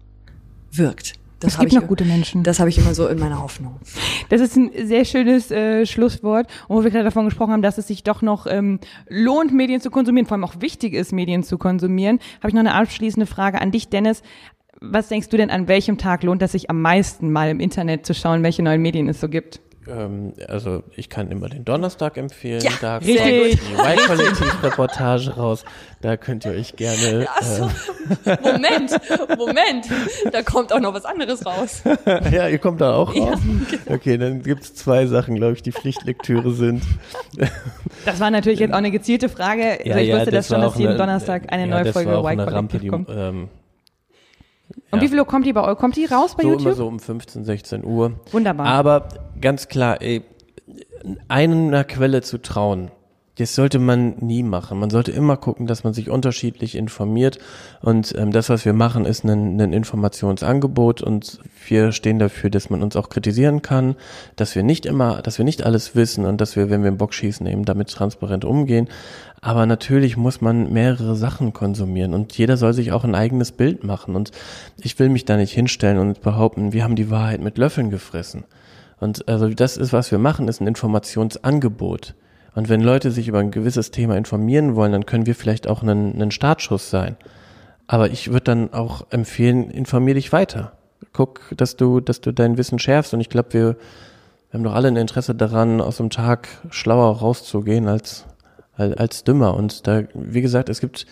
wirkt. 0.70 1.14
Das 1.40 1.54
es 1.54 1.60
gibt 1.60 1.72
noch 1.72 1.86
gute 1.86 2.04
Menschen. 2.04 2.42
Das 2.42 2.58
habe 2.58 2.68
ich 2.68 2.78
immer 2.78 2.94
so 2.94 3.06
in 3.06 3.18
meiner 3.18 3.40
Hoffnung. 3.40 3.76
Das 4.28 4.40
ist 4.40 4.56
ein 4.56 4.70
sehr 4.84 5.04
schönes 5.04 5.50
äh, 5.50 5.86
Schlusswort, 5.86 6.48
wo 6.68 6.82
wir 6.82 6.90
gerade 6.90 7.04
davon 7.04 7.26
gesprochen 7.26 7.52
haben, 7.52 7.62
dass 7.62 7.78
es 7.78 7.86
sich 7.86 8.02
doch 8.02 8.22
noch 8.22 8.46
ähm, 8.48 8.80
lohnt, 9.08 9.52
Medien 9.52 9.80
zu 9.80 9.90
konsumieren, 9.90 10.26
vor 10.26 10.34
allem 10.34 10.44
auch 10.44 10.60
wichtig 10.60 10.94
ist, 10.94 11.12
Medien 11.12 11.44
zu 11.44 11.56
konsumieren. 11.56 12.18
Habe 12.38 12.48
ich 12.48 12.54
noch 12.54 12.60
eine 12.60 12.74
abschließende 12.74 13.26
Frage 13.26 13.60
an 13.60 13.70
dich, 13.70 13.88
Dennis. 13.88 14.22
Was 14.80 15.08
denkst 15.08 15.28
du 15.28 15.36
denn, 15.36 15.50
an 15.50 15.68
welchem 15.68 15.98
Tag 15.98 16.22
lohnt 16.22 16.42
es 16.42 16.52
sich 16.52 16.70
am 16.70 16.82
meisten, 16.82 17.30
mal 17.30 17.50
im 17.50 17.60
Internet 17.60 18.06
zu 18.06 18.14
schauen, 18.14 18.42
welche 18.42 18.62
neuen 18.62 18.82
Medien 18.82 19.08
es 19.08 19.20
so 19.20 19.28
gibt? 19.28 19.60
Ähm, 19.88 20.34
also 20.46 20.82
ich 20.96 21.08
kann 21.08 21.30
immer 21.30 21.48
den 21.48 21.64
Donnerstag 21.64 22.16
empfehlen. 22.16 22.60
Ja, 22.62 22.70
da 22.80 22.98
kommt 22.98 23.08
die 23.08 23.16
Y-Kollektiv-Reportage 23.76 25.36
raus. 25.36 25.64
Da 26.00 26.16
könnt 26.16 26.44
ihr 26.44 26.52
euch 26.52 26.76
gerne. 26.76 27.24
Ja, 27.24 27.42
so. 27.42 27.70
äh, 28.30 28.36
Moment, 28.42 28.98
Moment. 29.36 29.86
Da 30.32 30.42
kommt 30.42 30.72
auch 30.72 30.80
noch 30.80 30.94
was 30.94 31.04
anderes 31.04 31.44
raus. 31.44 31.82
ja, 32.30 32.48
ihr 32.48 32.58
kommt 32.58 32.80
da 32.80 32.94
auch 32.94 33.14
raus. 33.14 33.16
Ja, 33.16 33.34
genau. 33.70 33.94
Okay, 33.94 34.18
dann 34.18 34.42
gibt's 34.42 34.74
zwei 34.74 35.06
Sachen, 35.06 35.34
glaube 35.34 35.54
ich, 35.54 35.62
die 35.62 35.72
Pflichtlektüre 35.72 36.52
sind. 36.52 36.82
Das 38.04 38.20
war 38.20 38.30
natürlich 38.30 38.60
jetzt 38.60 38.72
auch 38.72 38.78
eine 38.78 38.90
gezielte 38.90 39.28
Frage. 39.28 39.80
Ja, 39.84 39.94
also 39.94 39.98
ich 39.98 40.08
ja, 40.08 40.16
wusste 40.16 40.30
das, 40.30 40.48
das 40.48 40.54
schon, 40.54 40.60
dass 40.62 40.78
jeden 40.78 40.96
Donnerstag 40.96 41.52
eine 41.52 41.68
ja, 41.68 41.82
neue 41.82 41.92
Folge 41.92 42.12
Y-Kollektiv 42.12 42.90
kommt. 42.90 43.08
Ähm, 43.10 43.48
und 44.90 44.98
ja. 44.98 45.02
wie 45.02 45.08
viel 45.08 45.18
Uhr 45.18 45.26
kommt 45.26 45.46
die 45.46 45.52
bei 45.52 45.62
euch? 45.62 45.76
Kommt 45.76 45.96
die 45.96 46.06
raus 46.06 46.34
bei 46.34 46.42
so 46.42 46.50
YouTube? 46.50 46.66
Immer 46.66 46.74
so 46.74 46.86
um 46.86 46.98
15, 46.98 47.44
16 47.44 47.84
Uhr. 47.84 48.12
Wunderbar. 48.32 48.66
Aber 48.66 49.08
ganz 49.40 49.68
klar, 49.68 50.00
ey, 50.00 50.22
einer 51.28 51.84
Quelle 51.84 52.22
zu 52.22 52.38
trauen, 52.38 52.90
das 53.38 53.54
sollte 53.54 53.78
man 53.78 54.16
nie 54.18 54.42
machen. 54.42 54.80
Man 54.80 54.90
sollte 54.90 55.12
immer 55.12 55.36
gucken, 55.36 55.68
dass 55.68 55.84
man 55.84 55.94
sich 55.94 56.10
unterschiedlich 56.10 56.74
informiert. 56.74 57.38
Und 57.80 58.12
ähm, 58.18 58.32
das, 58.32 58.48
was 58.48 58.64
wir 58.64 58.72
machen, 58.72 59.04
ist 59.04 59.24
ein, 59.24 59.60
ein 59.60 59.72
Informationsangebot. 59.72 61.02
Und 61.02 61.38
wir 61.68 61.92
stehen 61.92 62.18
dafür, 62.18 62.50
dass 62.50 62.68
man 62.68 62.82
uns 62.82 62.96
auch 62.96 63.08
kritisieren 63.08 63.62
kann, 63.62 63.94
dass 64.34 64.56
wir 64.56 64.64
nicht 64.64 64.86
immer, 64.86 65.22
dass 65.22 65.38
wir 65.38 65.44
nicht 65.44 65.64
alles 65.64 65.94
wissen 65.94 66.24
und 66.24 66.40
dass 66.40 66.56
wir, 66.56 66.68
wenn 66.68 66.82
wir 66.82 66.88
einen 66.88 66.98
Bock 66.98 67.14
schießen, 67.14 67.46
eben 67.46 67.64
damit 67.64 67.90
transparent 67.90 68.44
umgehen. 68.44 68.88
Aber 69.40 69.66
natürlich 69.66 70.16
muss 70.16 70.40
man 70.40 70.72
mehrere 70.72 71.14
Sachen 71.14 71.52
konsumieren 71.52 72.14
und 72.14 72.36
jeder 72.36 72.56
soll 72.56 72.72
sich 72.72 72.90
auch 72.90 73.04
ein 73.04 73.14
eigenes 73.14 73.52
Bild 73.52 73.84
machen. 73.84 74.16
Und 74.16 74.32
ich 74.80 74.98
will 74.98 75.10
mich 75.10 75.26
da 75.26 75.36
nicht 75.36 75.52
hinstellen 75.52 75.98
und 75.98 76.22
behaupten, 76.22 76.72
wir 76.72 76.82
haben 76.82 76.96
die 76.96 77.08
Wahrheit 77.08 77.40
mit 77.40 77.56
Löffeln 77.56 77.90
gefressen. 77.90 78.42
Und 79.00 79.28
also 79.28 79.48
das 79.48 79.76
ist, 79.76 79.92
was 79.92 80.10
wir 80.10 80.18
machen, 80.18 80.48
ist 80.48 80.60
ein 80.60 80.66
Informationsangebot. 80.66 82.14
Und 82.54 82.68
wenn 82.68 82.80
Leute 82.80 83.10
sich 83.10 83.28
über 83.28 83.38
ein 83.38 83.50
gewisses 83.50 83.90
Thema 83.90 84.16
informieren 84.16 84.74
wollen, 84.74 84.92
dann 84.92 85.06
können 85.06 85.26
wir 85.26 85.34
vielleicht 85.34 85.68
auch 85.68 85.82
ein, 85.82 86.20
ein 86.20 86.30
Startschuss 86.30 86.90
sein. 86.90 87.16
Aber 87.86 88.10
ich 88.10 88.28
würde 88.28 88.44
dann 88.44 88.72
auch 88.72 89.06
empfehlen, 89.10 89.70
informier 89.70 90.14
dich 90.14 90.32
weiter. 90.32 90.72
Guck, 91.12 91.40
dass 91.56 91.76
du, 91.76 92.00
dass 92.00 92.20
du 92.20 92.32
dein 92.32 92.58
Wissen 92.58 92.78
schärfst. 92.78 93.14
Und 93.14 93.20
ich 93.20 93.28
glaube, 93.28 93.52
wir, 93.52 93.76
wir 94.50 94.54
haben 94.54 94.64
doch 94.64 94.74
alle 94.74 94.88
ein 94.88 94.96
Interesse 94.96 95.34
daran, 95.34 95.80
aus 95.80 95.98
dem 95.98 96.10
Tag 96.10 96.48
schlauer 96.70 97.18
rauszugehen 97.18 97.86
als, 97.88 98.26
als, 98.78 99.24
dümmer. 99.24 99.54
Und 99.54 99.86
da, 99.86 100.04
wie 100.14 100.40
gesagt, 100.40 100.68
es 100.68 100.80
gibt 100.80 101.06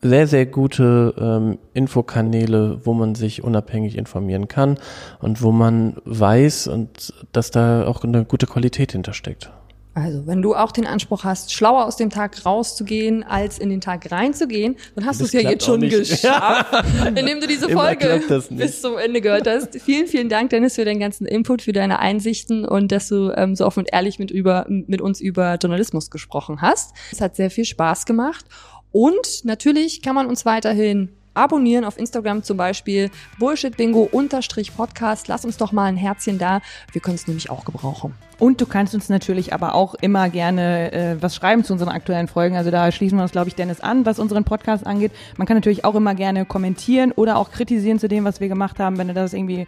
sehr, 0.00 0.26
sehr 0.26 0.46
gute 0.46 1.14
ähm, 1.18 1.58
Infokanäle, 1.74 2.80
wo 2.84 2.94
man 2.94 3.14
sich 3.14 3.44
unabhängig 3.44 3.96
informieren 3.96 4.48
kann 4.48 4.78
und 5.20 5.42
wo 5.42 5.52
man 5.52 5.96
weiß 6.04 6.68
und 6.68 7.12
dass 7.32 7.50
da 7.50 7.86
auch 7.86 8.02
eine 8.04 8.24
gute 8.24 8.46
Qualität 8.46 8.92
hintersteckt. 8.92 9.50
Also, 9.94 10.26
wenn 10.26 10.40
du 10.40 10.54
auch 10.54 10.72
den 10.72 10.86
Anspruch 10.86 11.24
hast, 11.24 11.52
schlauer 11.52 11.84
aus 11.84 11.96
dem 11.96 12.08
Tag 12.08 12.46
rauszugehen, 12.46 13.24
als 13.24 13.58
in 13.58 13.68
den 13.68 13.82
Tag 13.82 14.10
reinzugehen, 14.10 14.76
dann 14.94 15.04
hast 15.04 15.20
du 15.20 15.24
es 15.24 15.32
ja 15.32 15.40
jetzt 15.40 15.66
schon 15.66 15.82
geschafft, 15.82 16.72
indem 17.06 17.40
du 17.40 17.46
diese 17.46 17.68
Folge 17.68 18.22
bis 18.50 18.80
zum 18.80 18.96
Ende 18.96 19.20
gehört 19.20 19.46
hast. 19.46 19.78
Vielen, 19.82 20.06
vielen 20.06 20.30
Dank, 20.30 20.48
Dennis, 20.48 20.76
für 20.76 20.86
deinen 20.86 21.00
ganzen 21.00 21.26
Input, 21.26 21.60
für 21.60 21.72
deine 21.72 21.98
Einsichten 21.98 22.64
und 22.64 22.90
dass 22.90 23.08
du 23.08 23.32
ähm, 23.36 23.54
so 23.54 23.66
offen 23.66 23.80
und 23.80 23.92
ehrlich 23.92 24.18
mit, 24.18 24.30
über, 24.30 24.64
mit 24.68 25.02
uns 25.02 25.20
über 25.20 25.56
Journalismus 25.56 26.10
gesprochen 26.10 26.62
hast. 26.62 26.94
Es 27.10 27.20
hat 27.20 27.36
sehr 27.36 27.50
viel 27.50 27.66
Spaß 27.66 28.06
gemacht. 28.06 28.46
Und 28.92 29.44
natürlich 29.44 30.00
kann 30.00 30.14
man 30.14 30.26
uns 30.26 30.46
weiterhin 30.46 31.10
abonnieren 31.34 31.84
auf 31.84 31.98
Instagram 31.98 32.42
zum 32.42 32.56
Beispiel 32.56 33.10
Bullshit 33.38 33.76
Bingo 33.76 34.08
unterstrich 34.10 34.74
Podcast. 34.76 35.28
Lass 35.28 35.44
uns 35.44 35.56
doch 35.56 35.72
mal 35.72 35.84
ein 35.84 35.96
Herzchen 35.96 36.38
da. 36.38 36.60
Wir 36.92 37.00
können 37.00 37.16
es 37.16 37.26
nämlich 37.26 37.50
auch 37.50 37.64
gebrauchen. 37.64 38.14
Und 38.38 38.60
du 38.60 38.66
kannst 38.66 38.94
uns 38.94 39.08
natürlich 39.08 39.52
aber 39.52 39.74
auch 39.74 39.94
immer 39.94 40.28
gerne 40.28 40.92
äh, 40.92 41.16
was 41.22 41.36
schreiben 41.36 41.64
zu 41.64 41.72
unseren 41.72 41.90
aktuellen 41.90 42.28
Folgen. 42.28 42.56
Also 42.56 42.70
da 42.70 42.90
schließen 42.90 43.16
wir 43.18 43.22
uns, 43.22 43.32
glaube 43.32 43.48
ich, 43.48 43.54
Dennis 43.54 43.80
an, 43.80 44.04
was 44.04 44.18
unseren 44.18 44.44
Podcast 44.44 44.86
angeht. 44.86 45.12
Man 45.36 45.46
kann 45.46 45.56
natürlich 45.56 45.84
auch 45.84 45.94
immer 45.94 46.14
gerne 46.14 46.44
kommentieren 46.44 47.12
oder 47.12 47.36
auch 47.36 47.50
kritisieren 47.50 47.98
zu 47.98 48.08
dem, 48.08 48.24
was 48.24 48.40
wir 48.40 48.48
gemacht 48.48 48.78
haben, 48.80 48.98
wenn 48.98 49.08
du 49.08 49.14
das 49.14 49.32
irgendwie 49.32 49.66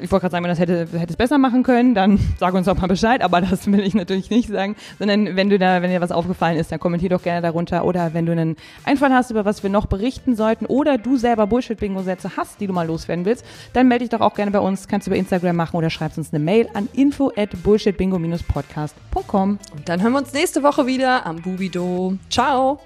ich 0.00 0.10
wollte 0.10 0.22
gerade 0.22 0.32
sagen, 0.32 0.44
wenn 0.44 0.50
das 0.50 0.58
hätte, 0.58 0.86
hätte 0.98 1.10
es 1.10 1.16
besser 1.16 1.38
machen 1.38 1.62
können, 1.62 1.94
dann 1.94 2.18
sag 2.38 2.54
uns 2.54 2.66
doch 2.66 2.76
mal 2.76 2.86
Bescheid, 2.86 3.22
aber 3.22 3.40
das 3.40 3.66
will 3.70 3.80
ich 3.80 3.94
natürlich 3.94 4.30
nicht 4.30 4.48
sagen, 4.48 4.76
sondern 4.98 5.36
wenn 5.36 5.50
du 5.50 5.58
da, 5.58 5.82
wenn 5.82 5.90
dir 5.90 6.00
was 6.00 6.12
aufgefallen 6.12 6.56
ist, 6.56 6.72
dann 6.72 6.80
kommentier 6.80 7.10
doch 7.10 7.22
gerne 7.22 7.42
darunter 7.42 7.84
oder 7.84 8.14
wenn 8.14 8.26
du 8.26 8.32
einen 8.32 8.56
Einfall 8.84 9.12
hast, 9.12 9.30
über 9.30 9.44
was 9.44 9.62
wir 9.62 9.70
noch 9.70 9.86
berichten 9.86 10.34
sollten 10.36 10.66
oder 10.66 10.98
du 10.98 11.16
selber 11.16 11.46
Bullshit-Bingo-Sätze 11.46 12.36
hast, 12.36 12.60
die 12.60 12.66
du 12.66 12.72
mal 12.72 12.86
loswerden 12.86 13.24
willst, 13.24 13.44
dann 13.72 13.88
melde 13.88 14.04
dich 14.04 14.10
doch 14.10 14.20
auch 14.20 14.34
gerne 14.34 14.50
bei 14.50 14.60
uns, 14.60 14.88
kannst 14.88 15.06
du 15.06 15.10
über 15.10 15.18
Instagram 15.18 15.56
machen 15.56 15.76
oder 15.76 15.90
schreibst 15.90 16.18
uns 16.18 16.32
eine 16.32 16.42
Mail 16.42 16.68
an 16.74 16.88
info 16.92 17.32
at 17.36 17.50
bullshitbingo-podcast.com. 17.62 19.58
Und 19.72 19.88
dann 19.88 20.02
hören 20.02 20.12
wir 20.12 20.18
uns 20.18 20.32
nächste 20.32 20.62
Woche 20.62 20.86
wieder 20.86 21.26
am 21.26 21.42
Bubido. 21.42 22.14
Ciao! 22.28 22.80